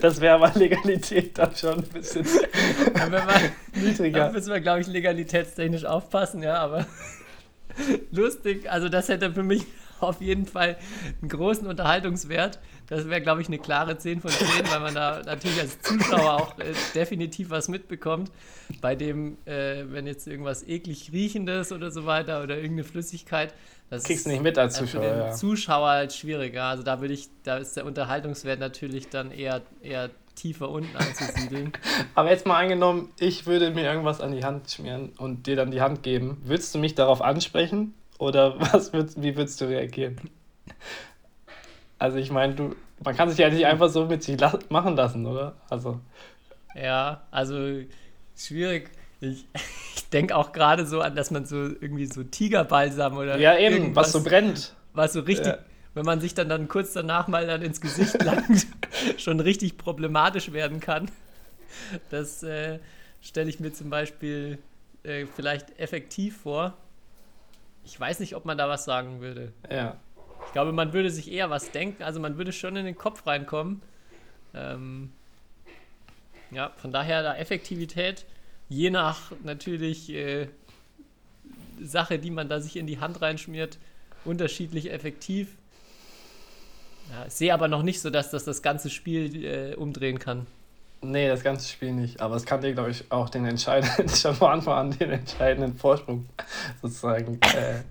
Das 0.02 0.20
wäre 0.20 0.34
aber 0.34 0.52
Legalität 0.54 1.38
dann 1.38 1.56
schon 1.56 1.78
ein 1.78 1.82
bisschen 1.84 2.26
man, 2.94 3.22
niedriger. 3.74 4.26
Da 4.26 4.32
müssen 4.32 4.52
wir, 4.52 4.60
glaube 4.60 4.82
ich, 4.82 4.86
legalitätstechnisch 4.86 5.86
aufpassen, 5.86 6.42
ja, 6.42 6.58
aber 6.58 6.84
lustig. 8.10 8.70
Also, 8.70 8.90
das 8.90 9.08
hätte 9.08 9.32
für 9.32 9.42
mich 9.42 9.64
auf 9.98 10.20
jeden 10.20 10.44
Fall 10.44 10.76
einen 11.22 11.30
großen 11.30 11.66
Unterhaltungswert. 11.66 12.58
Das 12.88 13.08
wäre, 13.08 13.22
glaube 13.22 13.40
ich, 13.40 13.48
eine 13.48 13.58
klare 13.58 13.96
10 13.96 14.20
von 14.20 14.30
10, 14.30 14.46
weil 14.70 14.80
man 14.80 14.94
da 14.94 15.22
natürlich 15.24 15.58
als 15.58 15.80
Zuschauer 15.80 16.34
auch 16.34 16.58
äh, 16.58 16.74
definitiv 16.94 17.48
was 17.48 17.68
mitbekommt. 17.68 18.30
Bei 18.82 18.94
dem, 18.94 19.38
äh, 19.46 19.84
wenn 19.88 20.06
jetzt 20.06 20.26
irgendwas 20.26 20.68
eklig 20.68 21.12
riechendes 21.12 21.72
oder 21.72 21.90
so 21.90 22.04
weiter 22.04 22.42
oder 22.42 22.56
irgendeine 22.56 22.84
Flüssigkeit, 22.84 23.54
das 23.90 24.04
kriegst 24.04 24.26
du 24.26 24.30
nicht 24.30 24.42
mit 24.42 24.58
als 24.58 24.74
Zuschauer. 24.74 25.02
Für 25.02 25.08
den 25.08 25.18
ja. 25.18 25.32
Zuschauer 25.32 25.88
halt 25.88 26.12
schwieriger. 26.12 26.64
Also 26.64 26.82
da 26.82 27.00
würde 27.00 27.14
ich, 27.14 27.28
da 27.44 27.58
ist 27.58 27.76
der 27.76 27.86
Unterhaltungswert 27.86 28.58
natürlich 28.58 29.08
dann 29.08 29.30
eher, 29.30 29.62
eher 29.80 30.10
tiefer 30.34 30.68
unten 30.70 30.96
anzusiedeln. 30.96 31.72
Aber 32.14 32.30
jetzt 32.30 32.46
mal 32.46 32.62
angenommen, 32.62 33.12
ich 33.18 33.46
würde 33.46 33.70
mir 33.70 33.84
irgendwas 33.84 34.20
an 34.20 34.32
die 34.32 34.44
Hand 34.44 34.70
schmieren 34.70 35.12
und 35.18 35.46
dir 35.46 35.56
dann 35.56 35.70
die 35.70 35.80
Hand 35.80 36.02
geben. 36.02 36.42
Würdest 36.44 36.74
du 36.74 36.78
mich 36.78 36.94
darauf 36.94 37.22
ansprechen? 37.22 37.94
Oder 38.18 38.58
was 38.72 38.92
würdest, 38.92 39.22
wie 39.22 39.36
würdest 39.36 39.60
du 39.60 39.66
reagieren? 39.66 40.20
Also 41.98 42.18
ich 42.18 42.30
meine, 42.30 42.54
du, 42.54 42.76
man 43.04 43.16
kann 43.16 43.30
sich 43.30 43.38
ja 43.38 43.48
nicht 43.48 43.66
einfach 43.66 43.88
so 43.88 44.06
mit 44.06 44.22
sich 44.22 44.36
machen 44.68 44.96
lassen, 44.96 45.26
oder? 45.26 45.54
Also. 45.70 46.00
Ja, 46.74 47.22
also 47.30 47.82
schwierig. 48.36 48.90
Ich, 49.30 49.46
ich 49.96 50.08
denke 50.10 50.36
auch 50.36 50.52
gerade 50.52 50.86
so 50.86 51.00
an, 51.00 51.14
dass 51.14 51.30
man 51.30 51.46
so 51.46 51.56
irgendwie 51.56 52.06
so 52.06 52.22
Tigerbalsam 52.22 53.16
oder. 53.16 53.38
Ja, 53.38 53.56
eben, 53.58 53.94
was 53.94 54.12
so 54.12 54.22
brennt. 54.22 54.74
Was 54.92 55.12
so 55.12 55.20
richtig, 55.20 55.46
ja. 55.46 55.58
wenn 55.94 56.06
man 56.06 56.20
sich 56.20 56.34
dann, 56.34 56.48
dann 56.48 56.68
kurz 56.68 56.94
danach 56.94 57.28
mal 57.28 57.46
dann 57.46 57.62
ins 57.62 57.80
Gesicht 57.80 58.22
langt, 58.22 58.66
schon 59.18 59.40
richtig 59.40 59.76
problematisch 59.76 60.52
werden 60.52 60.80
kann. 60.80 61.10
Das 62.10 62.42
äh, 62.42 62.78
stelle 63.20 63.50
ich 63.50 63.60
mir 63.60 63.72
zum 63.72 63.90
Beispiel 63.90 64.58
äh, 65.02 65.26
vielleicht 65.26 65.78
effektiv 65.78 66.38
vor. 66.38 66.74
Ich 67.84 67.98
weiß 67.98 68.20
nicht, 68.20 68.34
ob 68.34 68.46
man 68.46 68.56
da 68.56 68.68
was 68.68 68.84
sagen 68.84 69.20
würde. 69.20 69.52
Ja. 69.70 69.96
Ich 70.46 70.52
glaube, 70.52 70.72
man 70.72 70.92
würde 70.92 71.10
sich 71.10 71.30
eher 71.30 71.50
was 71.50 71.70
denken, 71.70 72.02
also 72.02 72.20
man 72.20 72.38
würde 72.38 72.52
schon 72.52 72.76
in 72.76 72.84
den 72.84 72.96
Kopf 72.96 73.26
reinkommen. 73.26 73.82
Ähm, 74.54 75.12
ja, 76.50 76.72
von 76.76 76.92
daher 76.92 77.22
da 77.22 77.36
Effektivität, 77.36 78.24
je 78.68 78.90
nach 78.90 79.32
natürlich 79.44 80.10
äh, 80.10 80.48
Sache, 81.82 82.18
die 82.18 82.30
man 82.30 82.48
da 82.48 82.60
sich 82.60 82.76
in 82.76 82.86
die 82.86 82.98
Hand 83.00 83.20
reinschmiert, 83.22 83.78
unterschiedlich 84.24 84.90
effektiv. 84.92 85.56
Ja, 87.10 87.30
sehe 87.30 87.54
aber 87.54 87.68
noch 87.68 87.82
nicht 87.82 88.00
so, 88.00 88.10
dass 88.10 88.30
das 88.30 88.44
das 88.44 88.62
ganze 88.62 88.90
Spiel 88.90 89.44
äh, 89.44 89.74
umdrehen 89.74 90.18
kann. 90.18 90.46
Nee, 91.02 91.28
das 91.28 91.44
ganze 91.44 91.68
Spiel 91.68 91.92
nicht. 91.92 92.20
Aber 92.20 92.34
es 92.34 92.44
kann 92.44 92.60
dir, 92.60 92.72
glaube 92.72 92.90
ich, 92.90 93.10
auch 93.10 93.28
den 93.28 93.44
entscheidenden, 93.46 94.08
schon 94.14 94.34
von 94.34 94.50
Anfang 94.50 94.74
an 94.74 94.90
den 94.90 95.10
entscheidenden 95.10 95.76
Vorsprung 95.76 96.26
sozusagen 96.82 97.38
äh, 97.42 97.82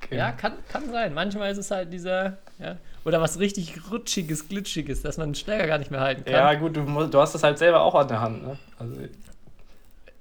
geben. 0.00 0.16
Ja, 0.16 0.32
kann, 0.32 0.52
kann 0.68 0.90
sein. 0.90 1.14
Manchmal 1.14 1.50
ist 1.50 1.58
es 1.58 1.70
halt 1.70 1.92
dieser, 1.92 2.38
ja, 2.58 2.76
oder 3.04 3.20
was 3.20 3.40
richtig 3.40 3.90
rutschiges, 3.90 4.48
glitschiges, 4.48 5.02
dass 5.02 5.16
man 5.16 5.30
den 5.30 5.34
Schläger 5.34 5.66
gar 5.66 5.78
nicht 5.78 5.90
mehr 5.90 6.00
halten 6.00 6.24
kann. 6.24 6.32
Ja, 6.32 6.54
gut, 6.54 6.76
du, 6.76 6.82
musst, 6.82 7.12
du 7.12 7.18
hast 7.20 7.34
das 7.34 7.42
halt 7.42 7.58
selber 7.58 7.82
auch 7.82 7.94
an 7.94 8.08
der 8.08 8.20
Hand, 8.20 8.42
ne? 8.42 8.58
Also, 8.78 8.94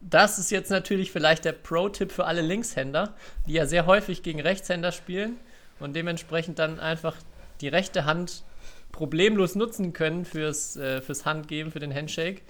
das 0.02 0.40
ist 0.40 0.52
jetzt 0.52 0.72
natürlich 0.72 1.12
vielleicht 1.12 1.46
der 1.46 1.52
Pro-Tipp 1.52 2.12
für 2.12 2.26
alle 2.26 2.42
Linkshänder, 2.42 3.14
die 3.46 3.54
ja 3.54 3.66
sehr 3.66 3.86
häufig 3.86 4.24
gegen 4.24 4.40
Rechtshänder 4.40 4.92
spielen 4.92 5.38
und 5.80 5.96
dementsprechend 5.96 6.60
dann 6.60 6.80
einfach 6.80 7.16
die 7.62 7.68
rechte 7.68 8.06
Hand 8.06 8.44
problemlos 8.92 9.56
nutzen 9.56 9.94
können 9.94 10.26
fürs, 10.26 10.78
äh, 10.78 11.02
fürs 11.02 11.26
Handgeben, 11.26 11.72
für 11.72 11.80
den 11.80 11.94
Handshake 11.94 12.42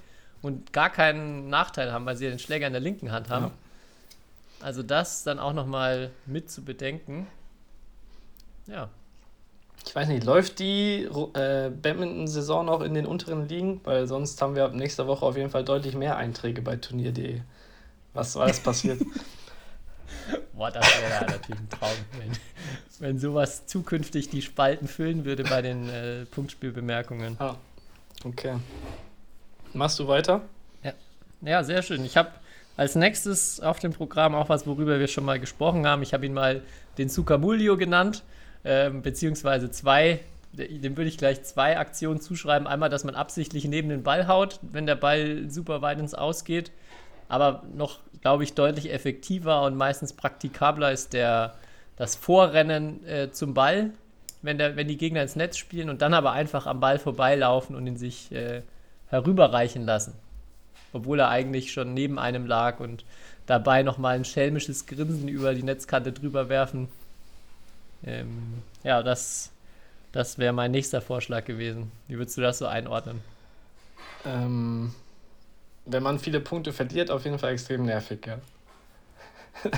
und 0.42 0.72
gar 0.72 0.90
keinen 0.90 1.48
Nachteil 1.48 1.92
haben, 1.92 2.06
weil 2.06 2.16
sie 2.16 2.28
den 2.28 2.38
Schläger 2.38 2.66
in 2.66 2.72
der 2.72 2.80
linken 2.80 3.12
Hand 3.12 3.28
haben. 3.28 3.46
Ja. 3.46 3.52
Also 4.64 4.82
das 4.82 5.24
dann 5.24 5.38
auch 5.38 5.52
nochmal 5.52 6.10
mit 6.26 6.50
zu 6.50 6.64
bedenken. 6.64 7.26
Ja. 8.66 8.90
Ich 9.86 9.94
weiß 9.94 10.08
nicht, 10.08 10.24
läuft 10.24 10.58
die 10.58 11.04
äh, 11.34 11.70
Badminton-Saison 11.70 12.66
noch 12.66 12.80
in 12.82 12.94
den 12.94 13.06
unteren 13.06 13.48
Ligen? 13.48 13.80
Weil 13.84 14.06
sonst 14.06 14.40
haben 14.40 14.54
wir 14.54 14.64
ab 14.64 14.74
nächster 14.74 15.06
Woche 15.06 15.24
auf 15.24 15.36
jeden 15.36 15.50
Fall 15.50 15.64
deutlich 15.64 15.94
mehr 15.94 16.16
Einträge 16.16 16.62
bei 16.62 16.76
Turnier.de. 16.76 17.40
Was 18.12 18.36
war 18.36 18.46
das 18.46 18.60
passiert? 18.60 19.00
Boah, 20.52 20.70
das 20.70 20.86
wäre 21.00 21.10
ja 21.10 21.20
natürlich 21.22 21.60
ein 21.60 21.68
Traum, 21.70 21.90
wenn, 22.18 22.32
wenn 22.98 23.18
sowas 23.18 23.66
zukünftig 23.66 24.28
die 24.28 24.42
Spalten 24.42 24.88
füllen 24.88 25.24
würde 25.24 25.44
bei 25.44 25.62
den 25.62 25.88
äh, 25.88 26.24
Punktspielbemerkungen. 26.26 27.36
Ah, 27.38 27.56
okay. 28.24 28.56
Machst 29.72 29.98
du 29.98 30.08
weiter? 30.08 30.42
Ja, 30.82 30.92
ja 31.40 31.64
sehr 31.64 31.82
schön. 31.82 32.04
Ich 32.04 32.16
habe 32.16 32.30
als 32.76 32.94
nächstes 32.94 33.60
auf 33.60 33.78
dem 33.78 33.92
Programm 33.92 34.34
auch 34.34 34.48
was, 34.48 34.66
worüber 34.66 34.98
wir 34.98 35.08
schon 35.08 35.24
mal 35.24 35.40
gesprochen 35.40 35.86
haben. 35.86 36.02
Ich 36.02 36.12
habe 36.12 36.26
ihn 36.26 36.34
mal 36.34 36.62
den 36.98 37.08
Sucamulio 37.08 37.76
genannt, 37.76 38.22
ähm, 38.64 39.02
beziehungsweise 39.02 39.70
zwei. 39.70 40.20
Dem 40.52 40.96
würde 40.96 41.08
ich 41.08 41.16
gleich 41.16 41.44
zwei 41.44 41.78
Aktionen 41.78 42.20
zuschreiben. 42.20 42.66
Einmal, 42.66 42.90
dass 42.90 43.04
man 43.04 43.14
absichtlich 43.14 43.64
neben 43.66 43.88
den 43.88 44.02
Ball 44.02 44.26
haut, 44.26 44.58
wenn 44.62 44.86
der 44.86 44.96
Ball 44.96 45.48
super 45.48 45.80
weit 45.80 46.00
ins 46.00 46.14
Ausgeht. 46.14 46.72
Aber 47.28 47.62
noch, 47.76 48.00
glaube 48.20 48.42
ich, 48.42 48.54
deutlich 48.54 48.92
effektiver 48.92 49.62
und 49.62 49.76
meistens 49.76 50.12
praktikabler 50.12 50.90
ist 50.90 51.12
der, 51.12 51.54
das 51.94 52.16
Vorrennen 52.16 53.06
äh, 53.06 53.30
zum 53.30 53.54
Ball, 53.54 53.90
wenn, 54.42 54.58
der, 54.58 54.74
wenn 54.74 54.88
die 54.88 54.96
Gegner 54.96 55.22
ins 55.22 55.36
Netz 55.36 55.56
spielen 55.56 55.90
und 55.90 56.02
dann 56.02 56.12
aber 56.12 56.32
einfach 56.32 56.66
am 56.66 56.80
Ball 56.80 56.98
vorbeilaufen 56.98 57.76
und 57.76 57.86
ihn 57.86 57.96
sich 57.96 58.32
äh, 58.32 58.62
herüberreichen 59.06 59.84
lassen. 59.84 60.14
Obwohl 60.92 61.20
er 61.20 61.28
eigentlich 61.28 61.70
schon 61.72 61.94
neben 61.94 62.18
einem 62.18 62.46
lag 62.46 62.80
und 62.80 63.04
dabei 63.46 63.84
nochmal 63.84 64.16
ein 64.16 64.24
schelmisches 64.24 64.86
Grinsen 64.86 65.28
über 65.28 65.54
die 65.54 65.62
Netzkante 65.62 66.12
drüber 66.12 66.48
werfen. 66.48 66.88
Ähm, 68.04 68.62
ja, 68.82 69.02
das, 69.02 69.50
das 70.12 70.38
wäre 70.38 70.52
mein 70.52 70.70
nächster 70.70 71.00
Vorschlag 71.00 71.44
gewesen. 71.44 71.92
Wie 72.08 72.16
würdest 72.18 72.36
du 72.36 72.40
das 72.40 72.58
so 72.58 72.66
einordnen? 72.66 73.20
Ähm, 74.24 74.94
wenn 75.86 76.02
man 76.02 76.18
viele 76.18 76.40
Punkte 76.40 76.72
verliert, 76.72 77.10
auf 77.10 77.24
jeden 77.24 77.38
Fall 77.38 77.52
extrem 77.52 77.84
nervig, 77.84 78.26
ja. 78.26 78.38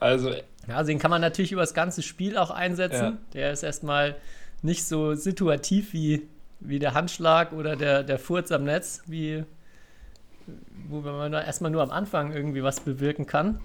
also. 0.00 0.30
Ja, 0.30 0.76
also 0.76 0.88
den 0.88 0.98
kann 0.98 1.10
man 1.10 1.20
natürlich 1.20 1.52
über 1.52 1.62
das 1.62 1.74
ganze 1.74 2.02
Spiel 2.02 2.36
auch 2.36 2.50
einsetzen. 2.50 3.02
Ja. 3.02 3.18
Der 3.34 3.52
ist 3.52 3.62
erstmal 3.62 4.16
nicht 4.62 4.84
so 4.84 5.14
situativ 5.14 5.92
wie, 5.92 6.28
wie 6.60 6.78
der 6.78 6.94
Handschlag 6.94 7.52
oder 7.52 7.76
der, 7.76 8.02
der 8.02 8.18
Furz 8.18 8.50
am 8.50 8.64
Netz, 8.64 9.02
wie 9.06 9.44
wo 10.88 11.00
man 11.00 11.32
erstmal 11.32 11.70
nur 11.70 11.82
am 11.82 11.90
Anfang 11.90 12.32
irgendwie 12.32 12.62
was 12.62 12.80
bewirken 12.80 13.26
kann. 13.26 13.60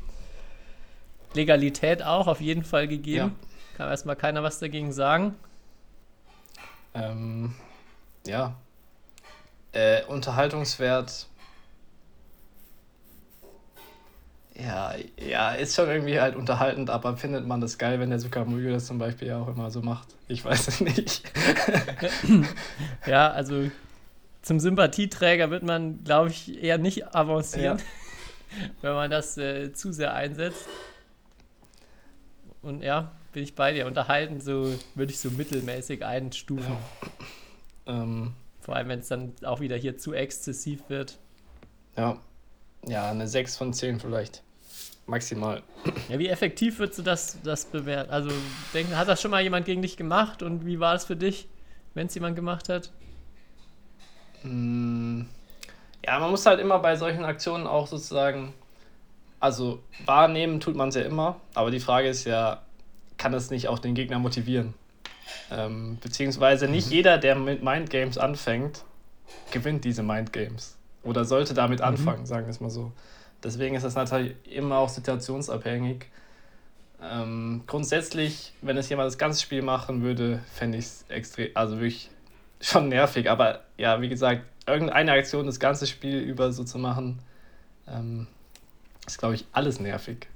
Legalität 1.34 2.04
auch 2.04 2.28
auf 2.28 2.42
jeden 2.42 2.64
Fall 2.64 2.88
gegeben. 2.88 3.36
Ja. 3.40 3.78
Kann 3.78 3.90
erstmal 3.90 4.16
keiner 4.16 4.44
was 4.44 4.60
dagegen 4.60 4.92
sagen. 4.92 5.36
Ähm, 6.94 7.54
ja. 8.26 8.56
Äh, 9.72 10.04
Unterhaltungswert. 10.06 11.28
Ja, 14.54 14.94
ja, 15.18 15.52
ist 15.54 15.76
schon 15.76 15.90
irgendwie 15.90 16.20
halt 16.20 16.36
unterhaltend, 16.36 16.90
aber 16.90 17.16
findet 17.18 17.48
man 17.48 17.62
das 17.62 17.78
geil, 17.78 18.00
wenn 18.00 18.10
der 18.10 18.20
Sukamulio 18.20 18.72
das 18.72 18.86
zum 18.86 19.00
Beispiel 19.00 19.30
ja 19.30 19.40
auch 19.40 19.48
immer 19.48 19.72
so 19.72 19.82
macht? 19.82 20.10
Ich 20.28 20.44
weiß 20.44 20.68
es 20.68 20.82
nicht. 20.82 21.24
ja, 23.08 23.32
also 23.32 23.72
zum 24.42 24.60
Sympathieträger 24.60 25.50
wird 25.50 25.64
man, 25.64 26.04
glaube 26.04 26.30
ich, 26.30 26.62
eher 26.62 26.78
nicht 26.78 27.16
avancieren, 27.16 27.80
ja. 27.80 28.70
wenn 28.82 28.94
man 28.94 29.10
das 29.10 29.38
äh, 29.38 29.72
zu 29.74 29.94
sehr 29.94 30.14
einsetzt. 30.14 30.68
Und 32.62 32.84
ja, 32.84 33.12
bin 33.34 33.44
ich 33.44 33.56
bei 33.56 33.74
dir. 33.74 33.88
Unterhalten 33.88 34.40
so 34.40 34.74
würde 34.96 35.12
ich 35.12 35.20
so 35.20 35.30
mittelmäßig 35.32 36.06
einstufen. 36.06 36.76
Ja. 37.88 38.04
Ähm, 38.04 38.34
Vor 38.60 38.76
allem, 38.76 38.90
wenn 38.90 39.00
es 39.00 39.08
dann 39.08 39.34
auch 39.44 39.60
wieder 39.60 39.76
hier 39.76 39.98
zu 39.98 40.14
exzessiv 40.14 40.84
wird. 40.90 41.18
Ja. 41.98 42.18
Ja, 42.88 43.12
eine 43.12 43.28
6 43.28 43.58
von 43.58 43.74
10 43.74 44.00
vielleicht. 44.00 44.44
Maximal. 45.08 45.62
Ja, 46.10 46.20
wie 46.20 46.30
effektiv 46.30 46.80
würdest 46.80 47.00
du 47.00 47.04
das, 47.04 47.38
das 47.44 47.66
bewerten? 47.66 48.12
Also, 48.12 48.30
denk, 48.74 48.94
hat 48.96 49.08
das 49.08 49.22
schon 49.22 49.32
mal 49.32 49.42
jemand 49.42 49.66
gegen 49.66 49.82
dich 49.82 49.98
gemacht 49.98 50.42
und 50.44 50.66
wie 50.66 50.80
war 50.80 50.96
es 50.96 51.06
für 51.06 51.16
dich, 51.16 51.48
wenn 51.94 52.08
es 52.08 52.16
jemand 52.16 52.36
gemacht 52.36 52.70
hat? 52.70 52.92
Mm, 54.44 55.24
ja, 56.06 56.20
man 56.20 56.32
muss 56.32 56.46
halt 56.46 56.60
immer 56.60 56.80
bei 56.80 56.96
solchen 56.96 57.26
Aktionen 57.26 57.68
auch 57.68 57.88
sozusagen, 57.88 58.54
also 59.42 59.84
wahrnehmen 60.06 60.60
tut 60.60 60.76
man 60.76 60.90
es 60.90 60.96
ja 60.96 61.02
immer, 61.02 61.42
aber 61.56 61.72
die 61.72 61.80
Frage 61.80 62.08
ist 62.08 62.26
ja, 62.26 62.62
kann 63.18 63.34
es 63.34 63.50
nicht 63.50 63.68
auch 63.68 63.80
den 63.80 63.96
Gegner 63.96 64.20
motivieren? 64.20 64.76
Ähm, 65.50 65.98
beziehungsweise 66.02 66.68
nicht 66.68 66.88
mhm. 66.88 66.94
jeder, 66.94 67.18
der 67.18 67.36
mit 67.36 67.64
Mindgames 67.64 68.18
anfängt, 68.18 68.84
gewinnt 69.52 69.84
diese 69.84 70.04
Mindgames. 70.04 70.78
Oder 71.04 71.26
sollte 71.26 71.54
damit 71.54 71.80
mhm. 71.80 71.86
anfangen, 71.86 72.26
sagen 72.26 72.46
wir 72.46 72.52
es 72.52 72.62
mal 72.62 72.70
so. 72.70 72.92
Deswegen 73.44 73.76
ist 73.76 73.84
das 73.84 73.96
natürlich 73.96 74.36
immer 74.46 74.78
auch 74.78 74.90
situationsabhängig. 74.90 76.06
Ähm, 77.02 77.64
grundsätzlich, 77.66 78.54
wenn 78.62 78.78
es 78.78 78.90
jemand 78.90 79.08
das 79.08 79.18
ganze 79.18 79.42
Spiel 79.42 79.64
machen 79.64 80.04
würde, 80.04 80.42
fände 80.54 80.78
ich 80.78 80.86
es 80.86 81.06
extrem, 81.10 81.50
also 81.56 81.78
wirklich 81.78 82.12
schon 82.60 82.90
nervig. 82.90 83.30
Aber 83.30 83.62
ja, 83.78 84.02
wie 84.02 84.10
gesagt, 84.10 84.44
irgendeine 84.68 85.14
Aktion 85.14 85.48
das 85.48 85.60
ganze 85.60 85.88
Spiel 85.88 86.20
über 86.20 86.52
so 86.52 86.64
zu 86.64 86.78
machen, 86.78 87.20
ähm, 87.88 88.28
ist, 89.08 89.18
glaube 89.18 89.36
ich, 89.36 89.46
alles 89.52 89.80
nervig. 89.80 90.28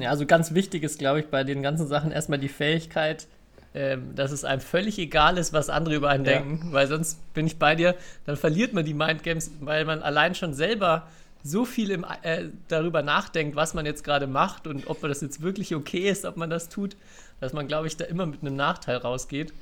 Ja, 0.00 0.10
also 0.10 0.26
ganz 0.26 0.54
wichtig 0.54 0.82
ist, 0.82 0.98
glaube 0.98 1.20
ich, 1.20 1.26
bei 1.26 1.44
den 1.44 1.62
ganzen 1.62 1.86
Sachen 1.86 2.10
erstmal 2.10 2.38
die 2.38 2.48
Fähigkeit, 2.48 3.26
ähm, 3.74 4.14
dass 4.14 4.32
es 4.32 4.44
einem 4.44 4.60
völlig 4.60 4.98
egal 4.98 5.38
ist, 5.38 5.52
was 5.52 5.70
andere 5.70 5.94
über 5.94 6.10
einen 6.10 6.24
ja. 6.24 6.32
denken, 6.32 6.72
weil 6.72 6.86
sonst 6.86 7.18
bin 7.34 7.46
ich 7.46 7.58
bei 7.58 7.74
dir, 7.74 7.94
dann 8.26 8.36
verliert 8.36 8.72
man 8.72 8.84
die 8.84 8.94
Mindgames, 8.94 9.50
weil 9.60 9.84
man 9.84 10.02
allein 10.02 10.34
schon 10.34 10.54
selber 10.54 11.06
so 11.42 11.64
viel 11.64 11.90
im, 11.90 12.04
äh, 12.22 12.44
darüber 12.68 13.02
nachdenkt, 13.02 13.56
was 13.56 13.74
man 13.74 13.86
jetzt 13.86 14.04
gerade 14.04 14.26
macht 14.26 14.66
und 14.66 14.88
ob 14.88 15.00
das 15.00 15.20
jetzt 15.20 15.42
wirklich 15.42 15.74
okay 15.74 16.08
ist, 16.08 16.24
ob 16.24 16.36
man 16.36 16.50
das 16.50 16.68
tut, 16.68 16.96
dass 17.40 17.52
man, 17.52 17.66
glaube 17.66 17.86
ich, 17.86 17.96
da 17.96 18.04
immer 18.04 18.26
mit 18.26 18.42
einem 18.42 18.56
Nachteil 18.56 18.98
rausgeht. 18.98 19.52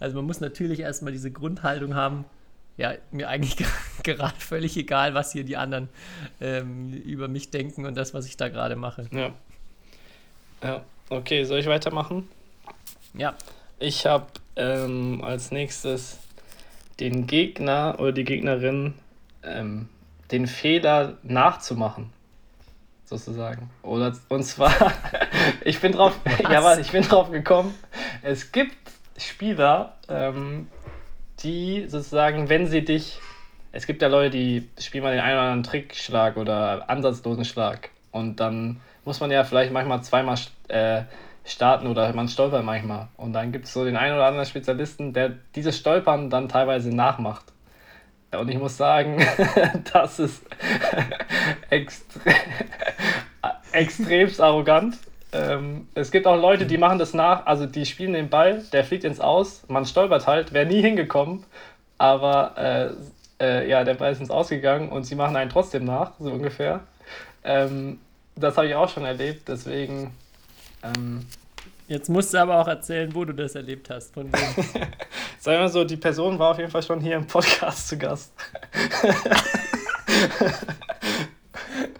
Also 0.00 0.16
man 0.16 0.26
muss 0.26 0.40
natürlich 0.40 0.80
erstmal 0.80 1.12
diese 1.12 1.30
Grundhaltung 1.30 1.94
haben, 1.94 2.24
ja, 2.80 2.94
mir 3.10 3.28
eigentlich 3.28 3.56
gerade 4.02 4.34
völlig 4.38 4.74
egal, 4.76 5.12
was 5.12 5.32
hier 5.32 5.44
die 5.44 5.58
anderen 5.58 5.90
ähm, 6.40 6.94
über 6.94 7.28
mich 7.28 7.50
denken 7.50 7.84
und 7.84 7.94
das, 7.94 8.14
was 8.14 8.26
ich 8.26 8.38
da 8.38 8.48
gerade 8.48 8.74
mache. 8.74 9.06
Ja. 9.12 9.32
Ja, 10.62 10.82
okay, 11.10 11.44
soll 11.44 11.58
ich 11.58 11.66
weitermachen? 11.66 12.28
Ja. 13.12 13.34
Ich 13.78 14.06
habe 14.06 14.26
ähm, 14.56 15.22
als 15.22 15.50
nächstes 15.50 16.18
den 17.00 17.26
Gegner 17.26 17.96
oder 17.98 18.12
die 18.12 18.24
Gegnerin 18.24 18.94
ähm, 19.42 19.88
den 20.30 20.46
Fehler 20.46 21.18
nachzumachen, 21.22 22.10
sozusagen. 23.04 23.68
Oder 23.82 24.16
und 24.28 24.44
zwar, 24.44 24.72
ich 25.64 25.80
bin 25.80 25.92
drauf, 25.92 26.18
ja, 26.42 26.64
was, 26.64 26.78
ich 26.78 26.92
bin 26.92 27.02
drauf 27.02 27.30
gekommen. 27.30 27.74
Es 28.22 28.52
gibt 28.52 28.76
Spieler, 29.18 29.96
ähm, 30.08 30.68
die 31.42 31.86
sozusagen, 31.88 32.48
wenn 32.48 32.66
sie 32.66 32.84
dich, 32.84 33.18
es 33.72 33.86
gibt 33.86 34.02
ja 34.02 34.08
Leute, 34.08 34.30
die 34.30 34.68
spielen 34.78 35.04
mal 35.04 35.12
den 35.12 35.20
einen 35.20 35.34
oder 35.34 35.42
anderen 35.42 35.62
Trickschlag 35.62 36.36
oder 36.36 36.88
ansatzlosen 36.88 37.44
Schlag 37.44 37.90
und 38.10 38.40
dann 38.40 38.80
muss 39.04 39.20
man 39.20 39.30
ja 39.30 39.44
vielleicht 39.44 39.72
manchmal 39.72 40.02
zweimal 40.02 40.38
äh, 40.68 41.02
starten 41.44 41.86
oder 41.86 42.12
man 42.12 42.28
stolpert 42.28 42.64
manchmal 42.64 43.08
und 43.16 43.32
dann 43.32 43.52
gibt 43.52 43.66
es 43.66 43.72
so 43.72 43.84
den 43.84 43.96
einen 43.96 44.14
oder 44.14 44.26
anderen 44.26 44.46
Spezialisten, 44.46 45.12
der 45.12 45.34
dieses 45.54 45.76
Stolpern 45.76 46.30
dann 46.30 46.48
teilweise 46.48 46.94
nachmacht. 46.94 47.44
Und 48.32 48.48
ich 48.48 48.58
muss 48.58 48.76
sagen, 48.76 49.20
das 49.92 50.20
ist 50.20 50.44
extre 51.70 52.20
extremst 53.72 54.40
arrogant. 54.40 54.98
Ähm, 55.32 55.86
es 55.94 56.10
gibt 56.10 56.26
auch 56.26 56.36
Leute, 56.36 56.66
die 56.66 56.78
machen 56.78 56.98
das 56.98 57.14
nach, 57.14 57.46
also 57.46 57.66
die 57.66 57.86
spielen 57.86 58.14
den 58.14 58.28
Ball, 58.28 58.64
der 58.72 58.84
fliegt 58.84 59.04
ins 59.04 59.20
Aus, 59.20 59.62
man 59.68 59.86
stolpert 59.86 60.26
halt, 60.26 60.52
wäre 60.52 60.66
nie 60.66 60.80
hingekommen, 60.80 61.44
aber 61.98 62.94
äh, 63.38 63.44
äh, 63.44 63.68
ja, 63.68 63.84
der 63.84 63.94
Ball 63.94 64.12
ist 64.12 64.20
ins 64.20 64.30
Ausgegangen 64.30 64.88
und 64.88 65.04
sie 65.04 65.14
machen 65.14 65.36
einen 65.36 65.50
trotzdem 65.50 65.84
nach, 65.84 66.12
so 66.18 66.30
ungefähr. 66.30 66.80
Ähm, 67.44 68.00
das 68.34 68.56
habe 68.56 68.66
ich 68.66 68.74
auch 68.74 68.88
schon 68.88 69.04
erlebt, 69.04 69.48
deswegen. 69.48 70.12
Ähm, 70.82 71.26
Jetzt 71.90 72.08
musst 72.08 72.32
du 72.32 72.38
aber 72.38 72.60
auch 72.60 72.68
erzählen, 72.68 73.12
wo 73.12 73.24
du 73.24 73.34
das 73.34 73.56
erlebt 73.56 73.90
hast. 73.90 74.14
Von 74.14 74.32
wem. 74.32 74.64
Sagen 75.40 75.56
wir 75.56 75.58
mal 75.58 75.68
so, 75.68 75.82
die 75.82 75.96
Person 75.96 76.38
war 76.38 76.52
auf 76.52 76.58
jeden 76.58 76.70
Fall 76.70 76.84
schon 76.84 77.00
hier 77.00 77.16
im 77.16 77.26
Podcast 77.26 77.88
zu 77.88 77.98
Gast. 77.98 78.32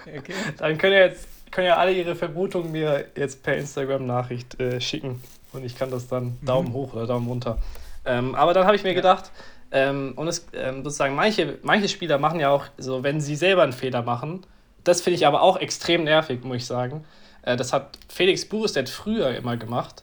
okay. 0.07 0.35
Dann 0.59 0.78
könnt 0.78 0.93
ihr 0.93 1.07
jetzt 1.07 1.26
können 1.51 1.66
ja 1.66 1.76
alle 1.76 1.92
ihre 1.92 2.14
Vermutungen 2.14 2.72
mir 2.72 3.07
jetzt 3.16 3.42
per 3.42 3.57
Instagram-Nachricht 3.57 4.61
äh, 4.61 4.80
schicken. 4.80 5.22
Und 5.53 5.64
ich 5.64 5.76
kann 5.76 5.90
das 5.90 6.09
dann 6.09 6.36
mhm. 6.40 6.46
Daumen 6.46 6.72
hoch 6.72 6.94
oder 6.94 7.07
Daumen 7.07 7.28
runter. 7.28 7.59
Ähm, 8.05 8.34
aber 8.34 8.55
dann 8.55 8.66
habe 8.66 8.76
ich 8.76 8.82
mir 8.82 8.90
ja. 8.90 8.94
gedacht, 8.94 9.30
ähm, 9.72 10.12
und 10.16 10.28
es 10.28 10.46
ähm, 10.53 10.82
sozusagen, 10.82 11.14
manche, 11.14 11.59
manche 11.62 11.88
Spieler 11.88 12.18
machen 12.18 12.40
ja 12.40 12.51
auch 12.51 12.66
so, 12.78 13.03
wenn 13.03 13.20
sie 13.20 13.36
selber 13.36 13.62
einen 13.62 13.72
Fehler 13.72 14.03
machen, 14.03 14.44
das 14.84 15.01
finde 15.01 15.16
ich 15.16 15.26
aber 15.26 15.42
auch 15.42 15.59
extrem 15.59 16.05
nervig, 16.05 16.42
muss 16.42 16.57
ich 16.59 16.66
sagen. 16.66 17.05
Äh, 17.42 17.57
das 17.57 17.72
hat 17.72 17.98
Felix 18.09 18.48
Buris, 18.48 18.72
der 18.72 18.84
hat 18.84 18.88
früher 18.88 19.34
immer 19.36 19.57
gemacht. 19.57 20.03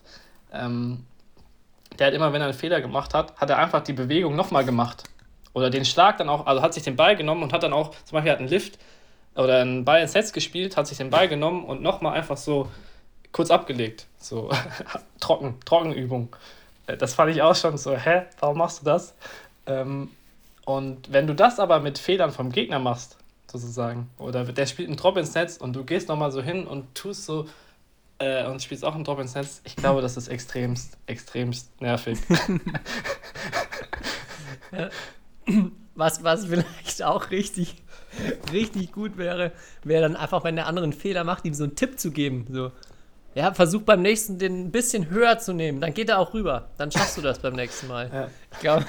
Ähm, 0.53 1.05
der 1.99 2.07
hat 2.07 2.13
immer, 2.13 2.31
wenn 2.31 2.41
er 2.41 2.47
einen 2.47 2.57
Fehler 2.57 2.81
gemacht 2.81 3.13
hat, 3.13 3.35
hat 3.37 3.49
er 3.49 3.57
einfach 3.57 3.81
die 3.81 3.93
Bewegung 3.93 4.35
nochmal 4.35 4.63
gemacht. 4.63 5.03
Oder 5.53 5.69
den 5.69 5.85
Schlag 5.85 6.17
dann 6.17 6.29
auch, 6.29 6.45
also 6.45 6.61
hat 6.61 6.73
sich 6.73 6.83
den 6.83 6.95
Ball 6.95 7.15
genommen 7.15 7.41
und 7.43 7.53
hat 7.53 7.63
dann 7.63 7.73
auch, 7.73 7.91
zum 8.05 8.15
Beispiel 8.15 8.31
hat 8.31 8.39
einen 8.39 8.49
Lift 8.49 8.77
oder 9.37 9.61
einen 9.61 9.85
Ball 9.85 10.01
ins 10.01 10.13
Netz 10.13 10.33
gespielt, 10.33 10.77
hat 10.77 10.87
sich 10.87 10.97
den 10.97 11.09
Ball 11.09 11.27
genommen 11.27 11.63
und 11.63 11.81
nochmal 11.81 12.17
einfach 12.17 12.37
so 12.37 12.69
kurz 13.31 13.51
abgelegt. 13.51 14.07
So 14.17 14.51
trocken, 15.19 15.59
Trockenübung. 15.65 16.35
Äh, 16.87 16.97
das 16.97 17.13
fand 17.13 17.31
ich 17.31 17.41
auch 17.41 17.55
schon 17.55 17.77
so, 17.77 17.95
hä, 17.95 18.23
warum 18.39 18.57
machst 18.57 18.81
du 18.81 18.85
das? 18.85 19.15
Ähm, 19.65 20.09
und 20.65 21.11
wenn 21.11 21.27
du 21.27 21.35
das 21.35 21.59
aber 21.59 21.79
mit 21.79 21.97
Fehlern 21.97 22.31
vom 22.31 22.51
Gegner 22.51 22.79
machst, 22.79 23.17
sozusagen, 23.49 24.09
oder 24.17 24.43
der 24.43 24.65
spielt 24.65 24.89
einen 24.89 24.97
Drop 24.97 25.15
ins 25.17 25.33
Netz 25.33 25.57
und 25.57 25.73
du 25.73 25.85
gehst 25.85 26.09
nochmal 26.09 26.31
so 26.31 26.41
hin 26.41 26.67
und 26.67 26.93
tust 26.95 27.25
so 27.25 27.47
äh, 28.19 28.45
und 28.45 28.61
spielst 28.61 28.83
auch 28.83 28.95
einen 28.95 29.03
Drop 29.03 29.19
ins 29.19 29.35
Netz, 29.35 29.61
ich 29.63 29.75
glaube, 29.75 30.01
das 30.01 30.17
ist 30.17 30.27
extremst, 30.27 30.97
extremst 31.05 31.79
nervig. 31.81 32.19
was, 35.95 36.23
was 36.23 36.45
vielleicht 36.45 37.03
auch 37.03 37.31
richtig, 37.31 37.75
richtig 38.51 38.91
gut 38.91 39.17
wäre, 39.17 39.51
wäre 39.83 40.01
dann 40.01 40.15
einfach, 40.15 40.43
wenn 40.43 40.55
der 40.55 40.67
andere 40.67 40.83
einen 40.83 40.93
Fehler 40.93 41.23
macht, 41.23 41.45
ihm 41.45 41.53
so 41.53 41.63
einen 41.63 41.75
Tipp 41.75 41.99
zu 41.99 42.11
geben. 42.11 42.45
So, 42.49 42.71
ja, 43.37 43.53
versuch 43.53 43.83
beim 43.83 44.01
nächsten 44.01 44.39
den 44.39 44.65
ein 44.65 44.71
bisschen 44.71 45.11
höher 45.11 45.37
zu 45.37 45.53
nehmen. 45.53 45.79
Dann 45.79 45.93
geht 45.93 46.09
er 46.09 46.17
auch 46.17 46.33
rüber. 46.33 46.69
Dann 46.77 46.91
schaffst 46.91 47.17
du 47.17 47.21
das 47.21 47.37
beim 47.37 47.53
nächsten 47.53 47.87
Mal. 47.87 48.09
Ja. 48.11 48.29
Ich 48.51 48.59
glaube, 48.59 48.85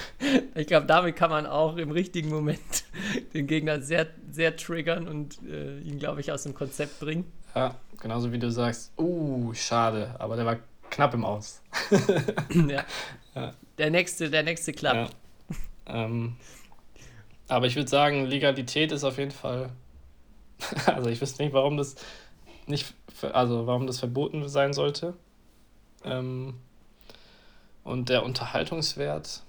ich 0.54 0.66
glaub, 0.68 0.86
damit 0.86 1.16
kann 1.16 1.30
man 1.30 1.46
auch 1.46 1.76
im 1.76 1.90
richtigen 1.90 2.28
Moment 2.28 2.60
den 3.34 3.48
Gegner 3.48 3.80
sehr, 3.80 4.06
sehr 4.30 4.56
triggern 4.56 5.08
und 5.08 5.42
äh, 5.42 5.80
ihn, 5.80 5.98
glaube 5.98 6.20
ich, 6.20 6.30
aus 6.30 6.44
dem 6.44 6.54
Konzept 6.54 7.00
bringen. 7.00 7.24
Ja, 7.56 7.74
genauso 8.00 8.30
wie 8.30 8.38
du 8.38 8.52
sagst, 8.52 8.92
uh, 8.98 9.52
schade, 9.54 10.14
aber 10.20 10.36
der 10.36 10.46
war 10.46 10.58
knapp 10.90 11.14
im 11.14 11.24
Aus. 11.24 11.60
ja. 12.50 12.84
ja. 13.34 13.52
Der 13.78 13.90
nächste, 13.90 14.30
der 14.30 14.44
nächste 14.44 14.72
klappt. 14.72 15.12
Ja. 15.88 16.04
Ähm, 16.04 16.36
aber 17.48 17.66
ich 17.66 17.76
würde 17.76 17.88
sagen, 17.88 18.26
Legalität 18.26 18.92
ist 18.92 19.04
auf 19.04 19.18
jeden 19.18 19.30
Fall. 19.30 19.70
also 20.86 21.08
ich 21.08 21.20
wüsste 21.20 21.42
nicht, 21.42 21.52
warum 21.54 21.76
das 21.76 21.96
nicht, 22.66 22.92
also 23.32 23.66
warum 23.66 23.86
das 23.86 23.98
verboten 23.98 24.48
sein 24.48 24.72
sollte. 24.72 25.14
Ähm, 26.04 26.54
und 27.84 28.10
der 28.10 28.22
Unterhaltungswert 28.22 29.42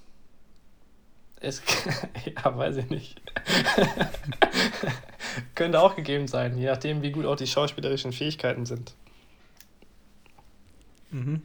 ist, 1.41 1.63
ja, 2.25 2.57
weiß 2.57 2.77
ich 2.77 2.89
nicht. 2.89 3.21
Könnte 5.55 5.81
auch 5.81 5.95
gegeben 5.95 6.27
sein, 6.27 6.57
je 6.57 6.67
nachdem, 6.67 7.01
wie 7.01 7.11
gut 7.11 7.25
auch 7.25 7.35
die 7.35 7.47
schauspielerischen 7.47 8.13
Fähigkeiten 8.13 8.65
sind. 8.65 8.93
Mhm. 11.11 11.41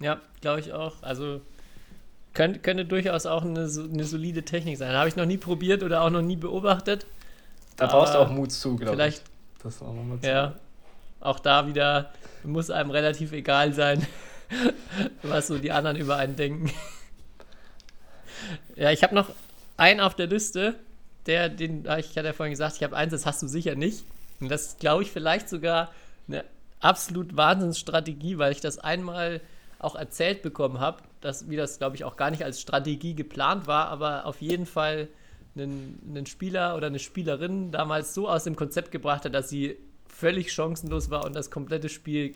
Ja, 0.00 0.20
glaube 0.40 0.60
ich 0.60 0.72
auch. 0.72 1.02
Also 1.02 1.40
könnte, 2.34 2.60
könnte 2.60 2.84
durchaus 2.84 3.26
auch 3.26 3.42
eine, 3.42 3.60
eine 3.60 4.04
solide 4.04 4.42
Technik 4.44 4.78
sein. 4.78 4.94
Habe 4.94 5.08
ich 5.08 5.16
noch 5.16 5.26
nie 5.26 5.38
probiert 5.38 5.82
oder 5.82 6.02
auch 6.02 6.10
noch 6.10 6.22
nie 6.22 6.36
beobachtet. 6.36 7.06
Da 7.76 7.86
brauchst 7.86 8.14
du 8.14 8.18
auch 8.18 8.30
Mut 8.30 8.52
zu, 8.52 8.76
glaube 8.76 8.92
ich. 8.92 8.96
Vielleicht 8.96 9.22
das 9.62 9.82
auch 9.82 9.94
nochmal 9.94 10.20
zu. 10.20 10.26
Ja, 10.26 10.54
auch 11.20 11.38
da 11.38 11.66
wieder 11.66 12.12
muss 12.44 12.70
einem 12.70 12.90
relativ 12.90 13.32
egal 13.32 13.72
sein, 13.72 14.06
was 15.22 15.46
so 15.46 15.58
die 15.58 15.72
anderen 15.72 15.96
über 15.96 16.16
einen 16.16 16.36
denken. 16.36 16.70
ja, 18.76 18.90
ich 18.90 19.02
habe 19.02 19.14
noch 19.14 19.30
einen 19.76 20.00
auf 20.00 20.14
der 20.14 20.26
Liste, 20.26 20.74
der, 21.26 21.48
den, 21.48 21.86
ich 21.98 22.16
hatte 22.16 22.26
ja 22.26 22.32
vorhin 22.32 22.52
gesagt, 22.52 22.76
ich 22.76 22.82
habe 22.82 22.96
eins, 22.96 23.12
das 23.12 23.26
hast 23.26 23.42
du 23.42 23.46
sicher 23.46 23.74
nicht. 23.74 24.04
Und 24.40 24.48
das 24.48 24.62
ist, 24.62 24.80
glaube 24.80 25.04
ich, 25.04 25.12
vielleicht 25.12 25.48
sogar 25.48 25.92
eine 26.26 26.44
absolut 26.80 27.36
Wahnsinnsstrategie, 27.36 28.38
weil 28.38 28.52
ich 28.52 28.60
das 28.60 28.78
einmal 28.78 29.40
auch 29.82 29.94
erzählt 29.94 30.42
bekommen 30.42 30.80
habe, 30.80 31.02
dass, 31.20 31.50
wie 31.50 31.56
das, 31.56 31.78
glaube 31.78 31.96
ich, 31.96 32.04
auch 32.04 32.16
gar 32.16 32.30
nicht 32.30 32.44
als 32.44 32.60
Strategie 32.60 33.14
geplant 33.14 33.66
war, 33.66 33.88
aber 33.88 34.26
auf 34.26 34.40
jeden 34.40 34.66
Fall 34.66 35.08
einen, 35.54 36.00
einen 36.08 36.26
Spieler 36.26 36.76
oder 36.76 36.86
eine 36.86 36.98
Spielerin 36.98 37.70
damals 37.70 38.14
so 38.14 38.28
aus 38.28 38.44
dem 38.44 38.56
Konzept 38.56 38.90
gebracht 38.90 39.24
hat, 39.24 39.34
dass 39.34 39.48
sie 39.48 39.76
völlig 40.06 40.52
chancenlos 40.52 41.10
war 41.10 41.24
und 41.24 41.34
das 41.34 41.50
komplette 41.50 41.88
Spiel 41.88 42.34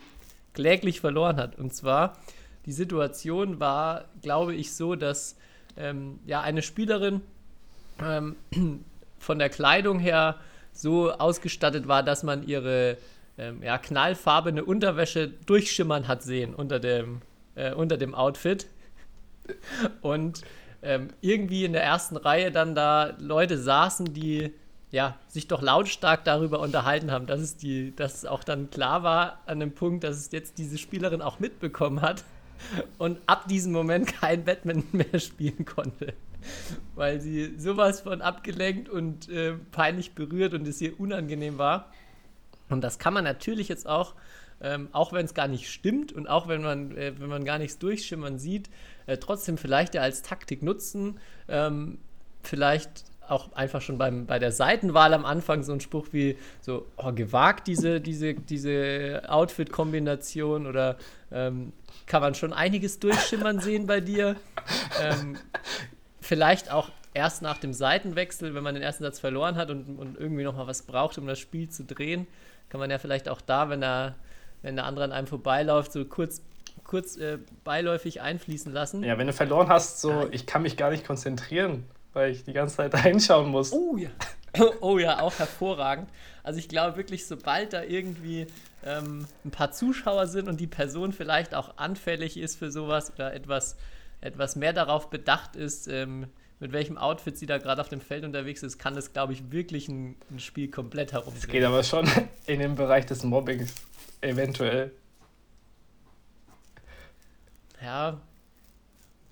kläglich 0.53 0.99
verloren 0.99 1.37
hat. 1.37 1.57
Und 1.57 1.73
zwar, 1.73 2.17
die 2.65 2.71
Situation 2.71 3.59
war, 3.59 4.05
glaube 4.21 4.53
ich, 4.53 4.73
so, 4.73 4.95
dass 4.95 5.35
ähm, 5.77 6.19
ja, 6.25 6.41
eine 6.41 6.61
Spielerin 6.61 7.21
ähm, 8.03 8.35
von 9.19 9.39
der 9.39 9.49
Kleidung 9.49 9.99
her 9.99 10.35
so 10.73 11.11
ausgestattet 11.11 11.87
war, 11.87 12.03
dass 12.03 12.23
man 12.23 12.45
ihre 12.47 12.97
ähm, 13.37 13.63
ja, 13.63 13.77
knallfarbene 13.77 14.65
Unterwäsche 14.65 15.29
durchschimmern 15.45 16.07
hat 16.07 16.23
sehen 16.23 16.53
unter 16.53 16.79
dem, 16.79 17.21
äh, 17.57 17.73
unter 17.73 17.97
dem 17.97 18.15
Outfit. 18.15 18.67
Und 20.01 20.41
ähm, 20.81 21.09
irgendwie 21.21 21.65
in 21.65 21.73
der 21.73 21.83
ersten 21.83 22.15
Reihe 22.15 22.51
dann 22.51 22.75
da 22.75 23.15
Leute 23.19 23.57
saßen, 23.57 24.13
die 24.13 24.53
ja, 24.91 25.17
sich 25.27 25.47
doch 25.47 25.61
lautstark 25.61 26.23
darüber 26.23 26.59
unterhalten 26.59 27.11
haben, 27.11 27.27
dass 27.27 27.41
es, 27.41 27.57
die, 27.57 27.93
dass 27.95 28.15
es 28.15 28.25
auch 28.25 28.43
dann 28.43 28.69
klar 28.69 29.03
war 29.03 29.41
an 29.45 29.59
dem 29.59 29.73
Punkt, 29.73 30.03
dass 30.03 30.15
es 30.15 30.31
jetzt 30.31 30.57
diese 30.57 30.77
Spielerin 30.77 31.21
auch 31.21 31.39
mitbekommen 31.39 32.01
hat 32.01 32.23
und 32.97 33.19
ab 33.25 33.47
diesem 33.47 33.73
Moment 33.73 34.07
kein 34.07 34.45
Badminton 34.45 34.87
mehr 35.11 35.19
spielen 35.19 35.65
konnte. 35.65 36.13
Weil 36.95 37.19
sie 37.19 37.59
sowas 37.59 38.01
von 38.01 38.21
abgelenkt 38.21 38.87
und 38.87 39.27
äh, 39.27 39.53
peinlich 39.71 40.13
berührt 40.13 40.53
und 40.53 40.65
es 40.67 40.79
ihr 40.79 40.97
unangenehm 40.99 41.57
war. 41.57 41.91
Und 42.69 42.81
das 42.81 42.99
kann 42.99 43.13
man 43.13 43.25
natürlich 43.25 43.67
jetzt 43.67 43.87
auch 43.87 44.13
ähm, 44.61 44.89
auch 44.91 45.13
wenn 45.13 45.25
es 45.25 45.33
gar 45.33 45.47
nicht 45.47 45.69
stimmt 45.69 46.11
und 46.11 46.27
auch 46.27 46.47
wenn 46.47 46.61
man, 46.61 46.95
äh, 46.97 47.13
wenn 47.17 47.29
man 47.29 47.45
gar 47.45 47.59
nichts 47.59 47.77
durchschimmern 47.77 48.39
sieht, 48.39 48.69
äh, 49.05 49.17
trotzdem 49.17 49.57
vielleicht 49.57 49.95
ja 49.95 50.01
als 50.01 50.21
Taktik 50.21 50.63
nutzen. 50.63 51.19
Ähm, 51.47 51.99
vielleicht 52.43 53.05
auch 53.27 53.51
einfach 53.53 53.81
schon 53.81 53.97
beim, 53.97 54.25
bei 54.25 54.39
der 54.39 54.51
Seitenwahl 54.51 55.13
am 55.13 55.25
Anfang 55.25 55.63
so 55.63 55.73
ein 55.73 55.81
Spruch 55.81 56.07
wie 56.11 56.37
so, 56.61 56.85
oh, 56.95 57.11
gewagt 57.11 57.67
diese, 57.67 57.99
diese, 57.99 58.33
diese 58.33 59.23
Outfit-Kombination 59.27 60.65
oder 60.65 60.97
ähm, 61.31 61.73
kann 62.05 62.21
man 62.21 62.35
schon 62.35 62.53
einiges 62.53 62.99
durchschimmern 62.99 63.59
sehen 63.59 63.85
bei 63.85 63.99
dir. 63.99 64.37
Ähm, 65.01 65.37
vielleicht 66.21 66.71
auch 66.71 66.89
erst 67.13 67.41
nach 67.41 67.57
dem 67.57 67.73
Seitenwechsel, 67.73 68.55
wenn 68.55 68.63
man 68.63 68.75
den 68.75 68.83
ersten 68.83 69.03
Satz 69.03 69.19
verloren 69.19 69.55
hat 69.55 69.69
und, 69.69 69.97
und 69.97 70.17
irgendwie 70.17 70.43
nochmal 70.43 70.67
was 70.67 70.83
braucht, 70.83 71.17
um 71.17 71.27
das 71.27 71.39
Spiel 71.39 71.69
zu 71.69 71.83
drehen, 71.83 72.27
kann 72.69 72.79
man 72.79 72.89
ja 72.89 72.97
vielleicht 72.97 73.27
auch 73.27 73.41
da, 73.41 73.69
wenn 73.69 73.83
er 73.83 74.15
wenn 74.67 74.75
der 74.75 74.85
andere 74.85 75.05
an 75.05 75.13
einem 75.13 75.27
vorbeiläuft, 75.27 75.93
so 75.93 76.03
kurz, 76.03 76.41
kurz 76.83 77.15
äh, 77.15 77.39
beiläufig 77.63 78.19
einfließen 78.19 78.73
lassen. 78.73 79.01
Ja, 79.01 79.17
wenn 79.17 79.27
du 79.27 79.31
verloren 79.31 79.69
hast, 79.69 80.01
so, 80.01 80.11
ja. 80.11 80.27
ich 80.31 80.45
kann 80.45 80.61
mich 80.61 80.75
gar 80.75 80.91
nicht 80.91 81.07
konzentrieren, 81.07 81.85
weil 82.11 82.31
ich 82.31 82.43
die 82.43 82.51
ganze 82.51 82.75
Zeit 82.75 82.93
reinschauen 83.05 83.49
muss. 83.49 83.71
Oh 83.71 83.95
ja. 83.95 84.09
oh 84.81 84.97
ja, 84.97 85.21
auch 85.21 85.39
hervorragend. 85.39 86.09
Also 86.43 86.59
ich 86.59 86.67
glaube 86.67 86.97
wirklich, 86.97 87.25
sobald 87.27 87.71
da 87.71 87.81
irgendwie 87.81 88.47
ähm, 88.85 89.25
ein 89.45 89.51
paar 89.51 89.71
Zuschauer 89.71 90.27
sind 90.27 90.49
und 90.49 90.59
die 90.59 90.67
Person 90.67 91.13
vielleicht 91.13 91.55
auch 91.55 91.77
anfällig 91.77 92.35
ist 92.35 92.59
für 92.59 92.69
sowas 92.69 93.13
oder 93.15 93.33
etwas, 93.33 93.77
etwas 94.19 94.57
mehr 94.57 94.73
darauf 94.73 95.09
bedacht 95.09 95.55
ist, 95.55 95.87
ähm, 95.87 96.27
mit 96.59 96.73
welchem 96.73 96.97
Outfit 96.97 97.37
sie 97.37 97.45
da 97.45 97.57
gerade 97.57 97.79
auf 97.79 97.87
dem 97.87 98.01
Feld 98.01 98.25
unterwegs 98.25 98.63
ist, 98.63 98.79
kann 98.79 98.95
das, 98.95 99.13
glaube 99.13 99.31
ich, 99.31 99.49
wirklich 99.49 99.87
ein, 99.87 100.15
ein 100.29 100.39
Spiel 100.39 100.69
komplett 100.69 101.13
herumdrehen. 101.13 101.41
Es 101.41 101.47
geht 101.47 101.63
aber 101.63 101.83
schon 101.83 102.05
in 102.47 102.59
den 102.59 102.75
Bereich 102.75 103.05
des 103.05 103.23
Mobbings. 103.23 103.73
Eventuell. 104.21 104.91
Ja. 107.81 108.19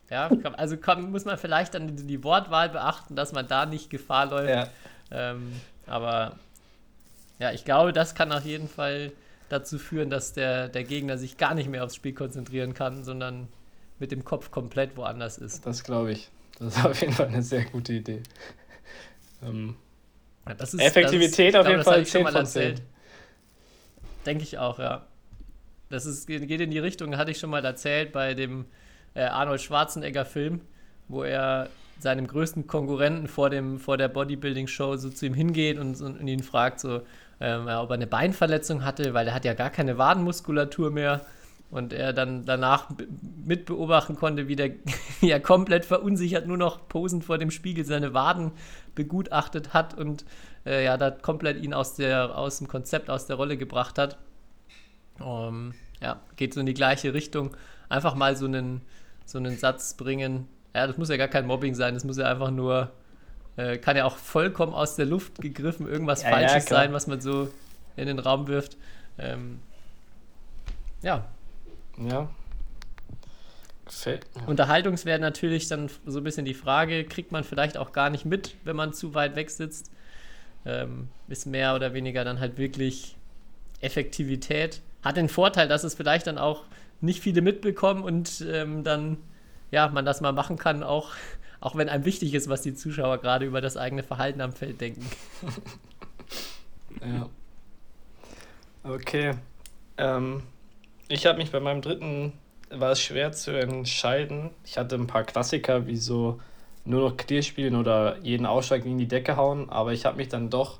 Ja, 0.09 0.29
also 0.57 0.77
komm, 0.77 1.11
muss 1.11 1.25
man 1.25 1.38
vielleicht 1.38 1.73
dann 1.73 2.07
die, 2.07 2.23
Wortwahl 2.23 2.69
beachten, 2.69 3.15
dass 3.15 3.31
man 3.31 3.47
da 3.47 3.65
nicht 3.65 3.89
Gefahr 3.89 4.27
läuft. 4.27 4.49
Ja. 4.49 4.69
Ähm, 5.11 5.59
aber 5.88 6.38
ja, 7.39 7.51
ich 7.51 7.65
glaube, 7.65 7.91
das 7.91 8.13
kann 8.13 8.31
auf 8.31 8.45
jeden 8.45 8.69
Fall 8.69 9.11
dazu 9.49 9.79
führen, 9.79 10.09
dass 10.09 10.33
der, 10.33 10.69
der 10.69 10.83
Gegner 10.83 11.17
sich 11.17 11.38
gar 11.38 11.55
nicht 11.55 11.69
mehr 11.69 11.83
aufs 11.83 11.95
Spiel 11.95 12.13
konzentrieren 12.13 12.75
kann, 12.75 13.03
sondern 13.03 13.47
mit 13.99 14.11
dem 14.11 14.23
Kopf 14.23 14.51
komplett 14.51 14.95
woanders 14.95 15.38
ist. 15.39 15.65
Das 15.65 15.83
glaube 15.83 16.11
ich. 16.11 16.29
Das 16.59 16.77
ist 16.77 16.86
auf 16.86 17.01
jeden 17.01 17.13
Fall 17.13 17.27
eine 17.27 17.41
sehr 17.41 17.65
gute 17.65 17.93
Idee. 17.93 18.21
Ähm, 19.43 19.75
ja, 20.47 20.53
ist, 20.53 20.79
Effektivität 20.79 21.53
ist, 21.53 21.59
auf 21.59 21.67
jeden 21.67 21.83
Fall 21.83 22.05
10 22.05 22.27
von 22.27 22.45
10. 22.45 22.75
Denke 24.26 24.43
ich 24.43 24.57
auch, 24.57 24.80
ja. 24.80 25.05
Das 25.89 26.05
ist, 26.05 26.28
geht 26.28 26.61
in 26.61 26.71
die 26.71 26.80
Richtung, 26.80 27.17
hatte 27.17 27.32
ich 27.32 27.38
schon 27.38 27.51
mal 27.51 27.63
erzählt 27.63 28.11
bei 28.11 28.34
dem 28.34 28.65
äh, 29.13 29.23
Arnold 29.23 29.61
Schwarzenegger-Film, 29.61 30.61
wo 31.07 31.23
er 31.23 31.69
seinem 31.99 32.28
größten 32.28 32.67
Konkurrenten 32.67 33.28
vor, 33.28 33.49
dem, 33.49 33.80
vor 33.80 33.97
der 33.97 34.07
Bodybuilding-Show 34.09 34.97
so 34.97 35.09
zu 35.09 35.28
ihm 35.28 35.34
hingeht 35.34 35.78
und, 35.78 36.01
und 36.01 36.28
ihn 36.28 36.43
fragt, 36.43 36.80
so, 36.80 37.01
ähm, 37.39 37.67
ob 37.67 37.89
er 37.89 37.93
eine 37.93 38.07
Beinverletzung 38.07 38.84
hatte, 38.84 39.13
weil 39.13 39.28
er 39.28 39.34
hat 39.34 39.45
ja 39.45 39.53
gar 39.53 39.69
keine 39.69 39.97
Wadenmuskulatur 39.97 40.91
mehr. 40.91 41.26
Und 41.72 41.93
er 41.93 42.13
dann 42.13 42.45
danach 42.45 42.89
mitbeobachten 43.43 44.16
konnte, 44.16 44.47
wie, 44.47 44.55
der, 44.55 44.72
wie 45.20 45.32
er 45.32 45.39
komplett 45.39 45.86
verunsichert 45.86 46.47
nur 46.47 46.57
noch 46.57 46.88
posend 46.88 47.26
vor 47.26 47.38
dem 47.38 47.51
Spiegel 47.51 47.86
seine 47.86 48.13
Waden 48.13 48.51
begutachtet 48.93 49.74
hat 49.74 49.93
und 49.97 50.26
äh, 50.66 50.86
ja, 50.86 50.95
da 50.97 51.11
komplett 51.11 51.61
ihn 51.61 51.74
aus, 51.74 51.95
der, 51.95 52.38
aus 52.38 52.59
dem 52.59 52.68
Konzept, 52.68 53.09
aus 53.09 53.26
der 53.26 53.36
Rolle 53.36 53.57
gebracht 53.57 53.97
hat. 53.97 54.18
Um, 55.20 55.74
ja, 56.01 56.20
geht 56.36 56.53
so 56.53 56.59
in 56.59 56.66
die 56.66 56.74
gleiche 56.74 57.13
Richtung. 57.13 57.55
Einfach 57.89 58.16
mal 58.16 58.36
so 58.36 58.45
einen, 58.45 58.82
so 59.26 59.38
einen 59.38 59.57
Satz 59.57 59.95
bringen. 59.95 60.47
Ja, 60.74 60.88
das 60.88 60.97
muss 60.97 61.09
ja 61.09 61.18
gar 61.18 61.28
kein 61.28 61.45
Mobbing 61.45 61.74
sein, 61.76 61.93
das 61.93 62.03
muss 62.03 62.18
ja 62.18 62.30
einfach 62.30 62.51
nur 62.51 62.91
Äh, 63.57 63.78
kann 63.78 63.95
ja 63.95 64.03
auch 64.03 64.18
vollkommen 64.18 64.74
aus 64.74 64.97
der 64.97 65.05
Luft 65.05 65.41
gegriffen 65.41 65.88
irgendwas 65.88 66.24
Ja, 66.24 66.30
ja, 66.30 66.36
Falsches 66.36 66.66
klar. 66.66 66.82
sein, 66.82 66.93
was 66.93 67.07
man 67.07 67.22
so 67.22 67.49
in 67.95 68.07
den 68.07 68.20
Raum 68.20 68.47
wirft. 68.47 68.78
Ähm, 69.18 69.59
ja, 71.01 71.26
Ja. 71.97 72.29
Gefällt 73.85 74.25
mir. 74.35 74.47
Unterhaltungswert 74.47 75.21
natürlich 75.21 75.67
dann 75.67 75.89
so 76.05 76.19
ein 76.19 76.23
bisschen 76.23 76.45
die 76.45 76.53
Frage, 76.53 77.05
kriegt 77.05 77.31
man 77.31 77.43
vielleicht 77.43 77.77
auch 77.77 77.91
gar 77.91 78.09
nicht 78.09 78.25
mit, 78.25 78.55
wenn 78.63 78.75
man 78.75 78.93
zu 78.93 79.13
weit 79.13 79.35
weg 79.35 79.49
sitzt. 79.49 79.91
Ähm, 80.65 81.09
ist 81.27 81.45
mehr 81.45 81.75
oder 81.75 81.93
weniger 81.93 82.23
dann 82.23 82.39
halt 82.39 82.57
wirklich 82.57 83.15
Effektivität. 83.81 84.81
Hat 85.03 85.17
den 85.17 85.29
Vorteil, 85.29 85.67
dass 85.67 85.83
es 85.83 85.93
vielleicht 85.93 86.25
dann 86.25 86.39
auch 86.39 86.63
nicht 87.01 87.21
viele 87.21 87.41
mitbekommen 87.41 88.03
und 88.03 88.43
ähm, 88.49 88.83
dann, 88.83 89.17
ja, 89.69 89.87
man 89.89 90.05
das 90.05 90.21
mal 90.21 90.31
machen 90.31 90.57
kann, 90.57 90.81
auch, 90.81 91.11
auch 91.59 91.75
wenn 91.75 91.87
einem 91.87 92.05
wichtig 92.05 92.33
ist, 92.33 92.49
was 92.49 92.63
die 92.63 92.73
Zuschauer 92.73 93.19
gerade 93.19 93.45
über 93.45 93.61
das 93.61 93.77
eigene 93.77 94.01
Verhalten 94.01 94.41
am 94.41 94.53
Feld 94.53 94.81
denken. 94.81 95.05
Ja. 97.01 97.29
Okay. 98.83 99.33
Ähm, 99.97 100.43
ich 101.08 101.26
habe 101.26 101.38
mich 101.38 101.51
bei 101.51 101.60
meinem 101.60 101.82
dritten, 101.82 102.34
war 102.70 102.91
es 102.91 103.01
schwer 103.01 103.32
zu 103.32 103.51
entscheiden. 103.51 104.49
Ich 104.66 104.78
hatte 104.78 104.95
ein 104.95 105.08
paar 105.08 105.24
Klassiker, 105.24 105.88
wie 105.88 105.97
so 105.97 106.39
nur 106.84 107.10
noch 107.10 107.18
Clear 107.18 107.41
spielen 107.41 107.76
oder 107.76 108.18
jeden 108.22 108.45
Ausschlag 108.45 108.86
in 108.86 108.97
die 108.97 109.08
Decke 109.08 109.38
hauen, 109.38 109.70
aber 109.70 109.93
ich 109.93 110.06
habe 110.06 110.18
mich 110.18 110.30
dann 110.30 110.49
doch 110.49 110.80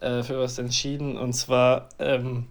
äh, 0.00 0.22
für 0.22 0.38
was 0.38 0.58
entschieden 0.58 1.16
und 1.16 1.32
zwar 1.32 1.88
ähm, 1.98 2.46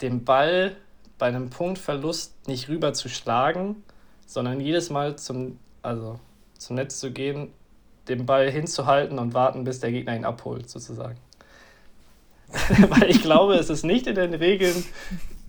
den 0.00 0.24
Ball 0.24 0.76
bei 1.18 1.26
einem 1.26 1.50
Punktverlust 1.50 2.48
nicht 2.48 2.68
rüber 2.68 2.92
zu 2.92 3.08
schlagen, 3.08 3.82
sondern 4.26 4.60
jedes 4.60 4.90
Mal 4.90 5.16
zum, 5.16 5.58
also 5.82 6.18
zum 6.58 6.76
Netz 6.76 7.00
zu 7.00 7.12
gehen, 7.12 7.52
den 8.08 8.26
Ball 8.26 8.50
hinzuhalten 8.50 9.18
und 9.18 9.34
warten, 9.34 9.64
bis 9.64 9.80
der 9.80 9.92
Gegner 9.92 10.16
ihn 10.16 10.24
abholt, 10.24 10.68
sozusagen. 10.68 11.18
Weil 12.88 13.10
ich 13.10 13.22
glaube, 13.22 13.54
es 13.54 13.70
ist 13.70 13.84
nicht 13.84 14.06
in 14.06 14.14
den 14.14 14.34
Regeln 14.34 14.84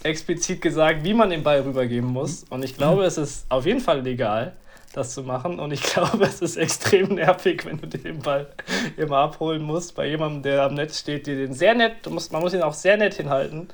explizit 0.03 0.61
gesagt, 0.61 1.03
wie 1.03 1.13
man 1.13 1.29
den 1.29 1.43
Ball 1.43 1.61
rübergeben 1.61 2.09
muss. 2.09 2.45
Und 2.49 2.63
ich 2.63 2.75
glaube, 2.77 3.03
es 3.03 3.17
ist 3.17 3.45
auf 3.49 3.65
jeden 3.65 3.79
Fall 3.79 4.01
legal, 4.01 4.53
das 4.93 5.13
zu 5.13 5.23
machen. 5.23 5.59
Und 5.59 5.71
ich 5.71 5.81
glaube, 5.93 6.25
es 6.25 6.41
ist 6.41 6.57
extrem 6.57 7.15
nervig, 7.15 7.65
wenn 7.65 7.79
du 7.79 7.87
dir 7.87 7.99
den 7.99 8.19
Ball 8.19 8.47
immer 8.95 9.17
abholen 9.17 9.61
musst. 9.61 9.95
Bei 9.95 10.07
jemandem, 10.07 10.43
der 10.43 10.63
am 10.63 10.73
Netz 10.75 10.99
steht, 10.99 11.27
dir 11.27 11.35
den 11.35 11.53
sehr 11.53 11.73
nett, 11.73 11.97
du 12.03 12.09
musst, 12.09 12.31
man 12.31 12.41
muss 12.41 12.53
ihn 12.53 12.61
auch 12.61 12.73
sehr 12.73 12.97
nett 12.97 13.15
hinhalten. 13.15 13.67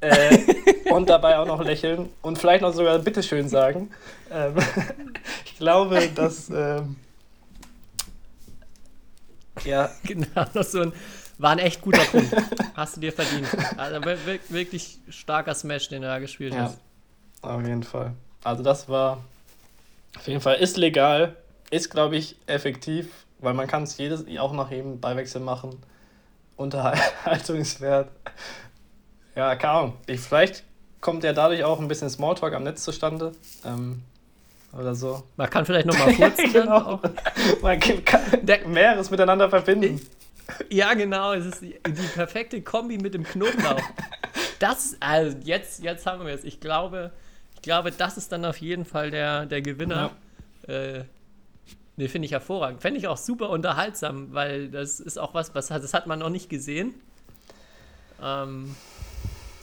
Äh, 0.00 0.38
und 0.90 1.10
dabei 1.10 1.38
auch 1.38 1.46
noch 1.46 1.62
lächeln 1.62 2.08
und 2.22 2.38
vielleicht 2.38 2.62
noch 2.62 2.72
sogar 2.72 2.98
Bitteschön 2.98 3.48
sagen. 3.48 3.90
Ähm, 4.30 4.54
ich 5.44 5.58
glaube, 5.58 6.08
dass. 6.14 6.48
Ähm, 6.48 6.96
ja, 9.64 9.90
Genau, 10.04 10.46
noch 10.54 10.64
so 10.64 10.80
ein, 10.80 10.92
war 11.40 11.50
ein 11.52 11.58
echt 11.58 11.80
guter 11.80 12.02
Punkt. 12.04 12.34
Hast 12.74 12.96
du 12.96 13.00
dir 13.00 13.12
verdient. 13.12 13.46
Also 13.76 14.04
wir- 14.04 14.26
wir- 14.26 14.38
wirklich 14.48 14.98
starker 15.08 15.54
Smash, 15.54 15.88
den 15.88 16.02
du 16.02 16.08
da 16.08 16.18
gespielt 16.18 16.54
Ja, 16.54 16.64
hast. 16.64 16.78
auf 17.42 17.62
jeden 17.62 17.82
Fall. 17.82 18.12
Also 18.44 18.62
das 18.62 18.88
war 18.88 19.22
auf 20.16 20.26
jeden 20.26 20.40
Fall 20.40 20.56
ist 20.56 20.76
legal, 20.76 21.36
ist 21.70 21.90
glaube 21.90 22.16
ich 22.16 22.36
effektiv, 22.46 23.08
weil 23.38 23.54
man 23.54 23.66
kann 23.68 23.84
es 23.84 23.96
jedes 23.98 24.24
auch 24.38 24.52
nach 24.52 24.70
jedem 24.70 25.00
Beiwechsel 25.00 25.40
machen. 25.40 25.76
Unterhaltungswert. 26.56 28.10
Ja, 29.34 29.54
keine 29.56 29.72
Ahnung. 29.72 29.92
Ich, 30.06 30.20
vielleicht 30.20 30.62
kommt 31.00 31.24
ja 31.24 31.32
dadurch 31.32 31.64
auch 31.64 31.80
ein 31.80 31.88
bisschen 31.88 32.10
Smalltalk 32.10 32.52
am 32.54 32.64
Netz 32.64 32.82
zustande. 32.84 33.32
Ähm, 33.64 34.02
oder 34.78 34.94
so. 34.94 35.22
Man 35.36 35.48
kann 35.50 35.64
vielleicht 35.64 35.86
nochmal 35.86 36.14
dann 36.18 36.32
Genau. 36.52 36.76
auch. 36.76 37.00
Man 37.62 37.80
kann 37.80 38.20
Der- 38.42 38.66
mehreres 38.68 39.10
miteinander 39.10 39.48
verbinden. 39.48 40.00
Ja, 40.68 40.94
genau. 40.94 41.32
Es 41.32 41.46
ist 41.46 41.62
die, 41.62 41.80
die 41.86 42.06
perfekte 42.14 42.60
Kombi 42.62 42.98
mit 42.98 43.14
dem 43.14 43.24
Knoblauch. 43.24 43.82
Das, 44.58 44.96
also 45.00 45.36
jetzt, 45.42 45.82
jetzt 45.82 46.06
haben 46.06 46.26
wir 46.26 46.34
es. 46.34 46.44
Ich 46.44 46.60
glaube, 46.60 47.12
ich 47.54 47.62
glaube, 47.62 47.90
das 47.90 48.16
ist 48.16 48.30
dann 48.32 48.44
auf 48.44 48.58
jeden 48.58 48.84
Fall 48.84 49.10
der, 49.10 49.46
der 49.46 49.62
Gewinner. 49.62 50.10
Äh, 50.66 51.04
ne, 51.96 52.08
finde 52.08 52.26
ich 52.26 52.32
hervorragend. 52.32 52.82
Fände 52.82 52.98
ich 52.98 53.08
auch 53.08 53.16
super 53.16 53.50
unterhaltsam, 53.50 54.32
weil 54.32 54.68
das 54.68 55.00
ist 55.00 55.18
auch 55.18 55.34
was, 55.34 55.54
was 55.54 55.68
das 55.68 55.94
hat 55.94 56.06
man 56.06 56.18
noch 56.18 56.30
nicht 56.30 56.48
gesehen. 56.48 56.94
Ähm, 58.22 58.74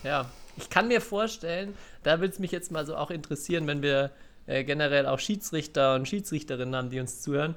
ja, 0.03 0.25
ich 0.57 0.69
kann 0.69 0.87
mir 0.87 1.01
vorstellen, 1.01 1.75
da 2.03 2.19
würde 2.19 2.33
es 2.33 2.39
mich 2.39 2.51
jetzt 2.51 2.71
mal 2.71 2.85
so 2.85 2.95
auch 2.95 3.11
interessieren, 3.11 3.67
wenn 3.67 3.81
wir 3.81 4.11
äh, 4.47 4.63
generell 4.63 5.05
auch 5.05 5.19
Schiedsrichter 5.19 5.95
und 5.95 6.07
Schiedsrichterinnen 6.07 6.75
haben, 6.75 6.89
die 6.89 6.99
uns 6.99 7.21
zuhören, 7.21 7.55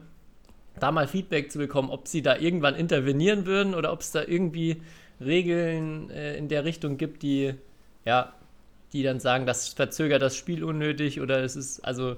da 0.79 0.93
mal 0.93 1.09
Feedback 1.09 1.51
zu 1.51 1.59
bekommen, 1.59 1.91
ob 1.91 2.09
sie 2.09 2.23
da 2.23 2.37
irgendwann 2.37 2.75
intervenieren 2.75 3.47
würden 3.47 3.75
oder 3.75 3.93
ob 3.93 4.01
es 4.01 4.13
da 4.13 4.23
irgendwie 4.23 4.83
Regeln 5.21 6.11
äh, 6.11 6.37
in 6.37 6.49
der 6.49 6.65
Richtung 6.65 6.97
gibt, 6.97 7.23
die 7.23 7.55
ja, 8.05 8.33
die 8.93 9.03
dann 9.03 9.21
sagen, 9.21 9.47
das 9.47 9.69
verzögert 9.69 10.23
das 10.23 10.37
Spiel 10.37 10.65
unnötig 10.65 11.21
oder 11.21 11.43
es 11.43 11.57
ist 11.57 11.81
also 11.81 12.17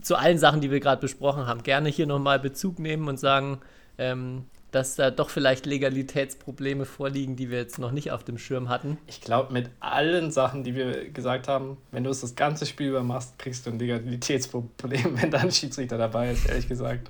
zu 0.00 0.16
allen 0.16 0.38
Sachen, 0.38 0.60
die 0.60 0.70
wir 0.70 0.80
gerade 0.80 1.00
besprochen 1.00 1.46
haben, 1.46 1.62
gerne 1.62 1.88
hier 1.88 2.06
nochmal 2.06 2.38
Bezug 2.38 2.78
nehmen 2.78 3.08
und 3.08 3.20
sagen, 3.20 3.60
ähm, 3.98 4.44
dass 4.76 4.94
da 4.94 5.10
doch 5.10 5.30
vielleicht 5.30 5.64
Legalitätsprobleme 5.64 6.84
vorliegen, 6.84 7.34
die 7.34 7.50
wir 7.50 7.56
jetzt 7.56 7.78
noch 7.78 7.92
nicht 7.92 8.10
auf 8.12 8.24
dem 8.24 8.36
Schirm 8.36 8.68
hatten. 8.68 8.98
Ich 9.06 9.22
glaube, 9.22 9.50
mit 9.52 9.70
allen 9.80 10.30
Sachen, 10.30 10.64
die 10.64 10.74
wir 10.74 11.08
gesagt 11.08 11.48
haben, 11.48 11.78
wenn 11.92 12.04
du 12.04 12.10
es 12.10 12.20
das 12.20 12.34
ganze 12.34 12.66
Spiel 12.66 12.90
über 12.90 13.02
machst, 13.02 13.38
kriegst 13.38 13.64
du 13.64 13.70
ein 13.70 13.78
Legalitätsproblem, 13.78 15.18
wenn 15.22 15.30
da 15.30 15.38
ein 15.38 15.50
Schiedsrichter 15.50 15.96
dabei 15.96 16.30
ist, 16.30 16.46
ehrlich 16.46 16.68
gesagt. 16.68 17.08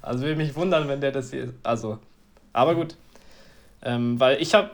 Also 0.00 0.22
würde 0.22 0.36
mich 0.36 0.54
wundern, 0.54 0.86
wenn 0.86 1.00
der 1.00 1.10
das 1.10 1.30
hier. 1.30 1.52
Also, 1.64 1.98
aber 2.52 2.76
gut. 2.76 2.96
Ähm, 3.82 4.20
weil 4.20 4.40
ich 4.40 4.54
habe 4.54 4.70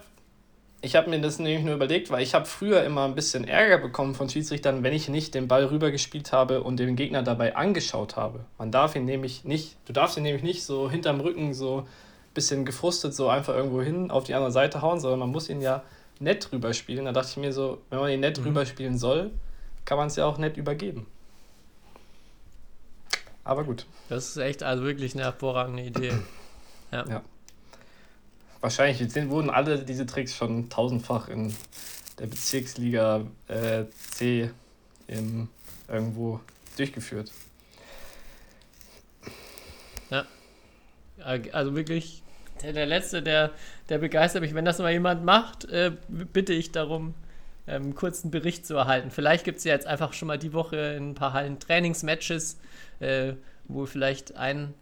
ich 0.82 0.96
hab 0.96 1.06
mir 1.06 1.18
das 1.18 1.38
nämlich 1.38 1.64
nur 1.64 1.76
überlegt, 1.76 2.10
weil 2.10 2.22
ich 2.22 2.34
habe 2.34 2.44
früher 2.44 2.84
immer 2.84 3.06
ein 3.06 3.14
bisschen 3.14 3.48
Ärger 3.48 3.78
bekommen 3.78 4.14
von 4.14 4.28
Schiedsrichtern, 4.28 4.82
wenn 4.82 4.92
ich 4.92 5.08
nicht 5.08 5.34
den 5.34 5.48
Ball 5.48 5.64
rübergespielt 5.64 6.30
habe 6.30 6.62
und 6.62 6.78
den 6.78 6.94
Gegner 6.94 7.22
dabei 7.22 7.56
angeschaut 7.56 8.16
habe. 8.16 8.40
Man 8.58 8.70
darf 8.70 8.94
ihn 8.96 9.06
nämlich 9.06 9.44
nicht, 9.44 9.76
du 9.86 9.94
darfst 9.94 10.18
ihn 10.18 10.24
nämlich 10.24 10.42
nicht 10.42 10.62
so 10.62 10.90
hinterm 10.90 11.20
Rücken 11.20 11.54
so 11.54 11.86
bisschen 12.34 12.64
gefrustet 12.64 13.14
so 13.14 13.28
einfach 13.28 13.54
irgendwo 13.54 13.80
hin 13.80 14.10
auf 14.10 14.24
die 14.24 14.34
andere 14.34 14.52
Seite 14.52 14.82
hauen, 14.82 15.00
sondern 15.00 15.20
man 15.20 15.30
muss 15.30 15.48
ihn 15.48 15.60
ja 15.60 15.82
nett 16.18 16.50
rüberspielen. 16.52 17.04
Da 17.04 17.12
dachte 17.12 17.28
ich 17.30 17.36
mir 17.36 17.52
so, 17.52 17.80
wenn 17.90 18.00
man 18.00 18.10
ihn 18.10 18.20
nett 18.20 18.38
Mhm. 18.38 18.46
rüberspielen 18.46 18.98
soll, 18.98 19.30
kann 19.84 19.96
man 19.98 20.08
es 20.08 20.16
ja 20.16 20.26
auch 20.26 20.38
nett 20.38 20.56
übergeben. 20.56 21.06
Aber 23.44 23.64
gut. 23.64 23.86
Das 24.08 24.28
ist 24.28 24.36
echt 24.38 24.62
also 24.62 24.84
wirklich 24.84 25.14
eine 25.14 25.24
hervorragende 25.24 25.82
Idee. 25.82 26.12
Ja. 26.92 27.04
Ja. 27.08 27.22
Wahrscheinlich 28.60 29.10
sind, 29.12 29.28
wurden 29.28 29.50
alle 29.50 29.78
diese 29.80 30.06
Tricks 30.06 30.36
schon 30.36 30.70
tausendfach 30.70 31.28
in 31.28 31.52
der 32.20 32.26
Bezirksliga 32.28 33.22
äh, 33.48 33.86
C 34.12 34.50
im, 35.08 35.48
irgendwo 35.88 36.38
durchgeführt. 36.76 37.32
Also 41.22 41.76
wirklich, 41.76 42.23
der, 42.64 42.72
der 42.72 42.86
Letzte, 42.86 43.22
der, 43.22 43.50
der 43.88 43.98
begeistert 43.98 44.42
mich. 44.42 44.54
Wenn 44.54 44.64
das 44.64 44.78
mal 44.78 44.92
jemand 44.92 45.24
macht, 45.24 45.66
äh, 45.66 45.92
bitte 46.08 46.52
ich 46.52 46.72
darum, 46.72 47.14
ähm, 47.66 47.82
einen 47.82 47.94
kurzen 47.94 48.30
Bericht 48.30 48.66
zu 48.66 48.74
erhalten. 48.74 49.10
Vielleicht 49.10 49.44
gibt 49.44 49.58
es 49.58 49.64
ja 49.64 49.72
jetzt 49.72 49.86
einfach 49.86 50.12
schon 50.12 50.28
mal 50.28 50.38
die 50.38 50.52
Woche 50.52 50.76
in 50.76 51.10
ein 51.10 51.14
paar 51.14 51.32
Hallen 51.32 51.58
Trainingsmatches, 51.60 52.58
äh, 53.00 53.34
wo 53.68 53.86
vielleicht 53.86 54.36
ein, 54.36 54.74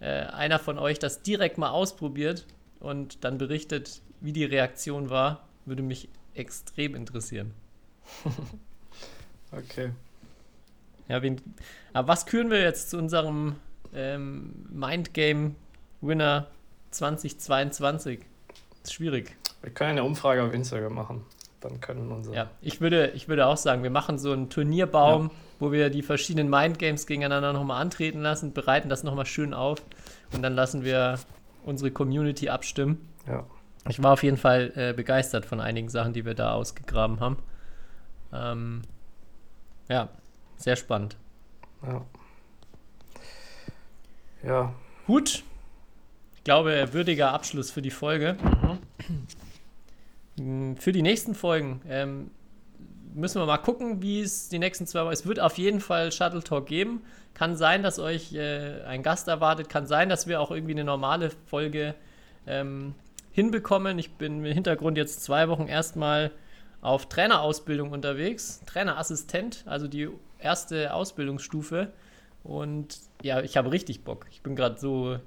äh, 0.00 0.06
einer 0.06 0.58
von 0.58 0.78
euch 0.78 0.98
das 0.98 1.22
direkt 1.22 1.58
mal 1.58 1.70
ausprobiert 1.70 2.46
und 2.78 3.24
dann 3.24 3.38
berichtet, 3.38 4.02
wie 4.20 4.32
die 4.32 4.44
Reaktion 4.44 5.10
war. 5.10 5.46
Würde 5.64 5.82
mich 5.82 6.08
extrem 6.34 6.94
interessieren. 6.94 7.52
Okay. 9.52 9.90
Ja, 11.08 11.22
wen, 11.22 11.40
aber 11.92 12.06
was 12.06 12.24
küren 12.24 12.50
wir 12.50 12.60
jetzt 12.62 12.90
zu 12.90 12.96
unserem 12.96 13.56
ähm, 13.92 14.64
Mindgame 14.70 15.56
Winner 16.00 16.46
2022? 16.90 18.20
Ist 18.82 18.92
schwierig. 18.92 19.36
Wir 19.62 19.70
können 19.70 19.90
eine 19.90 20.04
Umfrage 20.04 20.42
auf 20.42 20.52
Instagram 20.52 20.94
machen. 20.94 21.24
Dann 21.60 21.80
können 21.80 22.10
unsere. 22.10 22.34
Ja, 22.34 22.50
ich 22.62 22.80
würde, 22.80 23.10
ich 23.10 23.28
würde 23.28 23.46
auch 23.46 23.58
sagen, 23.58 23.82
wir 23.82 23.90
machen 23.90 24.18
so 24.18 24.32
einen 24.32 24.48
Turnierbaum, 24.48 25.30
wo 25.58 25.72
wir 25.72 25.90
die 25.90 26.02
verschiedenen 26.02 26.48
Mindgames 26.48 27.06
gegeneinander 27.06 27.52
nochmal 27.52 27.82
antreten 27.82 28.20
lassen, 28.22 28.54
bereiten 28.54 28.88
das 28.88 29.02
nochmal 29.02 29.26
schön 29.26 29.52
auf 29.52 29.82
und 30.32 30.42
dann 30.42 30.54
lassen 30.54 30.84
wir 30.84 31.18
unsere 31.64 31.90
Community 31.90 32.48
abstimmen. 32.48 33.06
Ja. 33.26 33.44
Ich 33.88 34.02
war 34.02 34.12
auf 34.12 34.22
jeden 34.22 34.38
Fall 34.38 34.72
äh, 34.74 34.92
begeistert 34.94 35.44
von 35.44 35.60
einigen 35.60 35.90
Sachen, 35.90 36.14
die 36.14 36.24
wir 36.24 36.34
da 36.34 36.52
ausgegraben 36.52 37.20
haben. 37.20 37.36
Ähm, 38.32 38.82
ja, 39.88 40.08
sehr 40.56 40.76
spannend. 40.76 41.16
Ja. 41.82 42.04
Ja. 44.42 44.74
Gut. 45.06 45.44
Ich 46.40 46.44
glaube, 46.44 46.88
würdiger 46.92 47.34
Abschluss 47.34 47.70
für 47.70 47.82
die 47.82 47.90
Folge. 47.90 48.34
Mm, 50.36 50.74
Für 50.76 50.90
die 50.90 51.02
nächsten 51.02 51.34
Folgen 51.34 51.82
ähm, 51.86 52.30
müssen 53.12 53.42
wir 53.42 53.46
mal 53.46 53.58
gucken, 53.58 54.00
wie 54.00 54.22
es 54.22 54.48
die 54.48 54.58
nächsten 54.58 54.86
zwei 54.86 55.04
Wochen. 55.04 55.12
Es 55.12 55.26
wird 55.26 55.38
auf 55.38 55.58
jeden 55.58 55.80
Fall 55.80 56.10
Shuttle 56.12 56.42
Talk 56.42 56.64
geben. 56.64 57.02
Kann 57.34 57.56
sein, 57.56 57.82
dass 57.82 57.98
euch 57.98 58.32
äh, 58.32 58.80
ein 58.86 59.02
Gast 59.02 59.28
erwartet. 59.28 59.68
Kann 59.68 59.86
sein, 59.86 60.08
dass 60.08 60.26
wir 60.28 60.40
auch 60.40 60.50
irgendwie 60.50 60.72
eine 60.72 60.84
normale 60.84 61.30
Folge 61.44 61.94
ähm, 62.46 62.94
hinbekommen. 63.32 63.98
Ich 63.98 64.12
bin 64.12 64.42
im 64.42 64.50
Hintergrund 64.50 64.96
jetzt 64.96 65.22
zwei 65.22 65.46
Wochen 65.50 65.66
erstmal 65.66 66.30
auf 66.80 67.06
Trainerausbildung 67.10 67.90
unterwegs. 67.92 68.62
Trainerassistent, 68.64 69.64
also 69.66 69.88
die 69.88 70.08
erste 70.38 70.94
Ausbildungsstufe. 70.94 71.92
Und 72.44 72.98
ja, 73.20 73.42
ich 73.42 73.58
habe 73.58 73.70
richtig 73.72 74.04
Bock. 74.04 74.24
Ich 74.30 74.40
bin 74.40 74.56
gerade 74.56 74.80
so, 74.80 75.18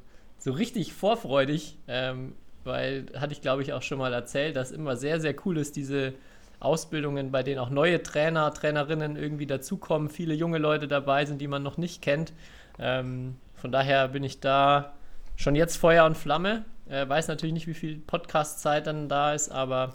so 0.44 0.52
richtig 0.52 0.92
vorfreudig, 0.92 1.78
ähm, 1.88 2.34
weil 2.66 3.06
hatte 3.16 3.32
ich 3.32 3.42
glaube 3.42 3.62
ich 3.62 3.72
auch 3.72 3.82
schon 3.82 3.98
mal 3.98 4.12
erzählt, 4.12 4.58
dass 4.58 4.72
immer 4.72 4.98
sehr, 4.98 5.22
sehr 5.22 5.34
cool 5.46 5.58
ist, 5.58 5.78
diese 5.78 6.14
Ausbildungen, 6.60 7.32
bei 7.32 7.44
denen 7.44 7.60
auch 7.60 7.70
neue 7.70 8.04
Trainer, 8.04 8.54
Trainerinnen 8.54 9.16
irgendwie 9.16 9.46
dazukommen, 9.46 10.10
viele 10.10 10.34
junge 10.34 10.58
Leute 10.58 10.90
dabei 10.90 11.26
sind, 11.26 11.40
die 11.40 11.48
man 11.48 11.64
noch 11.64 11.78
nicht 11.78 12.02
kennt. 12.02 12.34
Ähm, 12.78 13.38
von 13.56 13.72
daher 13.72 14.10
bin 14.10 14.24
ich 14.26 14.42
da 14.42 14.94
schon 15.38 15.56
jetzt 15.56 15.78
Feuer 15.78 16.06
und 16.06 16.18
Flamme. 16.18 16.66
Äh, 16.90 17.08
weiß 17.08 17.30
natürlich 17.30 17.54
nicht, 17.54 17.68
wie 17.68 17.74
viel 17.74 18.00
Podcast-Zeit 18.00 18.86
dann 18.86 19.08
da 19.08 19.34
ist, 19.34 19.50
aber 19.50 19.94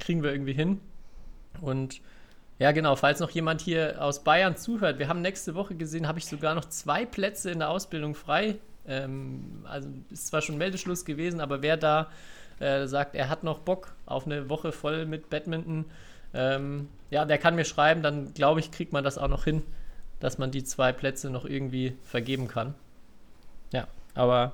kriegen 0.00 0.24
wir 0.24 0.32
irgendwie 0.32 0.52
hin. 0.52 0.80
Und 1.60 2.00
ja, 2.58 2.72
genau, 2.72 2.96
falls 2.96 3.20
noch 3.20 3.30
jemand 3.30 3.60
hier 3.60 4.02
aus 4.02 4.24
Bayern 4.24 4.56
zuhört, 4.56 4.98
wir 4.98 5.06
haben 5.06 5.22
nächste 5.22 5.54
Woche 5.54 5.76
gesehen, 5.76 6.08
habe 6.08 6.18
ich 6.18 6.26
sogar 6.26 6.56
noch 6.56 6.64
zwei 6.64 7.06
Plätze 7.06 7.52
in 7.52 7.60
der 7.60 7.70
Ausbildung 7.70 8.16
frei. 8.16 8.56
Ähm, 8.86 9.64
also 9.64 9.88
ist 10.10 10.28
zwar 10.28 10.42
schon 10.42 10.58
Meldeschluss 10.58 11.04
gewesen, 11.04 11.40
aber 11.40 11.62
wer 11.62 11.76
da 11.76 12.10
äh, 12.60 12.86
sagt, 12.86 13.14
er 13.14 13.28
hat 13.28 13.42
noch 13.42 13.58
Bock 13.60 13.94
auf 14.06 14.26
eine 14.26 14.48
Woche 14.48 14.72
voll 14.72 15.06
mit 15.06 15.28
Badminton, 15.30 15.86
ähm, 16.34 16.88
ja, 17.10 17.24
der 17.24 17.38
kann 17.38 17.54
mir 17.54 17.64
schreiben, 17.64 18.02
dann 18.02 18.34
glaube 18.34 18.60
ich, 18.60 18.70
kriegt 18.70 18.92
man 18.92 19.04
das 19.04 19.18
auch 19.18 19.28
noch 19.28 19.44
hin, 19.44 19.62
dass 20.20 20.38
man 20.38 20.50
die 20.50 20.64
zwei 20.64 20.92
Plätze 20.92 21.30
noch 21.30 21.44
irgendwie 21.44 21.96
vergeben 22.04 22.48
kann. 22.48 22.74
Ja, 23.72 23.86
aber 24.14 24.52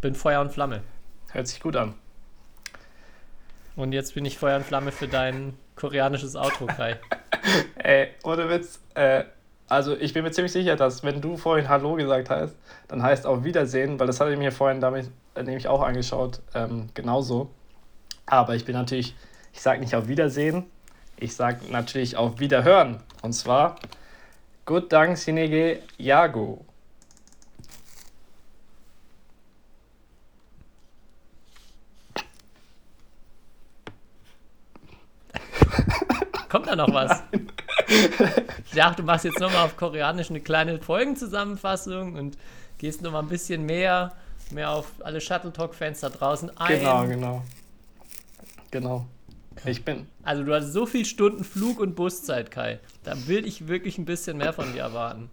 bin 0.00 0.14
Feuer 0.14 0.40
und 0.40 0.50
Flamme. 0.52 0.82
Hört 1.32 1.46
sich 1.46 1.60
gut 1.60 1.76
an. 1.76 1.94
Und 3.76 3.92
jetzt 3.92 4.14
bin 4.14 4.24
ich 4.24 4.38
Feuer 4.38 4.56
und 4.56 4.64
Flamme 4.64 4.92
für 4.92 5.08
dein 5.08 5.56
koreanisches 5.76 6.34
Outro, 6.34 6.66
Kai. 6.66 6.98
Ey, 7.76 8.08
ohne 8.24 8.48
Witz. 8.48 8.80
Äh, 8.94 9.24
also 9.68 9.96
ich 9.96 10.12
bin 10.14 10.24
mir 10.24 10.30
ziemlich 10.30 10.52
sicher, 10.52 10.76
dass 10.76 11.02
wenn 11.02 11.20
du 11.20 11.36
vorhin 11.36 11.68
Hallo 11.68 11.94
gesagt 11.94 12.30
hast, 12.30 12.56
dann 12.88 13.02
heißt 13.02 13.26
auf 13.26 13.44
Wiedersehen, 13.44 14.00
weil 14.00 14.06
das 14.06 14.20
hatte 14.20 14.32
ich 14.32 14.38
mir 14.38 14.52
vorhin 14.52 14.80
damit 14.80 15.10
äh, 15.34 15.42
nämlich 15.42 15.68
auch 15.68 15.82
angeschaut, 15.82 16.40
ähm, 16.54 16.88
genauso. 16.94 17.50
Aber 18.26 18.54
ich 18.54 18.64
bin 18.64 18.74
natürlich, 18.74 19.14
ich 19.52 19.60
sage 19.60 19.80
nicht 19.80 19.94
auf 19.94 20.08
Wiedersehen, 20.08 20.64
ich 21.16 21.34
sage 21.34 21.60
natürlich 21.70 22.16
auf 22.16 22.40
Wiederhören. 22.40 23.00
Und 23.22 23.32
zwar 23.32 23.76
Good 24.64 24.92
Dank 24.92 25.16
Sinege 25.18 25.80
Yago. 25.96 26.64
Kommt 36.48 36.66
da 36.66 36.76
noch 36.76 36.92
was? 36.92 37.22
Ich 38.66 38.74
dachte, 38.74 39.02
du 39.02 39.06
machst 39.06 39.24
jetzt 39.24 39.40
nochmal 39.40 39.64
auf 39.64 39.76
Koreanisch 39.76 40.30
eine 40.30 40.40
kleine 40.40 40.78
Folgenzusammenfassung 40.80 42.14
und 42.14 42.38
gehst 42.78 43.02
nochmal 43.02 43.22
ein 43.22 43.28
bisschen 43.28 43.64
mehr, 43.64 44.12
mehr 44.50 44.70
auf 44.70 44.86
alle 45.00 45.20
Shuttle 45.20 45.52
Talk-Fans 45.52 46.00
da 46.00 46.08
draußen 46.08 46.56
ein. 46.58 46.78
Genau, 46.78 47.06
genau. 47.06 47.42
Genau. 48.70 49.06
Ich 49.64 49.84
bin. 49.84 50.06
Also 50.22 50.44
du 50.44 50.54
hast 50.54 50.72
so 50.72 50.86
viele 50.86 51.04
Stunden 51.04 51.44
Flug- 51.44 51.80
und 51.80 51.94
Buszeit, 51.96 52.50
Kai. 52.50 52.78
Da 53.02 53.26
will 53.26 53.46
ich 53.46 53.68
wirklich 53.68 53.98
ein 53.98 54.04
bisschen 54.04 54.36
mehr 54.36 54.52
von 54.52 54.72
dir 54.72 54.82
erwarten. 54.82 55.30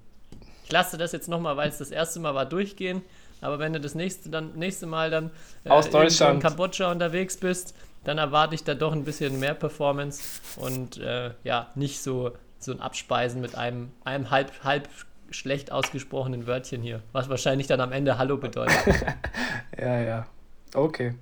Ich 0.63 0.71
lasse 0.71 0.97
das 0.97 1.11
jetzt 1.11 1.27
nochmal, 1.29 1.57
weil 1.57 1.69
es 1.69 1.77
das 1.77 1.91
erste 1.91 2.19
Mal 2.19 2.33
war, 2.33 2.45
durchgehen. 2.45 3.03
Aber 3.41 3.59
wenn 3.59 3.73
du 3.73 3.79
das 3.79 3.93
nächste, 3.93 4.29
dann, 4.29 4.53
nächste 4.55 4.87
Mal 4.87 5.11
dann 5.11 5.29
äh, 5.63 5.69
Aus 5.69 5.89
Deutschland. 5.89 6.35
in 6.35 6.39
Kambodscha 6.41 6.91
unterwegs 6.91 7.37
bist, 7.37 7.75
dann 8.05 8.17
erwarte 8.17 8.55
ich 8.55 8.63
da 8.63 8.75
doch 8.75 8.93
ein 8.93 9.03
bisschen 9.03 9.39
mehr 9.39 9.53
Performance 9.53 10.23
und 10.55 10.97
äh, 10.97 11.31
ja, 11.43 11.71
nicht 11.75 12.01
so, 12.01 12.31
so 12.59 12.71
ein 12.71 12.79
Abspeisen 12.79 13.41
mit 13.41 13.55
einem, 13.55 13.91
einem 14.05 14.31
halb, 14.31 14.63
halb 14.63 14.87
schlecht 15.31 15.71
ausgesprochenen 15.71 16.47
Wörtchen 16.47 16.81
hier, 16.81 17.01
was 17.11 17.29
wahrscheinlich 17.29 17.67
dann 17.67 17.81
am 17.81 17.91
Ende 17.91 18.17
Hallo 18.17 18.37
bedeutet. 18.37 18.77
Ja, 19.77 19.99
ja. 19.99 20.25
Okay. 20.73 21.15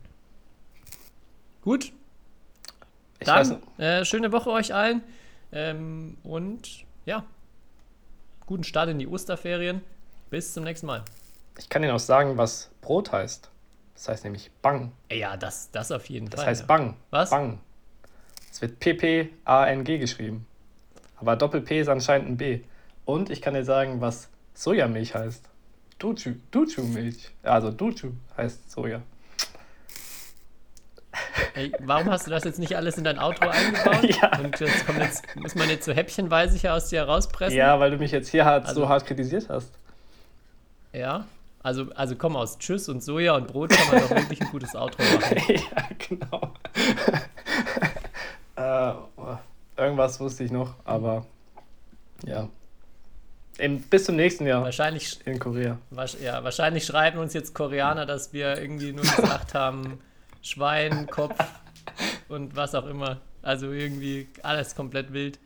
Gut, 1.64 1.92
Ich 3.20 3.26
dann 3.26 3.64
äh, 3.80 4.06
schöne 4.06 4.32
Woche 4.32 4.52
euch 4.52 4.76
allen 4.76 5.02
ähm, 5.52 6.18
und 6.24 6.86
ja, 7.06 7.24
guten 8.46 8.64
Start 8.64 8.90
in 8.90 9.00
die 9.00 9.08
Osterferien. 9.08 9.82
Bis 10.30 10.54
zum 10.54 10.66
nächsten 10.66 10.86
Mal. 10.86 11.04
Ich 11.58 11.70
kann 11.70 11.82
Ihnen 11.84 11.94
auch 11.94 12.00
sagen, 12.00 12.38
was 12.38 12.70
Brot 12.82 13.12
heißt. 13.12 13.50
Das 13.94 14.08
heißt 14.10 14.24
nämlich 14.24 14.52
Bang. 14.62 14.91
Ja, 15.12 15.38
das, 15.38 15.70
das 15.72 15.91
auf 15.91 16.06
jeden 16.10 16.30
Das 16.30 16.39
Fall. 16.41 16.50
heißt 16.50 16.62
ja. 16.62 16.68
Bang. 16.68 16.96
Was? 17.10 17.30
Bang. 17.30 17.60
Es 18.52 18.62
wird 18.62 18.80
P-P-A-N-G 18.80 19.98
geschrieben. 19.98 20.46
Aber 21.20 21.36
Doppel-P 21.36 21.80
ist 21.80 21.88
anscheinend 21.88 22.30
ein 22.30 22.38
B. 22.38 22.62
Und 23.06 23.30
ich 23.30 23.41
kann 23.41 23.54
dir 23.54 23.64
sagen, 23.64 24.02
was 24.02 24.30
Sojamilch 24.54 25.16
heißt. 25.16 25.46
Duchu. 26.00 26.34
Duchu-Milch. 26.52 27.32
Also 27.44 27.72
Duchu 27.72 28.12
heißt 28.38 28.70
Soja. 28.72 29.02
Ey, 31.54 31.72
warum 31.80 32.10
hast 32.10 32.26
du 32.26 32.32
das 32.32 32.44
jetzt 32.44 32.58
nicht 32.60 32.76
alles 32.76 32.98
in 32.98 33.04
dein 33.04 33.20
Outro 33.20 33.48
eingebaut? 33.50 34.04
Ja. 34.04 34.39
Und 34.39 34.60
jetzt, 34.60 34.86
jetzt 34.89 35.36
muss 35.36 35.56
man 35.56 35.70
jetzt 35.70 35.86
so 35.86 35.94
häppchenweise 35.94 36.58
hier 36.58 36.74
aus 36.74 36.89
dir 36.89 37.00
herauspressen. 37.02 37.56
Ja, 37.58 37.80
weil 37.80 37.91
du 37.91 37.98
mich 37.98 38.12
jetzt 38.12 38.30
hier 38.30 38.46
hart, 38.46 38.66
Also- 38.66 38.82
so 38.82 38.89
hart 38.89 39.06
kritisiert 39.06 39.48
hast. 39.50 39.72
Ja. 40.91 41.26
Also, 41.64 41.86
also 41.95 42.16
komm 42.18 42.36
aus 42.36 42.57
Tschüss 42.59 42.89
und 42.89 43.01
Soja 43.01 43.36
und 43.36 43.47
Brot 43.47 43.70
kann 43.72 43.88
man 43.89 44.01
doch 44.01 44.09
wirklich 44.16 44.41
ein 44.41 44.49
gutes 44.51 44.76
Outro 44.76 45.01
machen. 45.01 45.38
ja, 45.47 45.89
genau. 46.09 46.53
äh, 48.55 49.82
irgendwas 49.82 50.20
wusste 50.20 50.43
ich 50.43 50.51
noch, 50.51 50.76
aber 50.86 51.26
ja. 52.26 52.49
Im, 53.59 53.82
bis 53.84 54.05
zum 54.05 54.16
nächsten 54.16 54.45
Jahr 54.47 54.64
Wahrscheinlich, 54.64 55.20
in 55.26 55.39
Korea. 55.39 55.78
wasch- 55.91 56.20
ja, 56.22 56.43
wahrscheinlich 56.43 56.86
schreiben 56.86 57.20
uns 57.20 57.34
jetzt 57.34 57.53
Koreaner, 57.53 58.05
dass 58.05 58.34
wir 58.34 58.59
irgendwie 58.59 58.91
nur 58.93 59.03
gesagt 59.05 59.53
haben, 59.53 59.99
Schwein, 60.41 61.07
Kopf 61.07 61.36
und 62.30 62.55
was 62.55 62.74
auch 62.76 62.88
immer. 62.88 63.22
Also 63.43 63.72
irgendwie 63.72 64.28
alles 64.41 64.76
komplett 64.76 65.14
wild. 65.14 65.39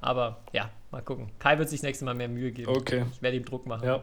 Aber 0.00 0.38
ja, 0.52 0.70
mal 0.90 1.02
gucken. 1.02 1.30
Kai 1.38 1.58
wird 1.58 1.68
sich 1.68 1.82
nächstes 1.82 2.04
Mal 2.04 2.14
mehr 2.14 2.28
Mühe 2.28 2.50
geben. 2.50 2.70
Okay. 2.74 3.04
Ich 3.12 3.22
werde 3.22 3.36
ihm 3.36 3.44
Druck 3.44 3.64
machen. 3.66 3.86
Ja. 3.86 4.02